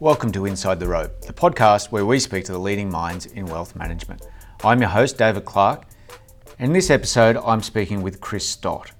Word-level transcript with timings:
Welcome 0.00 0.32
to 0.32 0.46
Inside 0.46 0.80
the 0.80 0.88
Rope, 0.88 1.20
the 1.20 1.32
podcast 1.32 1.92
where 1.92 2.04
we 2.04 2.18
speak 2.18 2.44
to 2.46 2.52
the 2.52 2.58
leading 2.58 2.90
minds 2.90 3.26
in 3.26 3.46
wealth 3.46 3.76
management. 3.76 4.26
I'm 4.64 4.80
your 4.80 4.90
host, 4.90 5.16
David 5.16 5.44
Clark. 5.44 5.84
In 6.58 6.72
this 6.72 6.90
episode, 6.90 7.36
I'm 7.36 7.62
speaking 7.62 8.02
with 8.02 8.20
Chris 8.20 8.48
Stott. 8.48 8.90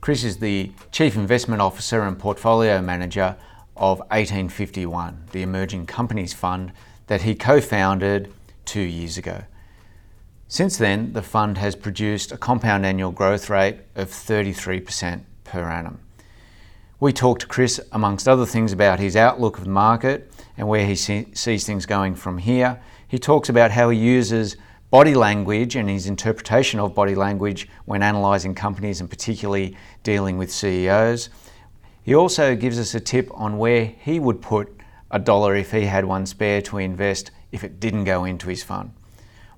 Chris 0.00 0.24
is 0.24 0.38
the 0.38 0.72
Chief 0.92 1.16
Investment 1.16 1.62
Officer 1.62 2.02
and 2.02 2.18
Portfolio 2.18 2.82
Manager 2.82 3.36
of 3.76 4.00
1851, 4.10 5.26
the 5.32 5.42
emerging 5.42 5.86
companies 5.86 6.34
fund 6.34 6.72
that 7.06 7.22
he 7.22 7.34
co 7.34 7.60
founded 7.60 8.32
two 8.64 8.80
years 8.80 9.16
ago. 9.16 9.44
Since 10.48 10.76
then, 10.76 11.12
the 11.12 11.22
fund 11.22 11.58
has 11.58 11.76
produced 11.76 12.32
a 12.32 12.36
compound 12.36 12.84
annual 12.84 13.10
growth 13.10 13.48
rate 13.48 13.78
of 13.94 14.08
33% 14.08 15.22
per 15.44 15.62
annum. 15.70 16.00
We 17.00 17.14
talked 17.14 17.40
to 17.40 17.46
Chris, 17.46 17.80
amongst 17.92 18.28
other 18.28 18.44
things, 18.44 18.74
about 18.74 19.00
his 19.00 19.16
outlook 19.16 19.56
of 19.56 19.64
the 19.64 19.70
market 19.70 20.30
and 20.58 20.68
where 20.68 20.84
he 20.84 20.94
see, 20.94 21.28
sees 21.32 21.64
things 21.64 21.86
going 21.86 22.14
from 22.14 22.36
here. 22.36 22.78
He 23.08 23.18
talks 23.18 23.48
about 23.48 23.70
how 23.70 23.88
he 23.88 23.98
uses 23.98 24.58
body 24.90 25.14
language 25.14 25.76
and 25.76 25.88
his 25.88 26.06
interpretation 26.06 26.78
of 26.78 26.94
body 26.94 27.14
language 27.14 27.70
when 27.86 28.02
analysing 28.02 28.54
companies 28.54 29.00
and 29.00 29.08
particularly 29.08 29.78
dealing 30.02 30.36
with 30.36 30.52
CEOs. 30.52 31.30
He 32.02 32.14
also 32.14 32.54
gives 32.54 32.78
us 32.78 32.94
a 32.94 33.00
tip 33.00 33.30
on 33.32 33.56
where 33.56 33.86
he 33.86 34.20
would 34.20 34.42
put 34.42 34.70
a 35.10 35.18
dollar 35.18 35.56
if 35.56 35.70
he 35.70 35.86
had 35.86 36.04
one 36.04 36.26
spare 36.26 36.60
to 36.60 36.76
invest 36.76 37.30
if 37.50 37.64
it 37.64 37.80
didn't 37.80 38.04
go 38.04 38.26
into 38.26 38.50
his 38.50 38.62
fund. 38.62 38.92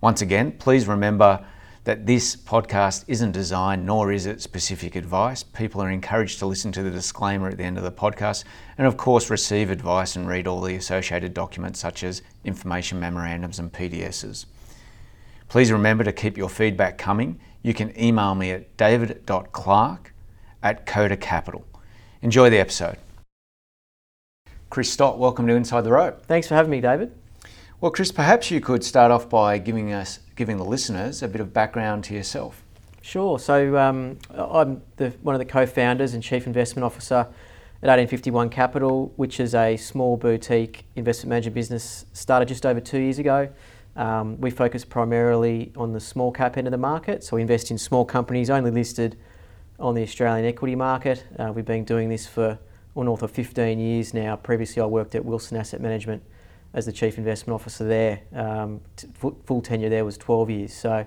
Once 0.01 0.23
again, 0.23 0.52
please 0.52 0.87
remember 0.87 1.45
that 1.84 2.06
this 2.06 2.36
podcast 2.36 3.04
isn't 3.09 3.32
designed 3.32 3.84
nor 3.84 4.12
is 4.12 4.27
it 4.27 4.40
specific 4.40 4.95
advice. 4.95 5.42
People 5.42 5.82
are 5.82 5.90
encouraged 5.90 6.38
to 6.38 6.46
listen 6.46 6.70
to 6.73 6.82
the 6.82 6.90
disclaimer 6.90 7.48
at 7.48 7.56
the 7.56 7.64
end 7.64 7.77
of 7.77 7.82
the 7.82 7.90
podcast 7.90 8.45
and, 8.78 8.86
of 8.86 8.96
course, 8.96 9.30
receive 9.30 9.70
advice 9.70 10.14
and 10.14 10.28
read 10.28 10.46
all 10.46 10.60
the 10.60 10.76
associated 10.76 11.34
documents 11.34 11.80
such 11.80 12.04
as 12.04 12.23
information 12.45 13.01
memorandums 13.01 13.59
and 13.59 13.73
PDSs. 13.73 14.46
Please 15.48 15.73
remember 15.73 16.04
to 16.04 16.12
keep 16.12 16.38
your 16.38 16.48
feedback 16.48 16.98
coming. 16.98 17.40
You 17.62 17.74
can 17.74 17.98
email 18.01 18.35
me 18.35 18.52
at 18.52 18.76
david.clark 18.76 20.14
at 20.62 20.87
Coda 20.87 21.16
Capital. 21.16 21.66
Enjoy 22.23 22.48
the 22.48 22.59
episode. 22.59 22.96
Chris 24.70 24.90
Stott, 24.90 25.18
welcome 25.18 25.46
to 25.48 25.54
Inside 25.54 25.82
the 25.82 25.92
Rope. 25.92 26.24
Thanks 26.26 26.46
for 26.46 26.54
having 26.54 26.70
me, 26.70 26.80
David. 26.80 27.12
Well, 27.80 27.90
Chris, 27.90 28.12
perhaps 28.12 28.51
you 28.51 28.60
could 28.60 28.85
start 28.85 29.10
off 29.10 29.29
by 29.29 29.59
giving 29.59 29.92
us, 29.92 30.20
giving 30.43 30.57
the 30.57 30.65
listeners 30.65 31.23
a 31.23 31.29
bit 31.29 31.40
of 31.40 31.52
background 31.52 32.02
to 32.02 32.12
yourself. 32.12 32.65
Sure. 33.01 33.38
So 33.38 33.79
um, 33.79 34.18
I'm 34.35 34.82
the, 34.96 35.10
one 35.23 35.37
of 35.37 35.38
the 35.38 35.45
co-founders 35.45 36.15
and 36.15 36.21
chief 36.21 36.48
investment 36.48 36.82
officer 36.82 37.29
at 37.80 37.88
1851 37.88 38.51
Capital, 38.51 39.13
which 39.15 39.38
is 39.38 39.54
a 39.54 39.76
small 39.76 40.16
boutique 40.16 40.85
investment 40.96 41.29
management 41.29 41.54
business 41.54 42.07
started 42.13 42.48
just 42.48 42.66
over 42.66 42.80
two 42.80 42.98
years 42.98 43.20
ago. 43.20 43.51
Um, 43.95 44.40
we 44.40 44.51
focus 44.51 44.85
primarily 44.85 45.70
on 45.76 45.93
the 45.93 46.01
small 46.01 46.32
cap 46.32 46.57
end 46.57 46.66
of 46.66 46.73
the 46.73 46.76
market, 46.76 47.23
so 47.23 47.37
we 47.37 47.43
invest 47.43 47.70
in 47.70 47.79
small 47.79 48.04
companies 48.04 48.51
only 48.51 48.73
listed 48.73 49.16
on 49.79 49.95
the 49.95 50.02
Australian 50.02 50.45
equity 50.45 50.74
market. 50.74 51.24
Uh, 51.38 51.52
we've 51.54 51.65
been 51.65 51.85
doing 51.85 52.09
this 52.09 52.26
for 52.26 52.59
well 52.95 53.04
north 53.04 53.23
of 53.23 53.30
15 53.30 53.79
years 53.79 54.13
now. 54.13 54.35
Previously, 54.35 54.82
I 54.82 54.87
worked 54.87 55.15
at 55.15 55.24
Wilson 55.24 55.57
Asset 55.57 55.80
Management 55.80 56.24
as 56.74 56.87
the 56.87 56.92
chief 56.92 57.18
investment 57.18 57.54
officer 57.54 57.87
there. 57.87 58.20
Um, 58.34 58.80
t- 58.96 59.09
full 59.45 59.60
tenure 59.60 59.88
there 59.88 60.04
was 60.04 60.16
12 60.16 60.51
years. 60.51 60.74
So 60.74 61.06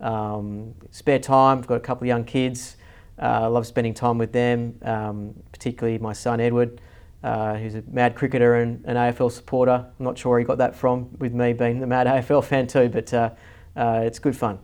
um, 0.00 0.74
spare 0.90 1.18
time. 1.18 1.58
I've 1.58 1.66
got 1.66 1.76
a 1.76 1.80
couple 1.80 2.04
of 2.04 2.08
young 2.08 2.24
kids. 2.24 2.76
I 3.18 3.44
uh, 3.44 3.50
love 3.50 3.66
spending 3.66 3.94
time 3.94 4.18
with 4.18 4.32
them, 4.32 4.78
um, 4.82 5.34
particularly 5.50 5.98
my 5.98 6.12
son 6.12 6.38
Edward, 6.38 6.82
uh, 7.22 7.54
who's 7.54 7.74
a 7.74 7.82
mad 7.90 8.14
cricketer 8.14 8.56
and 8.56 8.84
an 8.84 8.96
AFL 8.96 9.32
supporter. 9.32 9.86
I'm 9.98 10.04
not 10.04 10.18
sure 10.18 10.30
where 10.30 10.38
he 10.38 10.44
got 10.44 10.58
that 10.58 10.76
from, 10.76 11.08
with 11.18 11.32
me 11.32 11.54
being 11.54 11.80
the 11.80 11.86
mad 11.86 12.06
AFL 12.24 12.44
fan 12.44 12.66
too, 12.66 12.90
but 12.90 13.12
uh, 13.14 13.30
uh, 13.74 14.02
it's 14.04 14.18
good 14.18 14.36
fun. 14.36 14.58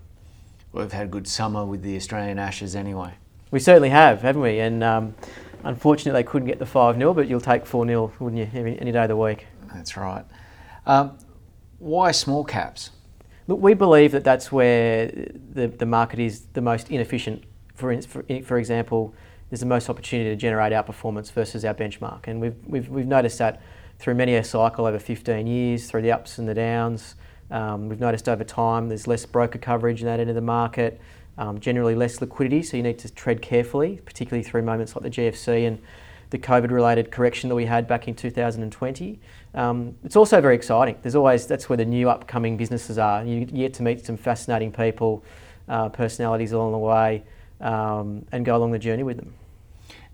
We've 0.73 0.93
had 0.93 1.07
a 1.07 1.09
good 1.09 1.27
summer 1.27 1.65
with 1.65 1.83
the 1.83 1.97
Australian 1.97 2.39
Ashes 2.39 2.77
anyway. 2.77 3.15
We 3.51 3.59
certainly 3.59 3.91
have, 3.91 4.21
haven't 4.21 4.43
we? 4.43 4.59
And 4.61 4.85
um, 4.85 5.15
unfortunately, 5.65 6.23
they 6.23 6.27
couldn't 6.27 6.49
get 6.49 6.59
the 6.59 6.67
5 6.67 6.97
0, 6.97 7.15
but 7.15 7.29
you'll 7.29 7.41
take 7.41 7.65
4 7.65 7.87
0, 7.87 8.13
wouldn't 8.19 8.39
you, 8.39 8.61
any, 8.61 8.79
any 8.79 8.93
day 8.93 9.03
of 9.03 9.09
the 9.09 9.17
week? 9.17 9.47
That's 9.75 9.97
right. 9.97 10.25
Um, 10.87 11.19
why 11.79 12.13
small 12.13 12.45
caps? 12.45 12.91
Look, 13.49 13.61
we 13.61 13.75
believe 13.75 14.13
that 14.13 14.25
that's 14.25 14.53
where 14.53 15.07
the, 15.53 15.69
the 15.69 15.87
market 15.87 16.21
is 16.21 16.43
the 16.53 16.61
most 16.61 16.91
inefficient. 16.91 17.45
For, 17.75 18.01
for, 18.03 18.25
for 18.45 18.59
example, 18.59 19.15
there's 19.51 19.61
the 19.61 19.67
most 19.67 19.91
opportunity 19.91 20.31
to 20.31 20.37
generate 20.37 20.73
outperformance 20.73 21.33
versus 21.33 21.65
our 21.65 21.75
benchmark. 21.75 22.29
And 22.29 22.41
we've, 22.41 22.57
we've, 22.67 22.89
we've 22.89 23.07
noticed 23.07 23.39
that 23.39 23.61
through 23.99 24.15
many 24.15 24.35
a 24.37 24.45
cycle 24.45 24.87
over 24.87 24.99
15 24.99 25.47
years, 25.47 25.91
through 25.91 26.03
the 26.03 26.13
ups 26.13 26.39
and 26.39 26.49
the 26.49 26.55
downs. 26.55 27.17
Um, 27.51 27.89
we've 27.89 28.01
noticed 28.01 28.29
over 28.29 28.45
time 28.45 28.89
there's 28.89 29.07
less 29.07 29.27
broker 29.27 29.59
coverage 29.59 30.01
in 30.01 30.07
that 30.07 30.21
end 30.21 30.31
of 30.31 30.35
the 30.35 30.41
market, 30.41 31.01
um, 31.37 31.61
generally 31.61 31.95
less 31.95 32.21
liquidity, 32.21 32.63
so 32.63 32.77
you 32.77 32.83
need 32.83 32.99
to 33.01 33.13
tread 33.13 33.43
carefully, 33.43 34.01
particularly 34.05 34.43
through 34.43 34.63
moments 34.63 34.97
like 34.97 35.03
the 35.03 35.11
GFC 35.11 35.67
and 35.67 35.81
the 36.31 36.39
COVID 36.39 36.71
related 36.71 37.11
correction 37.11 37.49
that 37.51 37.55
we 37.55 37.67
had 37.67 37.87
back 37.87 38.09
in 38.09 38.15
2020. 38.15 39.21
Um, 39.55 39.97
it's 40.05 40.17
also 40.17 40.41
very 40.41 40.55
exciting. 40.55 40.97
There's 41.03 41.15
always, 41.15 41.47
that's 41.47 41.69
where 41.69 41.77
the 41.77 41.85
new 41.85 42.09
upcoming 42.09 42.57
businesses 42.57 42.99
are. 42.99 43.25
You 43.25 43.45
get 43.45 43.75
to 43.75 43.83
meet 43.83 44.05
some 44.05 44.17
fascinating 44.17 44.73
people, 44.73 45.25
uh, 45.69 45.89
personalities 45.91 46.53
along 46.53 46.73
the 46.73 46.79
way, 46.79 47.25
um, 47.61 48.25
and 48.33 48.45
go 48.45 48.57
along 48.57 48.73
the 48.73 48.79
journey 48.79 49.03
with 49.03 49.17
them. 49.19 49.35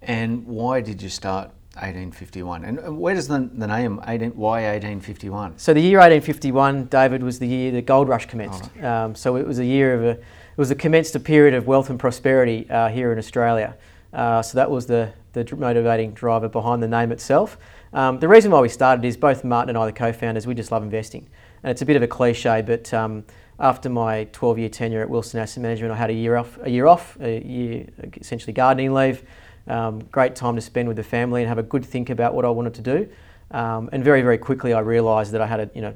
And 0.03 0.47
why 0.47 0.81
did 0.81 1.03
you 1.03 1.09
start 1.09 1.51
1851? 1.75 2.65
And 2.65 2.99
where 2.99 3.15
does 3.15 3.29
the, 3.29 3.49
the 3.53 3.67
name 3.67 4.01
18, 4.07 4.31
why 4.31 4.63
1851? 4.63 5.59
So 5.59 5.73
the 5.73 5.81
year 5.81 5.99
1851, 5.99 6.87
David, 6.87 7.23
was 7.23 7.39
the 7.39 7.47
year 7.47 7.71
the 7.71 7.83
gold 7.83 8.09
rush 8.09 8.27
commenced. 8.27 8.77
Um, 8.83 9.15
so 9.15 9.37
it 9.37 9.47
was 9.47 9.59
a 9.59 9.65
year 9.65 9.95
of 9.95 10.05
a, 10.05 10.11
it 10.11 10.23
was 10.57 10.71
a 10.71 10.75
commenced 10.75 11.15
a 11.15 11.21
period 11.21 11.55
of 11.55 11.67
wealth 11.67 11.91
and 11.91 11.99
prosperity 11.99 12.69
uh, 12.71 12.89
here 12.89 13.13
in 13.13 13.19
Australia. 13.19 13.77
Uh, 14.13 14.43
so 14.43 14.57
that 14.57 14.71
was 14.71 14.87
the, 14.87 15.13
the 15.33 15.57
motivating 15.57 16.13
driver 16.13 16.49
behind 16.49 16.83
the 16.83 16.89
name 16.89 17.13
itself. 17.13 17.59
Um, 17.93 18.19
the 18.19 18.29
reason 18.29 18.51
why 18.51 18.61
we 18.61 18.69
started 18.69 19.05
is 19.05 19.17
both 19.17 19.45
Martin 19.45 19.71
and 19.71 19.79
I, 19.79 19.87
the 19.87 19.93
co-founders, 19.93 20.47
we 20.47 20.55
just 20.55 20.71
love 20.71 20.83
investing, 20.83 21.29
and 21.63 21.71
it's 21.71 21.83
a 21.83 21.87
bit 21.87 21.97
of 21.97 22.03
a 22.03 22.07
cliche, 22.07 22.63
but 22.63 22.93
um, 22.93 23.25
after 23.61 23.89
my 23.89 24.27
12-year 24.27 24.69
tenure 24.69 25.01
at 25.01 25.11
Wilson 25.11 25.41
Asset 25.41 25.63
Management, 25.63 25.93
I 25.93 25.97
had 25.97 26.11
a 26.11 26.15
year 26.15 26.37
off, 26.37 26.59
a 26.63 26.71
year 26.71 26.87
off, 26.87 27.17
a 27.21 27.43
year 27.43 27.87
essentially 28.17 28.53
gardening 28.53 28.95
leave. 28.95 29.25
Um, 29.67 30.01
great 30.05 30.35
time 30.35 30.55
to 30.57 30.63
spend 30.63 30.89
with 30.89 30.97
the 30.97 31.03
family 31.03 31.43
and 31.43 31.49
have 31.49 31.59
a 31.59 31.63
good 31.63 31.85
think 31.85 32.09
about 32.09 32.35
what 32.35 32.45
I 32.45 32.51
wanted 32.51 32.75
to 32.75 32.83
do. 32.83 33.09
Um, 33.51 33.91
and 33.93 34.05
very, 34.05 34.23
very 34.23 34.39
quickly, 34.39 34.73
I 34.73 34.81
realised 34.81 35.33
that 35.33 35.41
I 35.41 35.47
had 35.47 35.61
a, 35.61 35.71
you 35.75 35.83
know, 35.83 35.95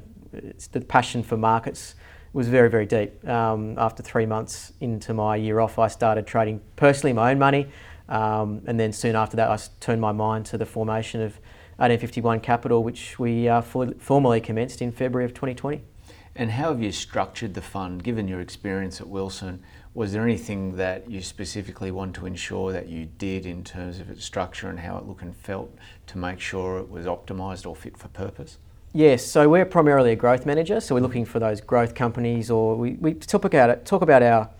the 0.71 0.81
passion 0.81 1.23
for 1.23 1.37
markets 1.37 1.95
was 2.33 2.47
very, 2.47 2.69
very 2.69 2.85
deep. 2.85 3.27
Um, 3.27 3.77
after 3.77 4.01
three 4.01 4.25
months 4.25 4.73
into 4.79 5.13
my 5.13 5.35
year 5.35 5.59
off, 5.59 5.77
I 5.77 5.87
started 5.87 6.25
trading 6.25 6.61
personally 6.75 7.13
my 7.13 7.31
own 7.31 7.39
money. 7.39 7.67
Um, 8.13 8.61
and 8.67 8.79
then 8.79 8.93
soon 8.93 9.15
after 9.15 9.35
that, 9.37 9.49
I 9.49 9.57
turned 9.79 9.99
my 9.99 10.11
mind 10.11 10.45
to 10.47 10.57
the 10.57 10.67
formation 10.67 11.19
of 11.19 11.31
1851 11.77 12.41
Capital, 12.41 12.83
which 12.83 13.17
we 13.17 13.49
uh, 13.49 13.61
formally 13.61 14.39
commenced 14.39 14.83
in 14.83 14.91
February 14.91 15.25
of 15.25 15.33
2020. 15.33 15.81
And 16.35 16.51
how 16.51 16.69
have 16.69 16.81
you 16.81 16.91
structured 16.91 17.55
the 17.55 17.61
fund, 17.61 18.03
given 18.03 18.27
your 18.27 18.39
experience 18.39 19.01
at 19.01 19.07
Wilson? 19.07 19.63
Was 19.95 20.13
there 20.13 20.21
anything 20.23 20.77
that 20.77 21.09
you 21.09 21.21
specifically 21.21 21.89
want 21.89 22.15
to 22.15 22.27
ensure 22.27 22.71
that 22.71 22.87
you 22.87 23.07
did 23.17 23.47
in 23.47 23.63
terms 23.63 23.99
of 23.99 24.11
its 24.11 24.23
structure 24.23 24.69
and 24.69 24.79
how 24.79 24.97
it 24.97 25.07
looked 25.07 25.23
and 25.23 25.35
felt 25.35 25.75
to 26.07 26.17
make 26.19 26.39
sure 26.39 26.77
it 26.77 26.89
was 26.89 27.07
optimised 27.07 27.65
or 27.65 27.75
fit 27.75 27.97
for 27.97 28.09
purpose? 28.09 28.59
Yes, 28.93 29.25
so 29.25 29.49
we're 29.49 29.65
primarily 29.65 30.11
a 30.11 30.15
growth 30.15 30.45
manager, 30.45 30.79
so 30.79 30.93
we're 30.93 31.01
looking 31.01 31.25
for 31.25 31.39
those 31.39 31.61
growth 31.61 31.95
companies, 31.95 32.51
or 32.51 32.75
we, 32.75 32.91
we 32.93 33.15
talk 33.15 33.43
about 33.43 33.71
it, 33.71 33.85
talk 33.85 34.03
about 34.03 34.21
our 34.21 34.51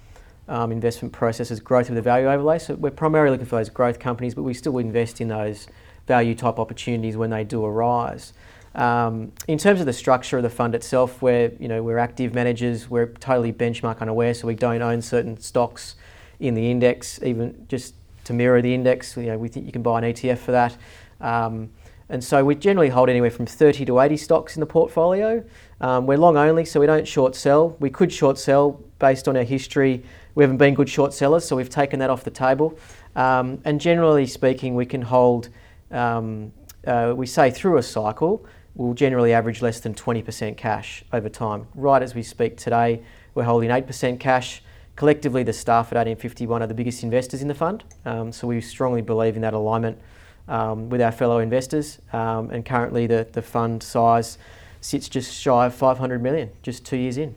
um, 0.48 0.72
investment 0.72 1.14
processes, 1.14 1.59
growth 1.59 1.90
of 1.90 1.96
the 1.96 2.02
value 2.02 2.28
overlay. 2.28 2.59
So 2.59 2.76
we're 2.76 2.92
primarily 2.92 3.31
looking 3.31 3.46
for 3.46 3.58
those 3.58 3.70
growth 3.70 4.00
companies, 4.00 4.36
but 4.36 4.44
we 4.44 4.54
still 4.54 4.78
invest 4.78 5.22
in 5.22 5.30
those 5.30 5.68
value 6.08 6.36
type 6.36 6.59
opportunities 6.59 7.16
when 7.16 7.30
they 7.30 7.44
do 7.44 7.64
arise. 7.64 8.34
Um, 8.76 9.32
in 9.47 9.58
terms 9.58 9.79
of 9.79 9.85
the 9.85 9.94
structure 9.94 10.38
of 10.38 10.44
the 10.44 10.50
fund 10.50 10.73
itself, 10.73 11.22
we're, 11.22 11.52
you 11.59 11.67
know, 11.67 11.84
we're 11.84 12.00
active 12.00 12.34
managers, 12.34 12.90
we're 12.90 13.08
totally 13.08 13.53
benchmark 13.53 14.00
unaware, 14.00 14.34
so 14.34 14.47
we 14.47 14.56
don't 14.56 14.82
own 14.82 15.02
certain 15.02 15.40
stocks 15.40 15.96
in 16.40 16.56
the 16.56 16.72
index, 16.72 17.22
even 17.23 17.66
just 17.70 17.94
to 18.26 18.34
mirror 18.34 18.62
the 18.62 18.73
index. 18.73 19.16
You 19.16 19.28
know, 19.28 19.38
we 19.38 19.47
think 19.47 19.66
you 19.66 19.72
can 19.72 19.84
buy 19.84 20.00
an 20.00 20.06
ETF 20.06 20.40
for 20.40 20.52
that. 20.52 20.76
Um, 21.22 21.70
and 22.09 22.23
so 22.23 22.44
we 22.44 22.56
generally 22.56 22.90
hold 22.90 23.09
anywhere 23.09 23.32
from 23.32 23.46
30 23.46 23.85
to 23.85 24.00
80 24.00 24.17
stocks 24.17 24.56
in 24.56 24.59
the 24.59 24.66
portfolio. 24.66 25.44
Um, 25.79 26.06
we're 26.06 26.17
long 26.17 26.38
only, 26.38 26.66
so 26.66 26.79
we 26.79 26.85
don't 26.85 27.08
short 27.08 27.35
sell. 27.35 27.76
We 27.79 27.90
could 27.90 28.12
short 28.12 28.38
sell 28.38 28.82
based 29.00 29.28
on 29.28 29.38
our 29.38 29.44
history. 29.44 30.03
We 30.35 30.44
haven't 30.44 30.58
been 30.58 30.74
good 30.74 30.90
short 30.90 31.14
sellers, 31.14 31.46
so 31.46 31.56
we've 31.56 31.70
taken 31.70 32.00
that 32.00 32.09
off 32.09 32.24
the 32.24 32.32
table. 32.32 32.78
Um, 33.16 33.62
and 33.66 33.80
generally 33.80 34.26
speaking, 34.26 34.76
we 34.76 34.85
can 34.85 35.02
hold 35.02 35.50
um, 35.91 36.52
uh, 36.85 37.14
we 37.16 37.26
say 37.26 37.50
through 37.50 37.78
a 37.78 37.84
cycle, 37.84 38.46
we'll 38.76 38.94
generally 38.94 39.34
average 39.34 39.62
less 39.62 39.80
than 39.80 39.94
20% 39.94 40.58
cash 40.58 41.03
over 41.14 41.30
time. 41.30 41.68
Right 41.76 42.02
as 42.02 42.16
we 42.16 42.24
speak 42.24 42.58
today, 42.58 43.02
we're 43.35 43.44
holding 43.44 43.70
8% 43.70 44.20
cash. 44.20 44.62
Collectively, 44.96 45.44
the 45.44 45.53
staff 45.53 45.88
at 45.91 45.96
1851 45.96 46.62
are 46.62 46.68
the 46.68 46.74
biggest 46.74 47.03
investors 47.03 47.41
in 47.41 47.47
the 47.47 47.56
fund, 47.56 47.84
um, 48.06 48.32
so 48.32 48.47
we 48.47 48.62
strongly 48.62 49.02
believe 49.02 49.36
in 49.36 49.41
that 49.41 49.53
alignment 49.53 49.97
um, 50.47 50.90
with 50.90 51.02
our 51.02 51.12
fellow 51.12 51.40
investors. 51.40 52.00
Um, 52.12 52.50
and 52.52 52.66
currently, 52.66 53.08
the, 53.08 53.28
the 53.32 53.41
fund 53.41 53.82
size 53.82 54.38
sits 54.82 55.08
just 55.08 55.34
shy 55.34 55.66
of 55.66 55.74
500 55.74 56.22
million, 56.22 56.52
just 56.62 56.86
two 56.86 56.97
years 56.97 57.18
in. 57.18 57.34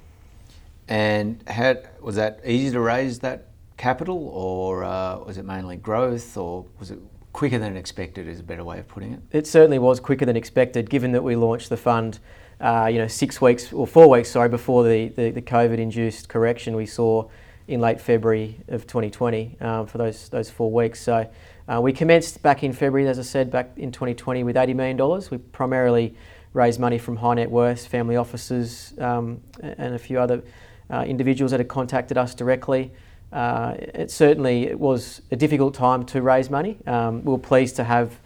And 0.88 1.42
how, 1.48 1.76
was 2.00 2.16
that 2.16 2.40
easy 2.44 2.72
to 2.72 2.80
raise 2.80 3.18
that 3.20 3.48
capital, 3.76 4.28
or 4.28 4.84
uh, 4.84 5.18
was 5.18 5.38
it 5.38 5.44
mainly 5.44 5.76
growth, 5.76 6.36
or 6.36 6.66
was 6.78 6.90
it 6.90 6.98
quicker 7.32 7.58
than 7.58 7.76
expected? 7.76 8.28
Is 8.28 8.40
a 8.40 8.44
better 8.44 8.64
way 8.64 8.78
of 8.78 8.88
putting 8.88 9.12
it. 9.12 9.20
It 9.32 9.46
certainly 9.46 9.78
was 9.78 10.00
quicker 10.00 10.24
than 10.24 10.36
expected, 10.36 10.88
given 10.88 11.12
that 11.12 11.22
we 11.22 11.36
launched 11.36 11.68
the 11.68 11.76
fund. 11.76 12.18
Uh, 12.58 12.88
you 12.90 12.98
know, 12.98 13.08
six 13.08 13.40
weeks 13.40 13.72
or 13.72 13.86
four 13.86 14.08
weeks, 14.08 14.30
sorry, 14.30 14.48
before 14.48 14.82
the, 14.82 15.08
the, 15.08 15.30
the 15.30 15.42
COVID-induced 15.42 16.28
correction 16.28 16.74
we 16.74 16.86
saw 16.86 17.28
in 17.68 17.80
late 17.80 18.00
February 18.00 18.58
of 18.68 18.86
2020 18.86 19.56
um, 19.60 19.86
for 19.86 19.98
those 19.98 20.28
those 20.30 20.48
four 20.48 20.70
weeks. 20.70 21.00
So 21.00 21.28
uh, 21.68 21.80
we 21.80 21.92
commenced 21.92 22.42
back 22.42 22.62
in 22.62 22.72
February, 22.72 23.08
as 23.08 23.18
I 23.18 23.22
said, 23.22 23.50
back 23.50 23.72
in 23.76 23.90
2020 23.90 24.44
with 24.44 24.56
$80 24.56 24.74
million. 24.74 25.22
We 25.30 25.38
primarily 25.38 26.16
raised 26.52 26.78
money 26.78 26.96
from 26.96 27.16
high 27.16 27.34
net 27.34 27.50
worth, 27.50 27.86
family 27.86 28.16
offices, 28.16 28.94
um, 28.98 29.42
and 29.60 29.94
a 29.94 29.98
few 29.98 30.18
other 30.20 30.42
individuals 30.90 31.50
that 31.50 31.60
had 31.60 31.68
contacted 31.68 32.16
us 32.16 32.34
directly. 32.34 32.92
Uh, 33.32 33.74
it 33.78 34.10
certainly 34.10 34.64
it 34.64 34.78
was 34.78 35.22
a 35.30 35.36
difficult 35.36 35.74
time 35.74 36.04
to 36.06 36.22
raise 36.22 36.48
money. 36.48 36.78
Um, 36.86 37.24
we 37.24 37.32
were 37.32 37.38
pleased 37.38 37.76
to 37.76 37.84
have 37.84 38.18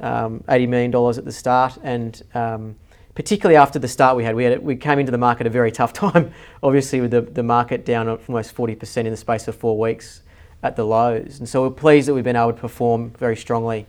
um, 0.00 0.40
$80 0.48 0.68
million 0.68 1.16
at 1.16 1.24
the 1.24 1.32
start, 1.32 1.78
and 1.82 2.22
um, 2.34 2.76
particularly 3.14 3.56
after 3.56 3.78
the 3.78 3.88
start 3.88 4.16
we 4.16 4.24
had, 4.24 4.34
we, 4.34 4.44
had, 4.44 4.62
we 4.62 4.76
came 4.76 4.98
into 4.98 5.12
the 5.12 5.18
market 5.18 5.42
at 5.42 5.46
a 5.48 5.50
very 5.50 5.72
tough 5.72 5.92
time, 6.04 6.32
obviously, 6.62 7.00
with 7.00 7.10
the, 7.10 7.22
the 7.22 7.42
market 7.42 7.84
down 7.84 8.08
almost 8.08 8.54
40% 8.54 8.96
in 8.98 9.10
the 9.10 9.16
space 9.16 9.48
of 9.48 9.56
four 9.56 9.78
weeks 9.78 10.22
at 10.62 10.76
the 10.76 10.84
lows. 10.84 11.38
And 11.38 11.48
so 11.48 11.62
we're 11.62 11.70
pleased 11.70 12.08
that 12.08 12.14
we've 12.14 12.24
been 12.24 12.36
able 12.36 12.52
to 12.52 12.60
perform 12.60 13.10
very 13.10 13.36
strongly 13.36 13.86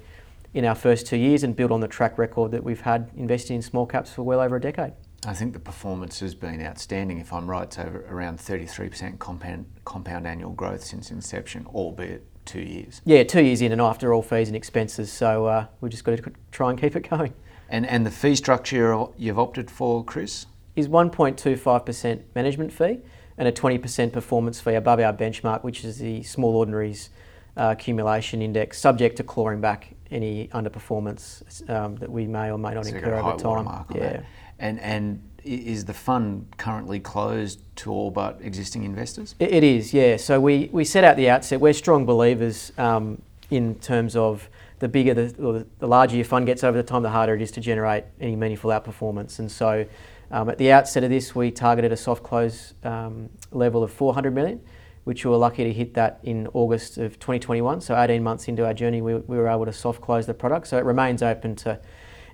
in 0.53 0.65
our 0.65 0.75
first 0.75 1.05
two 1.05 1.17
years 1.17 1.43
and 1.43 1.55
build 1.55 1.71
on 1.71 1.79
the 1.79 1.87
track 1.87 2.17
record 2.17 2.51
that 2.51 2.63
we've 2.63 2.81
had 2.81 3.09
investing 3.15 3.55
in 3.55 3.61
small 3.61 3.85
caps 3.85 4.11
for 4.11 4.23
well 4.23 4.39
over 4.39 4.55
a 4.55 4.61
decade. 4.61 4.93
I 5.25 5.33
think 5.33 5.53
the 5.53 5.59
performance 5.59 6.19
has 6.21 6.33
been 6.33 6.61
outstanding. 6.61 7.19
If 7.19 7.33
I'm 7.33 7.49
right, 7.49 7.63
it's 7.63 7.77
over 7.77 8.05
around 8.09 8.39
33% 8.39 9.19
compound, 9.19 9.65
compound 9.83 10.25
annual 10.25 10.51
growth 10.51 10.83
since 10.83 11.11
inception, 11.11 11.65
albeit 11.67 12.25
two 12.45 12.61
years. 12.61 13.01
Yeah, 13.03 13.23
two 13.23 13.43
years 13.43 13.61
in 13.61 13.71
and 13.71 13.81
after 13.81 14.13
all 14.13 14.21
fees 14.21 14.47
and 14.47 14.55
expenses. 14.55 15.11
So 15.11 15.45
uh, 15.45 15.65
we've 15.81 15.91
just 15.91 16.05
got 16.05 16.17
to 16.17 16.31
try 16.51 16.69
and 16.69 16.79
keep 16.79 16.95
it 16.95 17.09
going. 17.09 17.33
And, 17.67 17.85
and 17.85 18.05
the 18.05 18.11
fee 18.11 18.35
structure 18.35 19.05
you've 19.17 19.39
opted 19.39 19.69
for, 19.69 20.03
Chris? 20.03 20.45
Is 20.75 20.87
1.25% 20.87 22.21
management 22.33 22.71
fee 22.71 22.99
and 23.37 23.47
a 23.47 23.51
20% 23.51 24.13
performance 24.13 24.61
fee 24.61 24.75
above 24.75 24.99
our 24.99 25.13
benchmark, 25.13 25.63
which 25.63 25.83
is 25.83 25.97
the 25.97 26.23
Small 26.23 26.55
Ordinaries 26.55 27.09
uh, 27.57 27.75
Accumulation 27.77 28.41
Index, 28.41 28.79
subject 28.79 29.17
to 29.17 29.23
clawing 29.23 29.59
back 29.59 29.95
any 30.11 30.47
underperformance 30.49 31.69
um, 31.69 31.95
that 31.97 32.09
we 32.09 32.25
may 32.25 32.51
or 32.51 32.57
may 32.57 32.73
not 32.73 32.85
So 32.85 32.95
incur 32.95 33.11
got 33.11 33.19
a 33.19 33.23
high 33.23 33.31
over 33.31 33.63
time. 33.63 33.85
Yeah. 33.95 34.21
And, 34.59 34.79
and 34.79 35.23
is 35.43 35.85
the 35.85 35.93
fund 35.93 36.47
currently 36.57 36.99
closed 36.99 37.61
to 37.77 37.91
all 37.91 38.11
but 38.11 38.39
existing 38.41 38.83
investors? 38.83 39.35
It, 39.39 39.51
it 39.51 39.63
is, 39.63 39.93
yeah. 39.93 40.17
So 40.17 40.39
we, 40.39 40.69
we 40.71 40.83
set 40.83 41.03
out 41.03 41.15
the 41.15 41.29
outset, 41.29 41.59
we're 41.61 41.73
strong 41.73 42.05
believers 42.05 42.71
um, 42.77 43.21
in 43.49 43.75
terms 43.75 44.15
of 44.15 44.49
the 44.79 44.87
bigger 44.87 45.13
the, 45.13 45.43
or 45.43 45.53
the, 45.53 45.67
the 45.79 45.87
larger 45.87 46.15
your 46.15 46.25
fund 46.25 46.45
gets 46.45 46.63
over 46.63 46.77
the 46.77 46.83
time, 46.83 47.03
the 47.03 47.09
harder 47.09 47.35
it 47.35 47.41
is 47.41 47.51
to 47.51 47.61
generate 47.61 48.05
any 48.19 48.35
meaningful 48.35 48.71
outperformance. 48.71 49.39
And 49.39 49.51
so 49.51 49.85
um, 50.31 50.49
at 50.49 50.57
the 50.57 50.71
outset 50.71 51.03
of 51.03 51.09
this, 51.09 51.35
we 51.35 51.51
targeted 51.51 51.91
a 51.91 51.97
soft 51.97 52.23
close 52.23 52.73
um, 52.83 53.29
level 53.51 53.83
of 53.83 53.91
400 53.91 54.33
million, 54.33 54.61
which 55.03 55.25
we 55.25 55.31
were 55.31 55.37
lucky 55.37 55.63
to 55.63 55.73
hit 55.73 55.93
that 55.95 56.19
in 56.23 56.47
August 56.53 56.97
of 56.97 57.19
2021. 57.19 57.81
So 57.81 57.99
18 57.99 58.23
months 58.23 58.47
into 58.47 58.65
our 58.65 58.73
journey, 58.73 59.01
we, 59.01 59.15
we 59.15 59.37
were 59.37 59.47
able 59.47 59.65
to 59.65 59.73
soft 59.73 60.01
close 60.01 60.25
the 60.25 60.33
product. 60.33 60.67
So 60.67 60.77
it 60.77 60.85
remains 60.85 61.23
open 61.23 61.55
to 61.57 61.79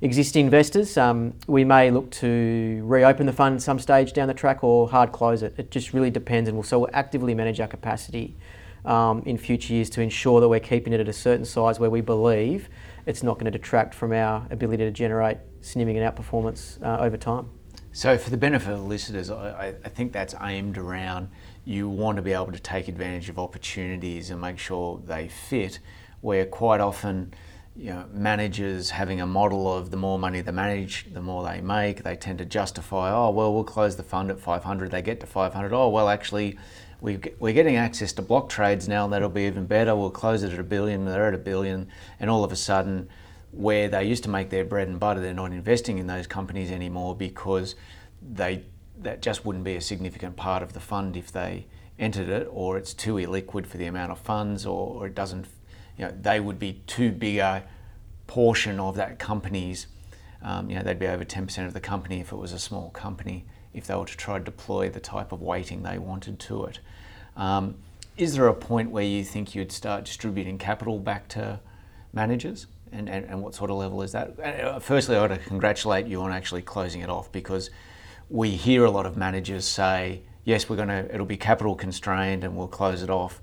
existing 0.01 0.45
investors. 0.45 0.97
Um, 0.97 1.33
we 1.47 1.63
may 1.63 1.91
look 1.91 2.11
to 2.11 2.81
reopen 2.85 3.25
the 3.25 3.33
fund 3.33 3.61
some 3.61 3.79
stage 3.79 4.13
down 4.13 4.27
the 4.27 4.33
track 4.33 4.63
or 4.63 4.89
hard 4.89 5.11
close 5.11 5.43
it. 5.43 5.55
It 5.57 5.71
just 5.71 5.93
really 5.93 6.09
depends, 6.11 6.47
and 6.49 6.57
we'll 6.57 6.63
so 6.63 6.79
we'll 6.79 6.89
actively 6.93 7.33
manage 7.33 7.59
our 7.59 7.67
capacity 7.67 8.35
um, 8.85 9.23
in 9.25 9.37
future 9.37 9.73
years 9.73 9.89
to 9.91 10.01
ensure 10.01 10.41
that 10.41 10.49
we're 10.49 10.59
keeping 10.59 10.93
it 10.93 10.99
at 10.99 11.07
a 11.07 11.13
certain 11.13 11.45
size 11.45 11.79
where 11.79 11.89
we 11.89 12.01
believe 12.01 12.69
it's 13.05 13.23
not 13.23 13.35
going 13.35 13.45
to 13.45 13.57
detract 13.57 13.93
from 13.93 14.11
our 14.11 14.45
ability 14.51 14.83
to 14.83 14.91
generate 14.91 15.37
significant 15.61 16.03
outperformance 16.15 16.81
uh, 16.83 17.01
over 17.01 17.17
time. 17.17 17.49
So, 17.91 18.17
for 18.17 18.29
the 18.29 18.37
benefit 18.37 18.73
of 18.73 18.79
the 18.79 18.85
listeners, 18.85 19.31
I- 19.31 19.75
I 19.83 19.89
think 19.89 20.11
that's 20.11 20.35
aimed 20.41 20.77
around 20.77 21.29
you 21.65 21.89
want 21.89 22.15
to 22.15 22.21
be 22.21 22.31
able 22.31 22.51
to 22.51 22.59
take 22.59 22.87
advantage 22.87 23.27
of 23.27 23.39
opportunities 23.39 24.29
and 24.29 24.39
make 24.39 24.59
sure 24.59 25.01
they 25.03 25.27
fit. 25.27 25.79
Where 26.21 26.45
quite 26.45 26.79
often, 26.79 27.33
you 27.75 27.91
know, 27.91 28.05
managers 28.11 28.91
having 28.91 29.19
a 29.19 29.27
model 29.27 29.71
of 29.71 29.91
the 29.91 29.97
more 29.97 30.17
money 30.17 30.41
they 30.41 30.51
manage, 30.51 31.13
the 31.13 31.21
more 31.21 31.43
they 31.43 31.61
make, 31.61 32.03
they 32.03 32.15
tend 32.15 32.39
to 32.39 32.45
justify, 32.45 33.11
oh, 33.11 33.31
well, 33.31 33.53
we'll 33.53 33.63
close 33.63 33.95
the 33.95 34.03
fund 34.03 34.31
at 34.31 34.39
500. 34.39 34.91
They 34.91 35.01
get 35.01 35.19
to 35.19 35.27
500. 35.27 35.73
Oh, 35.73 35.89
well, 35.89 36.07
actually, 36.07 36.57
we 37.01 37.19
we're 37.39 37.53
getting 37.53 37.75
access 37.75 38.13
to 38.13 38.21
block 38.21 38.49
trades 38.49 38.87
now, 38.87 39.03
and 39.03 39.13
that'll 39.13 39.29
be 39.29 39.43
even 39.43 39.65
better. 39.65 39.95
We'll 39.95 40.09
close 40.09 40.43
it 40.43 40.53
at 40.53 40.59
a 40.59 40.63
billion. 40.63 41.05
They're 41.05 41.27
at 41.27 41.33
a 41.33 41.39
billion, 41.39 41.89
and 42.19 42.29
all 42.29 42.43
of 42.43 42.51
a 42.51 42.55
sudden, 42.55 43.09
where 43.51 43.87
they 43.87 44.05
used 44.05 44.23
to 44.23 44.29
make 44.29 44.49
their 44.49 44.65
bread 44.65 44.87
and 44.87 44.99
butter, 44.99 45.19
they're 45.19 45.33
not 45.33 45.51
investing 45.51 45.97
in 45.97 46.07
those 46.07 46.27
companies 46.27 46.71
anymore 46.71 47.15
because 47.15 47.75
they 48.21 48.63
that 49.01 49.21
just 49.21 49.45
wouldn't 49.45 49.63
be 49.63 49.75
a 49.75 49.81
significant 49.81 50.35
part 50.35 50.63
of 50.63 50.73
the 50.73 50.79
fund 50.79 51.17
if 51.17 51.31
they 51.31 51.65
entered 51.97 52.29
it, 52.29 52.47
or 52.51 52.77
it's 52.77 52.93
too 52.93 53.15
illiquid 53.15 53.65
for 53.65 53.77
the 53.77 53.85
amount 53.85 54.11
of 54.11 54.19
funds, 54.19 54.65
or, 54.65 54.95
or 54.95 55.07
it 55.07 55.15
doesn't. 55.15 55.47
You 55.97 56.05
know, 56.05 56.13
they 56.21 56.39
would 56.39 56.59
be 56.59 56.81
too 56.87 57.11
big 57.11 57.37
a 57.37 57.63
portion 58.27 58.79
of 58.79 58.95
that 58.95 59.19
company's. 59.19 59.87
Um, 60.41 60.69
you 60.69 60.75
know, 60.75 60.83
they'd 60.83 60.99
be 60.99 61.07
over 61.07 61.25
10% 61.25 61.65
of 61.65 61.73
the 61.73 61.79
company 61.79 62.19
if 62.19 62.31
it 62.31 62.35
was 62.35 62.51
a 62.51 62.59
small 62.59 62.89
company, 62.91 63.45
if 63.73 63.87
they 63.87 63.95
were 63.95 64.05
to 64.05 64.17
try 64.17 64.37
to 64.37 64.43
deploy 64.43 64.89
the 64.89 64.99
type 64.99 65.31
of 65.31 65.41
weighting 65.41 65.83
they 65.83 65.97
wanted 65.97 66.39
to 66.39 66.65
it. 66.65 66.79
Um, 67.35 67.75
is 68.17 68.35
there 68.35 68.47
a 68.47 68.53
point 68.53 68.91
where 68.91 69.03
you 69.03 69.23
think 69.23 69.55
you'd 69.55 69.71
start 69.71 70.05
distributing 70.05 70.57
capital 70.57 70.99
back 70.99 71.27
to 71.29 71.59
managers? 72.13 72.67
And, 72.91 73.09
and, 73.09 73.25
and 73.25 73.41
what 73.41 73.55
sort 73.55 73.71
of 73.71 73.77
level 73.77 74.01
is 74.03 74.11
that? 74.13 74.39
Uh, 74.39 74.79
Firstly, 74.79 75.17
I 75.17 75.21
want 75.21 75.33
to 75.33 75.39
congratulate 75.39 76.05
you 76.05 76.21
on 76.21 76.31
actually 76.31 76.61
closing 76.61 77.01
it 77.01 77.09
off 77.09 77.31
because 77.31 77.69
we 78.29 78.51
hear 78.51 78.85
a 78.85 78.91
lot 78.91 79.05
of 79.05 79.15
managers 79.17 79.65
say, 79.65 80.21
yes, 80.43 80.69
we're 80.69 80.75
going 80.75 80.89
to, 80.89 81.13
it'll 81.13 81.25
be 81.25 81.37
capital 81.37 81.75
constrained 81.75 82.43
and 82.43 82.55
we'll 82.55 82.67
close 82.67 83.01
it 83.03 83.09
off. 83.09 83.41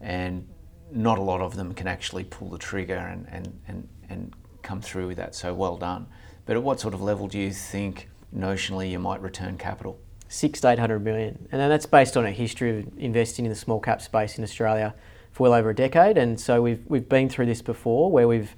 And 0.00 0.46
not 0.92 1.18
a 1.18 1.22
lot 1.22 1.40
of 1.40 1.56
them 1.56 1.74
can 1.74 1.86
actually 1.86 2.24
pull 2.24 2.50
the 2.50 2.58
trigger 2.58 2.96
and, 2.96 3.26
and, 3.30 3.60
and, 3.68 3.88
and 4.08 4.34
come 4.62 4.80
through 4.80 5.08
with 5.08 5.16
that. 5.16 5.34
So 5.34 5.54
well 5.54 5.76
done. 5.76 6.06
But 6.46 6.56
at 6.56 6.62
what 6.62 6.80
sort 6.80 6.94
of 6.94 7.00
level 7.00 7.28
do 7.28 7.38
you 7.38 7.52
think 7.52 8.08
notionally 8.34 8.90
you 8.90 8.98
might 8.98 9.20
return 9.20 9.58
capital? 9.58 10.00
six 10.30 10.60
to 10.60 10.68
eight 10.68 10.78
hundred 10.78 10.98
million, 10.98 11.48
and 11.50 11.70
that's 11.70 11.86
based 11.86 12.14
on 12.14 12.26
a 12.26 12.30
history 12.30 12.80
of 12.80 12.98
investing 12.98 13.46
in 13.46 13.48
the 13.48 13.56
small 13.56 13.80
cap 13.80 14.02
space 14.02 14.36
in 14.36 14.44
Australia 14.44 14.94
for 15.32 15.44
well 15.44 15.54
over 15.54 15.70
a 15.70 15.74
decade. 15.74 16.18
And 16.18 16.38
so 16.38 16.60
we've 16.60 16.82
we've 16.86 17.08
been 17.08 17.30
through 17.30 17.46
this 17.46 17.62
before, 17.62 18.12
where 18.12 18.28
we've 18.28 18.54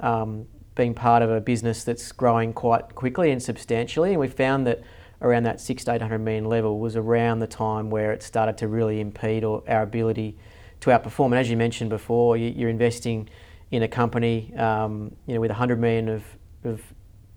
um, 0.00 0.46
been 0.74 0.92
part 0.92 1.22
of 1.22 1.30
a 1.30 1.40
business 1.40 1.82
that's 1.82 2.12
growing 2.12 2.52
quite 2.52 2.94
quickly 2.94 3.30
and 3.30 3.42
substantially, 3.42 4.10
and 4.10 4.20
we 4.20 4.28
found 4.28 4.66
that 4.66 4.82
around 5.24 5.44
that 5.44 5.60
six 5.60 5.84
to 5.84 5.92
eight 5.92 6.02
hundred 6.02 6.18
million 6.18 6.44
level 6.44 6.78
was 6.78 6.94
around 6.94 7.40
the 7.40 7.46
time 7.46 7.90
where 7.90 8.12
it 8.12 8.22
started 8.22 8.58
to 8.58 8.68
really 8.68 9.00
impede 9.00 9.42
or 9.42 9.62
our 9.66 9.82
ability 9.82 10.36
to 10.80 10.90
outperform. 10.90 11.26
And 11.26 11.36
as 11.36 11.50
you 11.50 11.56
mentioned 11.56 11.90
before, 11.90 12.36
you, 12.36 12.52
you're 12.54 12.70
investing 12.70 13.28
in 13.70 13.82
a 13.82 13.88
company, 13.88 14.54
um, 14.56 15.16
you 15.26 15.34
know, 15.34 15.40
with 15.40 15.50
100 15.50 15.80
million 15.80 16.08
of, 16.10 16.22
of 16.64 16.82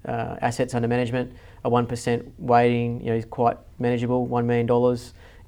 uh, 0.05 0.35
assets 0.41 0.75
under 0.75 0.87
management, 0.87 1.33
a 1.63 1.69
1% 1.69 2.31
weighting, 2.37 2.99
you 3.01 3.07
know, 3.07 3.15
is 3.15 3.25
quite 3.25 3.57
manageable, 3.79 4.27
$1 4.27 4.45
million. 4.45 4.97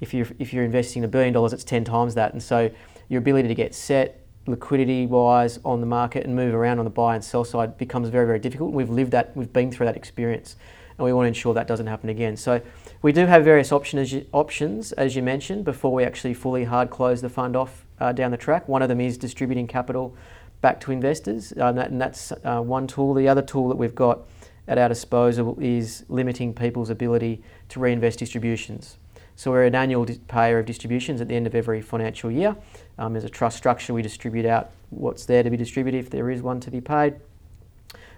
If 0.00 0.14
you're, 0.14 0.26
if 0.38 0.52
you're 0.52 0.64
investing 0.64 1.04
a 1.04 1.08
billion 1.08 1.34
dollars, 1.34 1.52
it's 1.52 1.64
10 1.64 1.84
times 1.84 2.14
that. 2.14 2.32
And 2.32 2.42
so 2.42 2.70
your 3.08 3.18
ability 3.18 3.48
to 3.48 3.54
get 3.54 3.74
set 3.74 4.24
liquidity 4.46 5.06
wise 5.06 5.60
on 5.64 5.80
the 5.80 5.86
market 5.86 6.24
and 6.24 6.34
move 6.34 6.54
around 6.54 6.78
on 6.78 6.86
the 6.86 6.90
buy 6.90 7.14
and 7.14 7.22
sell 7.22 7.44
side 7.44 7.76
becomes 7.76 8.08
very, 8.08 8.26
very 8.26 8.38
difficult. 8.38 8.72
We've 8.72 8.90
lived 8.90 9.10
that, 9.12 9.36
we've 9.36 9.52
been 9.52 9.70
through 9.70 9.86
that 9.86 9.96
experience 9.96 10.56
and 11.00 11.06
we 11.06 11.14
want 11.14 11.24
to 11.24 11.28
ensure 11.28 11.54
that 11.54 11.66
doesn't 11.66 11.86
happen 11.86 12.10
again. 12.10 12.36
So 12.36 12.60
we 13.00 13.10
do 13.10 13.24
have 13.24 13.42
various 13.42 13.72
option 13.72 13.98
as 13.98 14.12
you, 14.12 14.26
options, 14.32 14.92
as 14.92 15.16
you 15.16 15.22
mentioned, 15.22 15.64
before 15.64 15.94
we 15.94 16.04
actually 16.04 16.34
fully 16.34 16.64
hard 16.64 16.90
close 16.90 17.22
the 17.22 17.30
fund 17.30 17.56
off 17.56 17.86
uh, 18.00 18.12
down 18.12 18.30
the 18.30 18.36
track. 18.36 18.68
One 18.68 18.82
of 18.82 18.90
them 18.90 19.00
is 19.00 19.16
distributing 19.16 19.66
capital 19.66 20.14
back 20.60 20.78
to 20.80 20.92
investors, 20.92 21.52
and, 21.52 21.78
that, 21.78 21.90
and 21.90 21.98
that's 21.98 22.32
uh, 22.44 22.60
one 22.60 22.86
tool. 22.86 23.14
The 23.14 23.28
other 23.28 23.40
tool 23.40 23.70
that 23.70 23.76
we've 23.76 23.94
got 23.94 24.20
at 24.68 24.76
our 24.76 24.90
disposal 24.90 25.56
is 25.58 26.04
limiting 26.10 26.52
people's 26.52 26.90
ability 26.90 27.42
to 27.70 27.80
reinvest 27.80 28.18
distributions. 28.18 28.98
So 29.36 29.52
we're 29.52 29.64
an 29.64 29.74
annual 29.74 30.06
payer 30.28 30.58
of 30.58 30.66
distributions 30.66 31.22
at 31.22 31.28
the 31.28 31.34
end 31.34 31.46
of 31.46 31.54
every 31.54 31.80
financial 31.80 32.30
year. 32.30 32.54
Um, 32.98 33.14
there's 33.14 33.24
a 33.24 33.30
trust 33.30 33.56
structure. 33.56 33.94
We 33.94 34.02
distribute 34.02 34.44
out 34.44 34.72
what's 34.90 35.24
there 35.24 35.42
to 35.42 35.48
be 35.48 35.56
distributed 35.56 35.96
if 35.96 36.10
there 36.10 36.28
is 36.28 36.42
one 36.42 36.60
to 36.60 36.70
be 36.70 36.82
paid. 36.82 37.14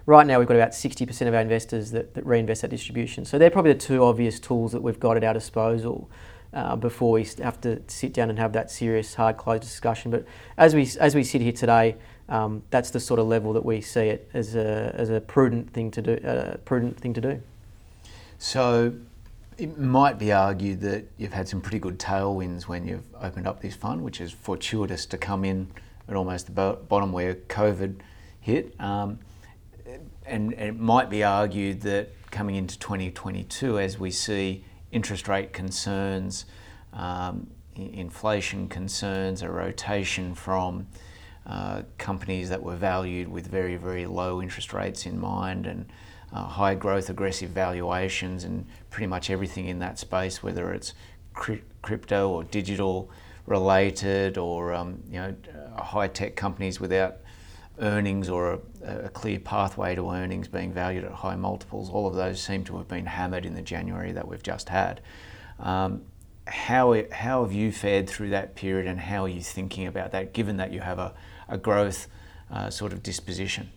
Right 0.05 0.27
now, 0.27 0.39
we've 0.39 0.47
got 0.47 0.57
about 0.57 0.71
60% 0.71 1.27
of 1.27 1.33
our 1.33 1.39
investors 1.39 1.91
that, 1.91 2.13
that 2.13 2.25
reinvest 2.25 2.61
that 2.63 2.71
distribution. 2.71 3.23
So 3.23 3.37
they're 3.37 3.49
probably 3.49 3.71
the 3.71 3.79
two 3.79 4.03
obvious 4.03 4.39
tools 4.39 4.73
that 4.73 4.81
we've 4.81 4.99
got 4.99 5.15
at 5.15 5.23
our 5.23 5.33
disposal 5.33 6.09
uh, 6.53 6.75
before 6.75 7.13
we 7.13 7.25
have 7.41 7.59
to 7.61 7.81
sit 7.87 8.13
down 8.13 8.29
and 8.29 8.37
have 8.37 8.51
that 8.53 8.69
serious 8.69 9.15
hard 9.15 9.37
close 9.37 9.61
discussion. 9.61 10.11
But 10.11 10.25
as 10.57 10.75
we 10.75 10.89
as 10.99 11.15
we 11.15 11.23
sit 11.23 11.41
here 11.41 11.53
today, 11.53 11.95
um, 12.29 12.63
that's 12.69 12.89
the 12.89 12.99
sort 12.99 13.19
of 13.19 13.27
level 13.27 13.53
that 13.53 13.63
we 13.63 13.79
see 13.79 14.07
it 14.07 14.29
as 14.33 14.55
a, 14.55 14.93
as 14.93 15.09
a 15.09 15.21
prudent 15.21 15.71
thing 15.71 15.89
to 15.91 16.01
do. 16.01 16.13
Uh, 16.27 16.57
prudent 16.57 16.99
thing 16.99 17.13
to 17.13 17.21
do. 17.21 17.41
So 18.37 18.93
it 19.57 19.77
might 19.77 20.19
be 20.19 20.31
argued 20.33 20.81
that 20.81 21.05
you've 21.17 21.33
had 21.33 21.47
some 21.47 21.61
pretty 21.61 21.79
good 21.79 21.97
tailwinds 21.97 22.63
when 22.63 22.85
you've 22.85 23.05
opened 23.21 23.47
up 23.47 23.61
this 23.61 23.75
fund, 23.75 24.03
which 24.03 24.19
is 24.19 24.31
fortuitous 24.31 25.05
to 25.07 25.17
come 25.17 25.45
in 25.45 25.71
at 26.09 26.15
almost 26.15 26.53
the 26.53 26.77
bottom 26.89 27.13
where 27.13 27.35
COVID 27.35 27.95
hit. 28.41 28.75
Um, 28.79 29.19
and, 30.25 30.53
and 30.53 30.69
it 30.69 30.79
might 30.79 31.09
be 31.09 31.23
argued 31.23 31.81
that 31.81 32.09
coming 32.31 32.55
into 32.55 32.77
2022, 32.79 33.79
as 33.79 33.99
we 33.99 34.11
see 34.11 34.63
interest 34.91 35.27
rate 35.27 35.53
concerns, 35.53 36.45
um, 36.93 37.47
inflation 37.75 38.67
concerns, 38.67 39.41
a 39.41 39.49
rotation 39.49 40.35
from 40.35 40.87
uh, 41.45 41.81
companies 41.97 42.49
that 42.49 42.61
were 42.61 42.75
valued 42.75 43.27
with 43.27 43.47
very, 43.47 43.75
very 43.75 44.05
low 44.05 44.41
interest 44.41 44.73
rates 44.73 45.05
in 45.05 45.19
mind 45.19 45.65
and 45.65 45.85
uh, 46.31 46.45
high 46.45 46.73
growth, 46.73 47.09
aggressive 47.09 47.49
valuations, 47.49 48.43
and 48.43 48.65
pretty 48.89 49.07
much 49.07 49.29
everything 49.29 49.67
in 49.67 49.79
that 49.79 49.99
space, 49.99 50.41
whether 50.41 50.73
it's 50.73 50.93
cri- 51.33 51.63
crypto 51.81 52.29
or 52.29 52.43
digital 52.45 53.09
related 53.45 54.37
or 54.37 54.73
um, 54.73 55.03
you 55.09 55.19
know 55.19 55.35
high 55.77 56.07
tech 56.07 56.35
companies 56.35 56.79
without 56.79 57.17
earnings 57.79 58.29
or 58.29 58.59
a, 58.83 59.05
a, 59.05 59.09
clear 59.09 59.39
pathway 59.39 59.95
to 59.95 60.11
earnings 60.11 60.47
being 60.47 60.71
valued 60.71 61.03
at 61.03 61.11
high 61.11 61.35
multiples. 61.35 61.89
All 61.89 62.07
of 62.07 62.15
those 62.15 62.41
seem 62.41 62.63
to 62.65 62.77
have 62.77 62.87
been 62.87 63.05
hammered 63.05 63.45
in 63.45 63.55
the 63.55 63.61
January 63.61 64.11
that 64.11 64.27
we've 64.27 64.43
just 64.43 64.69
had. 64.69 65.01
Um, 65.59 66.03
how, 66.45 67.01
how 67.11 67.43
have 67.43 67.53
you 67.53 67.71
fared 67.71 68.07
through 68.07 68.29
that 68.29 68.55
period 68.55 68.85
and 68.85 68.99
how 68.99 69.23
are 69.23 69.29
you 69.29 69.41
thinking 69.41 69.87
about 69.87 70.11
that 70.11 70.33
given 70.33 70.57
that 70.57 70.71
you 70.71 70.81
have 70.81 70.99
a, 70.99 71.13
a 71.47 71.57
growth 71.57 72.07
uh, 72.51 72.69
sort 72.69 72.93
of 72.93 73.01
disposition? 73.01 73.71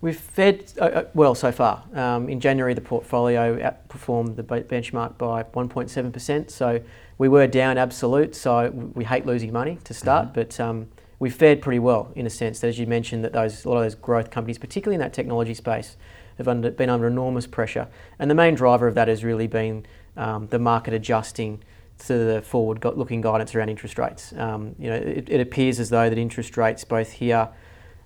We've 0.00 0.18
fed 0.18 0.72
uh, 0.80 0.84
uh 0.84 1.04
well 1.12 1.34
so 1.34 1.52
far. 1.52 1.84
Um, 1.94 2.28
in 2.30 2.40
January, 2.40 2.72
the 2.72 2.80
portfolio 2.80 3.58
outperformed 3.58 4.36
the 4.36 4.42
benchmark 4.42 5.18
by 5.18 5.42
1.7%. 5.42 6.50
So 6.50 6.80
we 7.18 7.28
were 7.28 7.46
down 7.46 7.76
absolute. 7.76 8.34
So 8.34 8.70
we 8.70 9.04
hate 9.04 9.26
losing 9.26 9.52
money 9.52 9.78
to 9.84 9.92
start, 9.92 10.28
mm-hmm. 10.28 10.34
but 10.34 10.58
um, 10.58 10.88
we 11.20 11.30
fared 11.30 11.60
pretty 11.60 11.78
well 11.78 12.10
in 12.16 12.26
a 12.26 12.30
sense. 12.30 12.58
That, 12.60 12.68
as 12.68 12.78
you 12.80 12.86
mentioned, 12.86 13.22
that 13.24 13.32
those 13.32 13.64
a 13.64 13.68
lot 13.68 13.76
of 13.76 13.84
those 13.84 13.94
growth 13.94 14.30
companies, 14.30 14.58
particularly 14.58 14.96
in 14.96 15.00
that 15.00 15.12
technology 15.12 15.54
space, 15.54 15.96
have 16.38 16.48
under, 16.48 16.70
been 16.72 16.90
under 16.90 17.06
enormous 17.06 17.46
pressure. 17.46 17.86
And 18.18 18.28
the 18.28 18.34
main 18.34 18.54
driver 18.54 18.88
of 18.88 18.94
that 18.96 19.06
has 19.06 19.22
really 19.22 19.46
been 19.46 19.86
um, 20.16 20.48
the 20.48 20.58
market 20.58 20.94
adjusting 20.94 21.62
to 22.06 22.16
the 22.16 22.42
forward-looking 22.42 23.20
guidance 23.20 23.54
around 23.54 23.68
interest 23.68 23.98
rates. 23.98 24.32
Um, 24.32 24.74
you 24.78 24.88
know, 24.88 24.96
it, 24.96 25.28
it, 25.28 25.40
appears 25.40 25.78
as 25.78 25.90
though 25.90 26.08
that 26.08 26.16
interest 26.16 26.56
rates, 26.56 26.82
both 26.82 27.12
here 27.12 27.50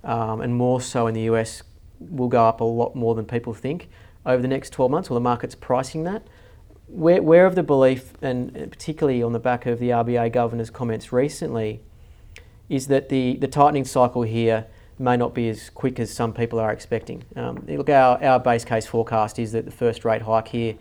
um, 0.02 0.40
and 0.40 0.56
more 0.56 0.80
so 0.80 1.06
in 1.06 1.14
the 1.14 1.22
US, 1.22 1.62
will 2.00 2.28
go 2.28 2.44
up 2.44 2.60
a 2.60 2.64
lot 2.64 2.96
more 2.96 3.14
than 3.14 3.24
people 3.24 3.54
think 3.54 3.88
over 4.26 4.42
the 4.42 4.48
next 4.48 4.70
12 4.70 4.90
months. 4.90 5.08
Well, 5.08 5.14
the 5.14 5.22
market's 5.22 5.54
pricing 5.54 6.02
that. 6.04 6.26
We're 6.88 7.46
of 7.46 7.54
the 7.54 7.62
belief, 7.62 8.14
and 8.20 8.52
particularly 8.52 9.22
on 9.22 9.32
the 9.32 9.38
back 9.38 9.66
of 9.66 9.78
the 9.78 9.90
RBA 9.90 10.32
governor's 10.32 10.70
comments 10.70 11.12
recently, 11.12 11.80
is 12.68 12.86
that 12.88 13.08
the, 13.08 13.36
the 13.36 13.48
tightening 13.48 13.84
cycle 13.84 14.22
here 14.22 14.66
may 14.98 15.16
not 15.16 15.34
be 15.34 15.48
as 15.48 15.70
quick 15.70 15.98
as 15.98 16.12
some 16.12 16.32
people 16.32 16.58
are 16.58 16.72
expecting. 16.72 17.24
Um, 17.36 17.64
look, 17.66 17.88
our, 17.88 18.22
our 18.22 18.38
base 18.38 18.64
case 18.64 18.86
forecast 18.86 19.38
is 19.38 19.52
that 19.52 19.64
the 19.64 19.70
first 19.70 20.04
rate 20.04 20.22
hike 20.22 20.48
here 20.48 20.76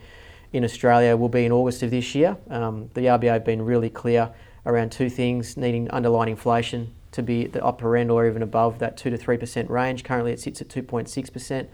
in 0.51 0.63
Australia 0.63 1.17
will 1.17 1.29
be 1.29 1.45
in 1.45 1.51
August 1.51 1.81
of 1.83 1.91
this 1.91 2.13
year. 2.13 2.37
Um, 2.49 2.89
the 2.93 3.01
RBA 3.01 3.31
have 3.31 3.45
been 3.45 3.61
really 3.61 3.89
clear 3.89 4.31
around 4.65 4.91
two 4.91 5.09
things 5.09 5.57
needing 5.57 5.89
underlying 5.89 6.29
inflation 6.29 6.93
to 7.11 7.23
be 7.23 7.45
at 7.45 7.53
the 7.53 7.63
upper 7.63 7.97
end 7.97 8.11
or 8.11 8.27
even 8.27 8.41
above 8.41 8.79
that 8.79 8.97
2 8.97 9.09
to 9.09 9.17
3% 9.17 9.69
range. 9.69 10.03
Currently, 10.03 10.31
it 10.31 10.39
sits 10.39 10.61
at 10.61 10.69
2.6% 10.69 11.67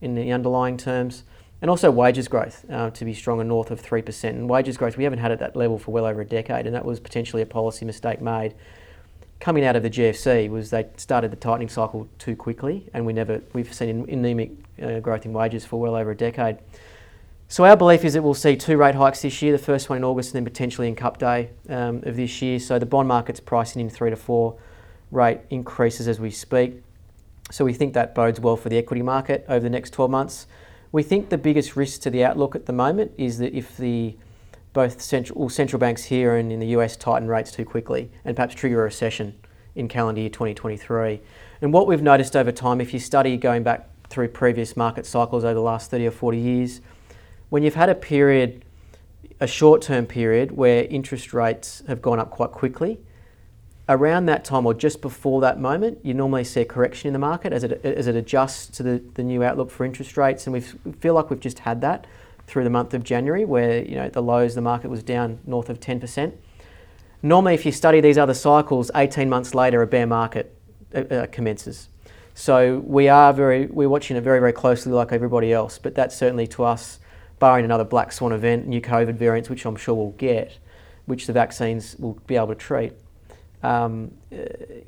in 0.00 0.14
the 0.14 0.32
underlying 0.32 0.76
terms. 0.76 1.24
And 1.60 1.70
also 1.70 1.90
wages 1.92 2.26
growth 2.26 2.64
uh, 2.68 2.90
to 2.90 3.04
be 3.04 3.14
stronger 3.14 3.44
north 3.44 3.70
of 3.70 3.80
3%. 3.80 4.24
And 4.24 4.50
wages 4.50 4.76
growth, 4.76 4.96
we 4.96 5.04
haven't 5.04 5.20
had 5.20 5.30
at 5.30 5.38
that 5.38 5.54
level 5.54 5.78
for 5.78 5.92
well 5.92 6.04
over 6.04 6.20
a 6.20 6.24
decade, 6.24 6.66
and 6.66 6.74
that 6.74 6.84
was 6.84 6.98
potentially 6.98 7.40
a 7.40 7.46
policy 7.46 7.84
mistake 7.84 8.20
made 8.20 8.54
coming 9.42 9.64
out 9.64 9.74
of 9.74 9.82
the 9.82 9.90
GFC 9.90 10.48
was 10.48 10.70
they 10.70 10.86
started 10.96 11.32
the 11.32 11.36
tightening 11.36 11.68
cycle 11.68 12.08
too 12.16 12.36
quickly, 12.36 12.88
and 12.94 13.04
we 13.04 13.12
never 13.12 13.42
we've 13.52 13.74
seen 13.74 14.08
anemic 14.08 14.52
uh, 14.80 15.00
growth 15.00 15.26
in 15.26 15.32
wages 15.32 15.66
for 15.66 15.80
well 15.80 15.96
over 15.96 16.12
a 16.12 16.16
decade. 16.16 16.58
So 17.48 17.64
our 17.64 17.76
belief 17.76 18.04
is 18.04 18.12
that 18.12 18.22
we'll 18.22 18.34
see 18.34 18.56
two 18.56 18.76
rate 18.76 18.94
hikes 18.94 19.22
this 19.22 19.42
year. 19.42 19.50
The 19.50 19.58
first 19.58 19.90
one 19.90 19.98
in 19.98 20.04
August, 20.04 20.30
and 20.30 20.36
then 20.36 20.44
potentially 20.44 20.86
in 20.86 20.94
Cup 20.94 21.18
Day 21.18 21.50
um, 21.68 22.02
of 22.04 22.14
this 22.14 22.40
year. 22.40 22.60
So 22.60 22.78
the 22.78 22.86
bond 22.86 23.08
market's 23.08 23.40
pricing 23.40 23.82
in 23.82 23.90
three 23.90 24.10
to 24.10 24.16
four 24.16 24.58
rate 25.10 25.40
increases 25.50 26.06
as 26.06 26.20
we 26.20 26.30
speak. 26.30 26.80
So 27.50 27.64
we 27.64 27.74
think 27.74 27.94
that 27.94 28.14
bodes 28.14 28.38
well 28.38 28.56
for 28.56 28.68
the 28.68 28.78
equity 28.78 29.02
market 29.02 29.44
over 29.48 29.60
the 29.60 29.70
next 29.70 29.90
12 29.90 30.08
months. 30.08 30.46
We 30.92 31.02
think 31.02 31.30
the 31.30 31.36
biggest 31.36 31.74
risk 31.74 32.00
to 32.02 32.10
the 32.10 32.24
outlook 32.24 32.54
at 32.54 32.66
the 32.66 32.72
moment 32.72 33.10
is 33.18 33.38
that 33.38 33.52
if 33.52 33.76
the 33.76 34.14
both 34.72 35.00
central, 35.00 35.48
central 35.48 35.78
banks 35.78 36.04
here 36.04 36.36
and 36.36 36.50
in 36.50 36.58
the 36.58 36.68
US 36.68 36.96
tighten 36.96 37.28
rates 37.28 37.52
too 37.52 37.64
quickly 37.64 38.10
and 38.24 38.34
perhaps 38.34 38.54
trigger 38.54 38.80
a 38.80 38.84
recession 38.84 39.34
in 39.74 39.88
calendar 39.88 40.20
year 40.20 40.30
2023. 40.30 41.20
And 41.60 41.72
what 41.72 41.86
we've 41.86 42.02
noticed 42.02 42.36
over 42.36 42.52
time, 42.52 42.80
if 42.80 42.92
you 42.92 42.98
study 42.98 43.36
going 43.36 43.62
back 43.62 43.88
through 44.08 44.28
previous 44.28 44.76
market 44.76 45.06
cycles 45.06 45.44
over 45.44 45.54
the 45.54 45.60
last 45.60 45.90
30 45.90 46.06
or 46.06 46.10
40 46.10 46.38
years, 46.38 46.80
when 47.48 47.62
you've 47.62 47.74
had 47.74 47.88
a 47.88 47.94
period, 47.94 48.64
a 49.40 49.46
short 49.46 49.82
term 49.82 50.06
period 50.06 50.52
where 50.52 50.84
interest 50.84 51.32
rates 51.32 51.82
have 51.86 52.02
gone 52.02 52.18
up 52.18 52.30
quite 52.30 52.50
quickly, 52.50 52.98
around 53.88 54.26
that 54.26 54.44
time 54.44 54.64
or 54.64 54.72
just 54.72 55.02
before 55.02 55.40
that 55.40 55.60
moment, 55.60 55.98
you 56.02 56.14
normally 56.14 56.44
see 56.44 56.60
a 56.60 56.64
correction 56.64 57.08
in 57.08 57.12
the 57.12 57.18
market 57.18 57.52
as 57.52 57.64
it, 57.64 57.84
as 57.84 58.06
it 58.06 58.16
adjusts 58.16 58.68
to 58.68 58.82
the, 58.82 59.02
the 59.14 59.22
new 59.22 59.42
outlook 59.42 59.70
for 59.70 59.84
interest 59.84 60.16
rates. 60.16 60.46
And 60.46 60.54
we 60.54 60.60
feel 60.60 61.14
like 61.14 61.30
we've 61.30 61.40
just 61.40 61.60
had 61.60 61.80
that 61.80 62.06
through 62.52 62.64
the 62.64 62.70
month 62.70 62.92
of 62.92 63.02
January, 63.02 63.46
where 63.46 63.82
you 63.82 63.94
know 63.94 64.10
the 64.10 64.20
lows, 64.20 64.54
the 64.54 64.60
market 64.60 64.90
was 64.90 65.02
down 65.02 65.40
north 65.46 65.70
of 65.70 65.80
10%. 65.80 66.34
Normally, 67.22 67.54
if 67.54 67.64
you 67.64 67.72
study 67.72 68.02
these 68.02 68.18
other 68.18 68.34
cycles, 68.34 68.90
18 68.94 69.30
months 69.30 69.54
later, 69.54 69.80
a 69.80 69.86
bear 69.86 70.06
market 70.06 70.54
uh, 70.94 70.98
uh, 70.98 71.26
commences. 71.28 71.88
So 72.34 72.82
we 72.84 73.08
are 73.08 73.32
very, 73.32 73.66
we're 73.66 73.88
watching 73.88 74.18
it 74.18 74.20
very, 74.20 74.38
very 74.38 74.52
closely, 74.52 74.92
like 74.92 75.12
everybody 75.12 75.50
else. 75.50 75.78
But 75.78 75.94
that's 75.94 76.14
certainly 76.14 76.46
to 76.48 76.64
us, 76.64 77.00
barring 77.38 77.64
another 77.64 77.84
black 77.84 78.12
swan 78.12 78.32
event, 78.32 78.66
new 78.66 78.82
COVID 78.82 79.14
variants, 79.14 79.48
which 79.48 79.64
I'm 79.64 79.76
sure 79.76 79.94
we'll 79.94 80.10
get, 80.10 80.58
which 81.06 81.26
the 81.26 81.32
vaccines 81.32 81.96
will 81.98 82.20
be 82.26 82.36
able 82.36 82.48
to 82.48 82.54
treat 82.54 82.92
um, 83.62 84.10
uh, 84.32 84.38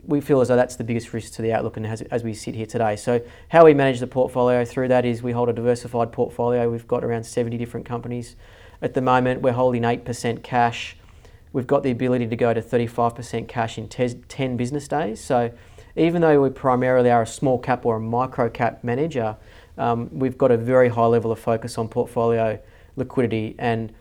we 0.06 0.20
feel 0.20 0.40
as 0.40 0.48
though 0.48 0.56
that's 0.56 0.76
the 0.76 0.84
biggest 0.84 1.12
risk 1.12 1.34
to 1.34 1.42
the 1.42 1.52
outlook 1.52 1.76
and 1.76 1.86
as, 1.86 2.02
as, 2.02 2.24
we 2.24 2.34
sit 2.34 2.54
here 2.54 2.66
today. 2.66 2.96
So 2.96 3.20
how 3.48 3.64
we 3.64 3.72
manage 3.72 4.00
the 4.00 4.06
portfolio 4.06 4.64
through 4.64 4.88
that 4.88 5.04
is 5.04 5.22
we 5.22 5.32
hold 5.32 5.48
a 5.48 5.52
diversified 5.52 6.12
portfolio. 6.12 6.68
We've 6.68 6.86
got 6.86 7.04
around 7.04 7.24
70 7.24 7.56
different 7.56 7.86
companies. 7.86 8.34
At 8.82 8.94
the 8.94 9.00
moment, 9.00 9.42
we're 9.42 9.52
holding 9.52 9.82
8% 9.82 10.42
cash. 10.42 10.96
We've 11.52 11.66
got 11.66 11.84
the 11.84 11.92
ability 11.92 12.26
to 12.26 12.36
go 12.36 12.52
to 12.52 12.60
35% 12.60 13.46
cash 13.46 13.78
in 13.78 13.88
10 13.88 14.56
business 14.56 14.88
days. 14.88 15.22
So 15.22 15.52
even 15.94 16.22
though 16.22 16.42
we 16.42 16.50
primarily 16.50 17.10
are 17.10 17.22
a 17.22 17.26
small 17.26 17.58
cap 17.58 17.86
or 17.86 17.96
a 17.96 18.00
micro 18.00 18.50
cap 18.50 18.82
manager, 18.82 19.36
um, 19.78 20.08
we've 20.12 20.36
got 20.36 20.50
a 20.50 20.56
very 20.56 20.88
high 20.88 21.06
level 21.06 21.30
of 21.30 21.38
focus 21.38 21.78
on 21.78 21.88
portfolio 21.88 22.60
liquidity 22.96 23.54
and 23.58 23.92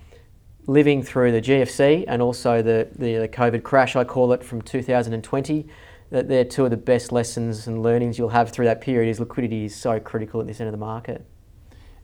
living 0.67 1.03
through 1.03 1.31
the 1.31 1.41
GFC 1.41 2.05
and 2.07 2.21
also 2.21 2.61
the, 2.61 2.87
the, 2.95 3.15
the, 3.15 3.27
COVID 3.27 3.63
crash, 3.63 3.95
I 3.95 4.03
call 4.03 4.33
it, 4.33 4.43
from 4.43 4.61
2020. 4.61 5.67
That 6.09 6.27
they're 6.27 6.45
two 6.45 6.65
of 6.65 6.71
the 6.71 6.77
best 6.77 7.11
lessons 7.11 7.65
and 7.65 7.81
learnings 7.81 8.19
you'll 8.19 8.29
have 8.29 8.51
through 8.51 8.65
that 8.65 8.81
period 8.81 9.09
is 9.09 9.19
liquidity 9.19 9.65
is 9.65 9.75
so 9.75 9.99
critical 9.99 10.39
at 10.41 10.47
this 10.47 10.59
end 10.59 10.67
of 10.67 10.71
the 10.71 10.77
market. 10.77 11.25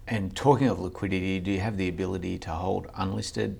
And 0.07 0.35
talking 0.35 0.67
of 0.67 0.79
liquidity, 0.79 1.39
do 1.39 1.51
you 1.51 1.59
have 1.59 1.77
the 1.77 1.87
ability 1.87 2.39
to 2.39 2.49
hold 2.49 2.87
unlisted 2.95 3.59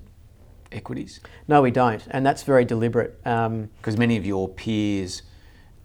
equities? 0.72 1.20
No, 1.46 1.62
we 1.62 1.70
don't, 1.70 2.04
and 2.10 2.26
that's 2.26 2.42
very 2.42 2.64
deliberate. 2.64 3.22
Because 3.22 3.94
um, 3.94 3.98
many 3.98 4.16
of 4.16 4.26
your 4.26 4.48
peers, 4.48 5.22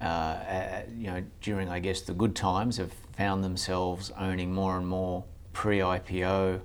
uh, 0.02 0.04
uh, 0.04 0.82
you 0.98 1.08
know, 1.08 1.24
during 1.42 1.70
I 1.70 1.78
guess 1.78 2.02
the 2.02 2.14
good 2.14 2.36
times, 2.36 2.78
have 2.78 2.92
found 3.16 3.44
themselves 3.44 4.12
owning 4.18 4.52
more 4.52 4.76
and 4.78 4.88
more 4.88 5.24
pre-IPO 5.54 6.62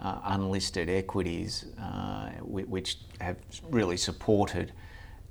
uh, 0.00 0.20
unlisted 0.24 0.88
equities, 0.88 1.66
uh, 1.80 2.30
which 2.42 2.98
have 3.20 3.36
really 3.70 3.96
supported 3.96 4.72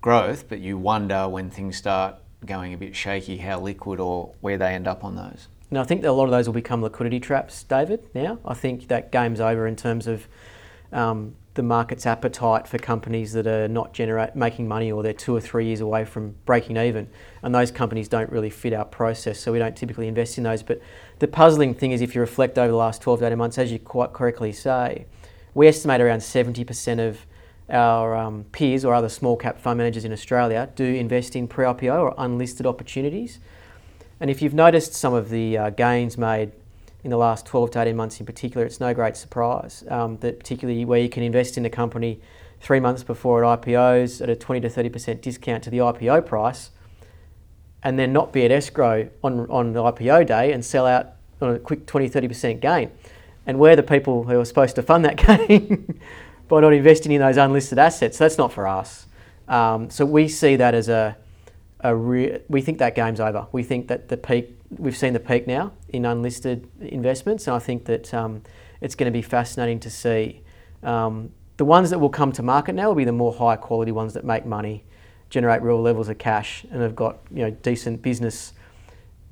growth, 0.02 0.48
but 0.48 0.60
you 0.60 0.78
wonder 0.78 1.28
when 1.28 1.50
things 1.50 1.78
start 1.78 2.16
going 2.46 2.74
a 2.74 2.78
bit 2.78 2.96
shaky 2.96 3.38
how 3.38 3.60
liquid 3.60 4.00
or 4.00 4.34
where 4.42 4.58
they 4.58 4.74
end 4.74 4.88
up 4.88 5.04
on 5.04 5.16
those. 5.16 5.48
No, 5.72 5.82
I 5.82 5.84
think 5.84 6.02
that 6.02 6.10
a 6.10 6.14
lot 6.14 6.26
of 6.26 6.32
those 6.32 6.48
will 6.48 6.54
become 6.54 6.82
liquidity 6.82 7.20
traps, 7.20 7.64
David. 7.64 8.08
Now, 8.14 8.40
I 8.46 8.54
think 8.54 8.88
that 8.88 9.12
game's 9.12 9.40
over 9.40 9.68
in 9.68 9.76
terms 9.76 10.08
of 10.08 10.28
um, 10.92 11.36
the 11.60 11.64
market's 11.64 12.06
appetite 12.06 12.66
for 12.70 12.78
companies 12.78 13.34
that 13.34 13.46
are 13.46 13.68
not 13.68 13.92
generate 13.92 14.34
making 14.34 14.66
money 14.66 14.94
or 14.94 15.04
they're 15.04 15.12
two 15.12 15.36
or 15.36 15.42
three 15.42 15.66
years 15.66 15.82
away 15.82 16.06
from 16.06 16.34
breaking 16.46 16.78
even, 16.78 17.10
and 17.44 17.54
those 17.54 17.70
companies 17.70 18.08
don't 18.08 18.32
really 18.32 18.50
fit 18.50 18.72
our 18.72 18.86
process, 18.86 19.38
so 19.38 19.52
we 19.52 19.60
don't 19.60 19.76
typically 19.76 20.08
invest 20.08 20.38
in 20.38 20.46
those. 20.46 20.64
But 20.64 20.82
the 21.20 21.28
puzzling 21.28 21.74
thing 21.74 21.92
is, 21.92 22.00
if 22.00 22.16
you 22.16 22.22
reflect 22.22 22.58
over 22.58 22.70
the 22.70 22.78
last 22.78 23.02
12 23.02 23.20
to 23.20 23.26
18 23.26 23.38
months, 23.38 23.58
as 23.58 23.74
you 23.74 23.80
quite 23.80 24.14
correctly 24.14 24.54
say, 24.54 25.06
we 25.54 25.68
estimate 25.68 26.00
around 26.00 26.20
70% 26.20 27.06
of 27.06 27.26
our 27.70 28.16
um, 28.16 28.46
peers 28.54 28.86
or 28.86 28.94
other 28.94 29.10
small 29.10 29.36
cap 29.36 29.60
fund 29.60 29.80
managers 29.80 30.06
in 30.06 30.14
Australia 30.14 30.70
do 30.78 30.86
invest 30.86 31.36
in 31.36 31.46
pre 31.46 31.66
IPO 31.66 32.00
or 32.00 32.16
unlisted 32.18 32.66
opportunities. 32.66 33.40
And 34.22 34.32
if 34.32 34.42
you've 34.42 34.54
noticed 34.54 34.94
some 34.94 35.14
of 35.14 35.28
the 35.30 35.58
uh, 35.58 35.70
gains 35.72 36.18
made 36.18 36.54
in 37.04 37.12
the 37.12 37.18
last 37.18 37.46
12 37.46 37.72
to 37.72 37.82
18 37.82 37.96
months 37.96 38.20
in 38.20 38.26
particular, 38.26 38.66
it's 38.66 38.80
no 38.80 38.94
great 38.94 39.16
surprise 39.16 39.84
um, 39.90 40.18
that 40.18 40.40
particularly 40.40 40.86
where 40.86 41.00
you 41.00 41.10
can 41.10 41.24
invest 41.24 41.58
in 41.58 41.66
a 41.66 41.70
company 41.70 42.20
three 42.60 42.80
months 42.80 43.04
before 43.04 43.44
it 43.44 43.46
IPOs 43.46 44.22
at 44.22 44.30
a 44.30 44.36
20 44.36 44.62
to 44.62 44.70
30% 44.70 45.22
discount 45.22 45.64
to 45.64 45.70
the 45.70 45.78
IPO 45.78 46.26
price, 46.26 46.72
and 47.82 47.98
then 47.98 48.12
not 48.12 48.34
be 48.34 48.44
at 48.44 48.52
escrow 48.52 49.10
on, 49.24 49.50
on 49.50 49.74
the 49.74 49.80
IPO 49.80 50.28
day 50.28 50.52
and 50.52 50.66
sell 50.66 50.86
out 50.86 51.14
on 51.42 51.56
a 51.56 51.60
quick 51.60 51.86
20 51.86 52.10
30% 52.10 52.60
gain. 52.60 52.92
And 53.46 53.58
we're 53.58 53.76
the 53.76 53.84
people 53.84 54.26
who 54.26 54.40
are 54.40 54.46
supposed 54.46 54.76
to 54.76 54.84
fund 54.84 55.06
that 55.06 55.16
gain 55.48 56.00
by 56.50 56.60
not 56.60 56.74
investing 56.74 57.12
in 57.12 57.22
those 57.22 57.38
unlisted 57.38 57.80
assets. 57.80 58.18
That's 58.18 58.38
not 58.38 58.52
for 58.52 58.68
us. 58.68 59.06
Um, 59.48 59.90
so 59.90 60.06
we 60.06 60.28
see 60.28 60.58
that 60.58 60.76
as 60.76 60.90
a, 60.90 61.16
a 61.80 61.96
re- 61.96 62.42
we 62.50 62.62
think 62.62 62.80
that 62.80 62.96
game's 62.96 63.20
over. 63.20 63.48
We 63.52 63.64
think 63.64 63.88
that 63.88 64.10
the 64.10 64.18
peak, 64.18 64.59
we've 64.78 64.98
seen 64.98 65.14
the 65.14 65.20
peak 65.20 65.48
now 65.48 65.72
in 65.90 66.06
unlisted 66.06 66.70
investments, 66.80 67.48
and 67.48 67.56
I 67.56 67.60
think 67.60 67.86
that 67.86 68.14
um, 68.14 68.44
it's 68.82 68.96
going 68.96 69.12
to 69.12 69.18
be 69.18 69.22
fascinating 69.22 69.80
to 69.82 69.90
see. 69.90 70.42
Um, 70.84 71.32
the 71.58 71.66
ones 71.66 71.90
that 71.90 72.00
will 72.00 72.10
come 72.10 72.32
to 72.34 72.44
market 72.44 72.74
now 72.74 72.88
will 72.88 72.96
be 72.96 73.04
the 73.04 73.12
more 73.12 73.34
high 73.34 73.56
quality 73.56 73.92
ones 73.92 74.14
that 74.14 74.24
make 74.24 74.46
money, 74.46 74.84
generate 75.30 75.62
real 75.62 75.82
levels 75.82 76.08
of 76.08 76.18
cash, 76.18 76.66
and 76.72 76.82
have 76.82 76.96
got 76.96 77.18
you 77.32 77.44
know 77.44 77.52
decent 77.52 78.02
business 78.02 78.54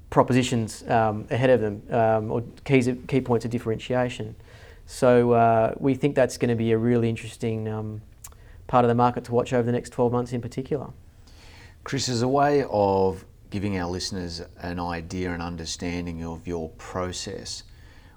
propositions 0.10 0.88
um, 0.90 1.28
ahead 1.30 1.50
of 1.50 1.62
them 1.62 1.82
um, 1.92 2.32
or 2.32 2.44
keys, 2.64 2.90
key 3.08 3.22
points 3.22 3.46
of 3.46 3.52
differentiation. 3.52 4.36
So 4.86 5.34
uh, 5.34 5.74
we 5.78 5.96
think 5.96 6.16
that's 6.16 6.38
going 6.38 6.50
to 6.50 6.56
be 6.56 6.72
a 6.72 6.78
really 6.78 7.10
interesting 7.10 7.68
um, 7.68 8.02
part 8.68 8.86
of 8.86 8.90
the 8.90 8.96
market 8.96 9.26
to 9.26 9.34
watch 9.34 9.52
over 9.54 9.64
the 9.64 9.72
next 9.72 9.92
12 9.92 10.12
months 10.12 10.34
in 10.34 10.42
particular. 10.42 10.88
Chris, 11.84 12.10
as 12.10 12.22
a 12.22 12.28
way 12.28 12.66
of 12.70 13.26
giving 13.50 13.78
our 13.78 13.90
listeners 13.90 14.42
an 14.62 14.80
idea 14.80 15.32
and 15.32 15.42
understanding 15.42 16.24
of 16.24 16.48
your 16.48 16.70
process, 16.72 17.64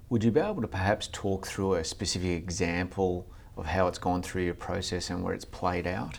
would 0.09 0.25
you 0.25 0.31
be 0.31 0.41
able 0.41 0.63
to 0.63 0.69
perhaps 0.69 1.09
talk 1.13 1.47
through 1.47 1.75
a 1.75 1.85
specific 1.85 2.31
example 2.31 3.27
of 3.57 3.67
how 3.67 3.87
it's 3.87 3.99
gone 3.99 4.23
through 4.23 4.43
your 4.43 4.55
process 4.55 5.11
and 5.11 5.23
where 5.23 5.35
it's 5.35 5.45
played 5.45 5.87
out? 5.87 6.19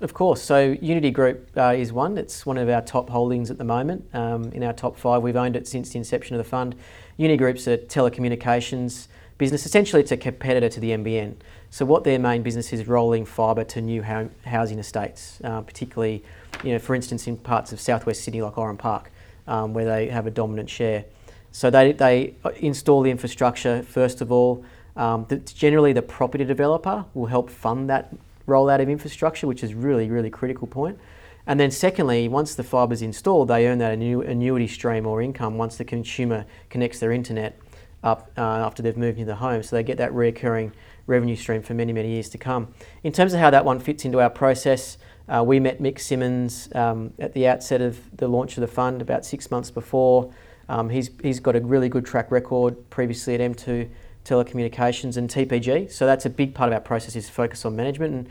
Of 0.00 0.14
course. 0.14 0.40
So 0.40 0.74
Uniti 0.76 1.12
Group 1.12 1.50
uh, 1.56 1.74
is 1.76 1.92
one. 1.92 2.18
It's 2.18 2.46
one 2.46 2.56
of 2.56 2.68
our 2.68 2.82
top 2.82 3.10
holdings 3.10 3.50
at 3.50 3.58
the 3.58 3.64
moment. 3.64 4.04
Um, 4.14 4.44
in 4.52 4.62
our 4.62 4.72
top 4.72 4.96
five, 4.96 5.22
we've 5.22 5.36
owned 5.36 5.56
it 5.56 5.66
since 5.66 5.90
the 5.90 5.98
inception 5.98 6.36
of 6.36 6.38
the 6.38 6.48
fund. 6.48 6.76
Uniti 7.18 7.36
Group's 7.36 7.66
a 7.66 7.78
telecommunications 7.78 9.08
business. 9.38 9.64
Essentially, 9.64 10.02
it's 10.02 10.12
a 10.12 10.16
competitor 10.16 10.68
to 10.68 10.80
the 10.80 10.90
NBN. 10.90 11.36
So 11.70 11.84
what 11.84 12.04
their 12.04 12.18
main 12.18 12.42
business 12.42 12.72
is 12.72 12.86
rolling 12.86 13.24
fibre 13.24 13.64
to 13.64 13.80
new 13.80 14.02
ho- 14.02 14.30
housing 14.44 14.78
estates, 14.78 15.40
uh, 15.44 15.62
particularly, 15.62 16.24
you 16.64 16.72
know, 16.72 16.78
for 16.78 16.94
instance, 16.94 17.26
in 17.26 17.36
parts 17.36 17.72
of 17.72 17.80
southwest 17.80 18.24
Sydney 18.24 18.42
like 18.42 18.58
Oran 18.58 18.76
Park, 18.76 19.10
um, 19.46 19.72
where 19.72 19.84
they 19.84 20.08
have 20.08 20.26
a 20.26 20.30
dominant 20.30 20.68
share. 20.68 21.04
So 21.52 21.70
they, 21.70 21.92
they 21.92 22.34
install 22.58 23.02
the 23.02 23.10
infrastructure 23.10 23.82
first 23.82 24.20
of 24.20 24.30
all. 24.30 24.64
Um, 24.96 25.26
generally, 25.44 25.92
the 25.92 26.02
property 26.02 26.44
developer 26.44 27.04
will 27.14 27.26
help 27.26 27.50
fund 27.50 27.88
that 27.88 28.14
rollout 28.48 28.80
of 28.80 28.88
infrastructure, 28.88 29.46
which 29.46 29.62
is 29.62 29.74
really, 29.74 30.10
really 30.10 30.30
critical 30.30 30.66
point. 30.66 30.98
And 31.46 31.58
then 31.58 31.70
secondly, 31.70 32.28
once 32.28 32.54
the 32.54 32.64
fibre 32.64 32.92
is 32.92 33.00
installed, 33.00 33.48
they 33.48 33.66
earn 33.66 33.78
that 33.78 33.92
annuity 33.92 34.66
stream 34.66 35.06
or 35.06 35.22
income 35.22 35.56
once 35.56 35.76
the 35.76 35.84
consumer 35.84 36.44
connects 36.68 36.98
their 36.98 37.12
internet 37.12 37.58
up 38.02 38.30
uh, 38.36 38.40
after 38.40 38.82
they've 38.82 38.96
moved 38.96 39.18
into 39.18 39.30
the 39.30 39.36
home. 39.36 39.62
So 39.62 39.76
they 39.76 39.82
get 39.82 39.98
that 39.98 40.12
reoccurring 40.12 40.72
revenue 41.06 41.36
stream 41.36 41.62
for 41.62 41.74
many, 41.74 41.92
many 41.92 42.10
years 42.10 42.28
to 42.30 42.38
come. 42.38 42.74
In 43.02 43.12
terms 43.12 43.32
of 43.32 43.40
how 43.40 43.50
that 43.50 43.64
one 43.64 43.80
fits 43.80 44.04
into 44.04 44.20
our 44.20 44.30
process, 44.30 44.98
uh, 45.28 45.42
we 45.44 45.60
met 45.60 45.80
Mick 45.80 45.98
Simmons 45.98 46.68
um, 46.74 47.12
at 47.18 47.34
the 47.34 47.46
outset 47.46 47.80
of 47.80 47.98
the 48.16 48.28
launch 48.28 48.56
of 48.56 48.60
the 48.60 48.66
fund 48.68 49.02
about 49.02 49.26
six 49.26 49.50
months 49.50 49.70
before. 49.70 50.32
Um, 50.68 50.90
he's, 50.90 51.10
he's 51.22 51.40
got 51.40 51.56
a 51.56 51.60
really 51.60 51.88
good 51.88 52.04
track 52.04 52.30
record 52.30 52.90
previously 52.90 53.34
at 53.34 53.40
M2 53.40 53.88
Telecommunications 54.24 55.16
and 55.16 55.28
TPG. 55.28 55.90
So 55.90 56.06
that's 56.06 56.26
a 56.26 56.30
big 56.30 56.54
part 56.54 56.68
of 56.68 56.74
our 56.74 56.80
process 56.80 57.16
is 57.16 57.28
focus 57.28 57.64
on 57.64 57.74
management. 57.74 58.14
And 58.14 58.28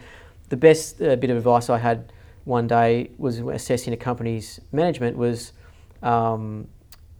the 0.50 0.58
best 0.58 1.02
uh, 1.02 1.16
bit 1.16 1.30
of 1.30 1.38
advice 1.38 1.70
I 1.70 1.80
had 1.80 2.12
one 2.46 2.68
day 2.68 3.10
was 3.18 3.40
assessing 3.40 3.94
a 3.94 3.98
company's 3.98 4.60
management 4.72 5.18
was 5.18 5.52
um, 6.02 6.68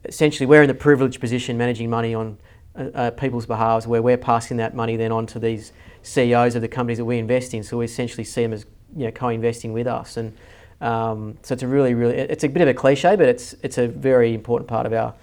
essentially 0.06 0.46
we're 0.46 0.62
in 0.62 0.68
the 0.68 0.74
privileged 0.74 1.20
position 1.20 1.58
managing 1.58 1.90
money 1.90 2.14
on 2.14 2.38
uh, 2.76 2.84
uh, 2.94 3.12
people's 3.12 3.46
behalves 3.46 3.88
where 3.88 4.02
we're 4.02 4.18
passing 4.18 4.58
that 4.58 4.76
money 4.76 4.96
then 4.96 5.12
on 5.12 5.26
to 5.28 5.40
these 5.40 5.72
CEOs 6.04 6.56
of 6.56 6.62
the 6.62 6.68
companies 6.68 6.98
that 6.98 7.06
we 7.06 7.18
invest 7.18 7.54
in. 7.54 7.64
So 7.64 7.78
we 7.78 7.86
essentially 7.86 8.24
see 8.24 8.44
them 8.44 8.54
as 8.54 8.66
you 8.96 9.06
know, 9.06 9.12
co-investing 9.12 9.74
with 9.74 9.88
us. 9.88 10.18
And 10.18 10.38
um, 10.80 11.38
so 11.42 11.54
it's 11.54 11.64
a 11.64 11.68
really, 11.68 11.94
really, 11.94 12.16
it's 12.16 12.44
a 12.44 12.50
bit 12.50 12.62
of 12.62 12.68
a 12.68 12.74
cliche, 12.74 13.16
but 13.16 13.28
it's, 13.28 13.56
it's 13.64 13.78
a 13.78 13.88
very 13.88 14.34
important 14.34 14.68
part 14.68 14.86
of 14.86 14.94
our 14.94 15.14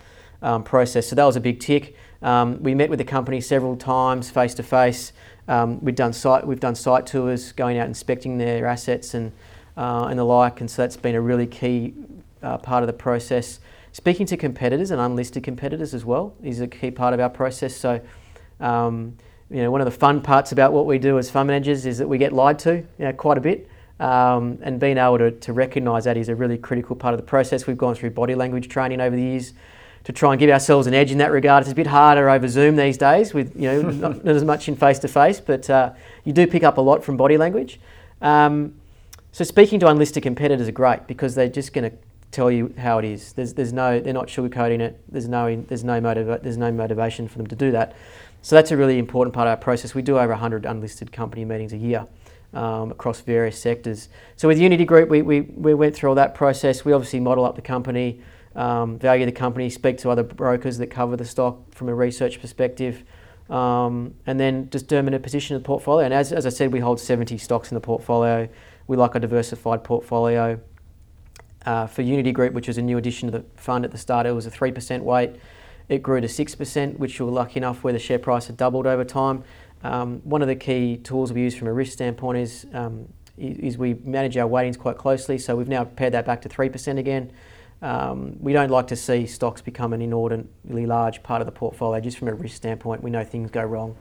um, 0.43 0.63
process. 0.63 1.07
So 1.09 1.17
that 1.17 1.25
was 1.25 1.37
a 1.37 1.41
big 1.41 1.61
tick. 1.61 1.97
Um, 2.23 2.63
we 2.63 2.75
met 2.75 2.91
with 2.91 2.99
the 2.99 3.05
company 3.05 3.41
several 3.41 3.77
times, 3.77 4.31
face 4.31 4.55
to 4.55 4.63
face. 4.63 5.13
We've 5.47 5.95
done 5.95 6.13
site 6.13 6.47
we've 6.47 6.61
done 6.61 6.75
site 6.75 7.07
tours, 7.07 7.53
going 7.53 7.79
out 7.79 7.87
inspecting 7.87 8.39
their 8.39 8.67
assets 8.67 9.13
and 9.13 9.33
uh, 9.77 10.07
and 10.09 10.19
the 10.19 10.25
like, 10.25 10.61
and 10.61 10.71
so 10.71 10.83
that's 10.83 10.97
been 10.97 11.15
a 11.15 11.21
really 11.21 11.47
key 11.47 11.95
uh, 12.43 12.59
part 12.59 12.83
of 12.83 12.87
the 12.87 12.93
process. 12.93 13.59
Speaking 13.95 14.27
to 14.27 14.37
competitors 14.37 14.91
and 14.91 15.01
unlisted 15.01 15.45
competitors 15.45 15.95
as 15.95 16.05
well 16.05 16.35
is 16.43 16.61
a 16.61 16.67
key 16.67 16.91
part 16.91 17.15
of 17.15 17.21
our 17.21 17.31
process. 17.31 17.75
So. 17.75 18.01
Um, 18.61 19.17
you 19.51 19.63
know, 19.63 19.71
one 19.71 19.81
of 19.81 19.85
the 19.85 19.91
fun 19.91 20.21
parts 20.21 20.53
about 20.53 20.73
what 20.73 20.87
we 20.87 20.99
do 20.99 21.19
as 21.19 21.31
fund 21.31 21.47
managers 21.47 21.87
is 21.87 21.99
that 21.99 22.09
we 22.09 22.19
get 22.19 22.33
lied 22.33 22.59
to 22.61 22.77
you 22.77 22.87
know, 22.99 23.13
quite 23.13 23.39
a 23.39 23.41
bit. 23.41 23.69
Um, 24.01 24.59
and 24.63 24.81
being 24.81 24.99
able 24.99 25.19
to, 25.19 25.31
to 25.31 25.53
recognise 25.53 26.05
that 26.05 26.17
is 26.17 26.29
a 26.29 26.35
really 26.35 26.59
critical 26.59 26.97
part 26.97 27.15
of 27.15 27.21
the 27.21 27.27
process. 27.27 27.67
We've 27.67 27.79
gone 27.79 27.95
through 27.95 28.11
body 28.11 28.35
language 28.35 28.69
training 28.69 29.01
over 29.01 29.15
the 29.15 29.23
years 29.23 29.53
to 30.05 30.13
try 30.13 30.33
and 30.33 30.41
give 30.41 30.51
ourselves 30.51 30.89
an 30.89 30.95
edge 30.95 31.13
in 31.13 31.19
that 31.19 31.31
regard. 31.31 31.63
It's 31.63 31.71
a 31.71 31.75
bit 31.75 31.87
harder 31.87 32.29
over 32.29 32.49
Zoom 32.49 32.75
these 32.75 32.99
days, 32.99 33.33
with 33.33 33.55
you 33.55 33.69
know 33.69 33.83
not, 33.83 34.25
not, 34.25 34.35
as 34.35 34.43
much 34.43 34.67
in 34.67 34.75
face 34.75 34.99
to 35.01 35.09
face, 35.09 35.41
but 35.41 35.71
uh, 35.71 35.93
you 36.25 36.33
do 36.33 36.47
pick 36.47 36.65
up 36.65 36.77
a 36.77 36.81
lot 36.81 37.05
from 37.05 37.17
body 37.17 37.39
language. 37.39 37.79
Um, 38.21 38.75
so 39.31 39.45
speaking 39.45 39.79
to 39.81 39.89
unlisted 39.89 40.23
competitors 40.23 40.67
are 40.69 40.73
great 40.73 41.07
because 41.07 41.35
they're 41.35 41.49
just 41.49 41.73
going 41.73 41.91
to 41.91 41.97
tell 42.35 42.51
you 42.51 42.75
how 42.77 42.99
it 42.99 43.05
is. 43.05 43.33
There's, 43.33 43.55
there's 43.55 43.73
no, 43.73 44.01
they're 44.01 44.13
not 44.13 44.27
sugarcoating 44.27 44.81
it. 44.81 45.01
There's 45.09 45.29
no, 45.29 45.57
there's 45.69 45.85
no 45.85 46.01
motiva- 46.01 46.43
there's 46.43 46.57
no 46.57 46.73
motivation 46.73 47.29
for 47.29 47.39
them 47.39 47.47
to 47.47 47.57
do 47.57 47.71
that. 47.73 47.95
So 48.43 48.57
that's 48.57 48.71
a 48.71 48.77
really 48.77 48.99
important 48.99 49.33
part 49.33 49.47
of 49.47 49.53
our 49.53 49.57
process. 49.57 49.95
We 49.95 50.03
do 50.03 50.19
over 50.19 50.33
100 50.33 50.67
unlisted 50.67 51.13
company 51.13 51.45
meetings 51.45 51.73
a 51.73 51.79
year. 51.79 52.07
Um, 52.53 52.93
across 52.93 53.21
various 53.21 53.59
sectors. 53.59 54.09
So 54.37 54.47
with 54.47 54.61
Uniti 54.61 54.87
Group, 54.87 55.09
we, 55.09 55.23
we, 55.23 55.41
we 55.41 55.75
went 55.75 55.97
through 55.97 56.11
all 56.11 56.15
that 56.15 56.37
process. 56.37 56.85
We 56.85 56.93
obviously 56.93 57.19
model 57.19 57.45
up 57.45 57.57
the 57.57 57.63
company, 57.63 58.21
um, 58.55 58.97
value 58.97 59.27
the 59.27 59.33
company, 59.33 59.69
speak 59.71 59.99
to 59.99 60.11
other 60.11 60.23
brokers 60.23 60.79
that 60.79 60.87
cover 60.87 61.17
the 61.17 61.25
stock 61.25 61.75
from 61.75 61.89
a 61.89 61.95
research 61.97 62.41
perspective, 62.41 63.03
um, 63.51 64.15
and 64.25 64.39
then 64.39 64.69
determine 64.69 65.15
a 65.15 65.19
position 65.19 65.57
of 65.57 65.63
the 65.63 65.67
portfolio. 65.67 66.05
And 66.05 66.15
as, 66.15 66.33
as 66.33 66.47
I 66.47 66.51
said, 66.51 66.73
we 66.73 66.79
hold 66.79 67.01
70 67.01 67.39
stocks 67.39 67.73
in 67.73 67.75
the 67.75 67.81
portfolio. 67.81 68.49
We 68.87 68.97
like 68.97 69.17
a 69.17 69.19
diversified 69.19 69.83
portfolio. 69.83 70.61
Uh, 71.67 71.87
for 71.87 72.03
Uniti 72.03 72.33
Group, 72.33 72.53
which 72.53 72.69
was 72.69 72.77
a 72.77 72.83
new 72.83 72.99
addition 72.99 73.31
to 73.31 73.39
the 73.39 73.45
fund 73.57 73.85
at 73.85 73.91
the 73.91 73.99
start, 73.99 74.27
it 74.27 74.33
was 74.33 74.47
a 74.47 74.51
3% 74.51 75.01
weight. 75.01 75.37
It 75.89 76.03
grew 76.03 76.21
to 76.21 76.27
6%, 76.27 76.99
which 76.99 77.19
we 77.21 77.27
were 77.27 77.33
lucky 77.33 77.59
enough 77.59 77.83
where 77.83 77.93
the 77.93 77.99
share 77.99 78.19
price 78.19 78.47
had 78.47 78.57
doubled 78.57 78.87
over 78.87 79.05
time. 79.05 79.45
Um, 79.83 80.21
one 80.25 80.43
of 80.43 80.49
the 80.49 80.57
key 80.57 80.97
tools 80.97 81.33
we 81.33 81.43
use 81.43 81.55
from 81.55 81.69
a 81.69 81.73
risk 81.73 81.93
standpoint 81.93 82.39
is, 82.39 82.67
um, 82.73 83.09
is 83.37 83.77
we 83.77 83.95
manage 83.95 84.37
our 84.37 84.47
weightings 84.47 84.77
quite 84.77 84.97
closely. 84.97 85.39
So 85.39 85.57
we've 85.57 85.69
now 85.69 85.85
pared 85.85 86.15
that 86.15 86.25
back 86.25 86.43
to 86.43 86.49
3% 86.49 86.99
again. 86.99 87.33
Um, 87.83 88.37
we 88.41 88.53
don't 88.53 88.71
like 88.71 88.87
to 88.89 88.97
see 88.97 89.27
stocks 89.27 89.61
become 89.61 89.93
an 89.93 90.01
inordinately 90.01 90.87
large 90.87 91.23
part 91.23 91.43
of 91.43 91.47
the 91.47 91.53
portfolio 91.53 92.01
just 92.01 92.17
from 92.17 92.29
a 92.29 92.35
risk 92.35 92.57
standpoint. 92.57 93.03
We 93.03 93.11
know 93.11 93.25
things 93.25 93.51
go 93.51 93.63
wrong 93.63 93.97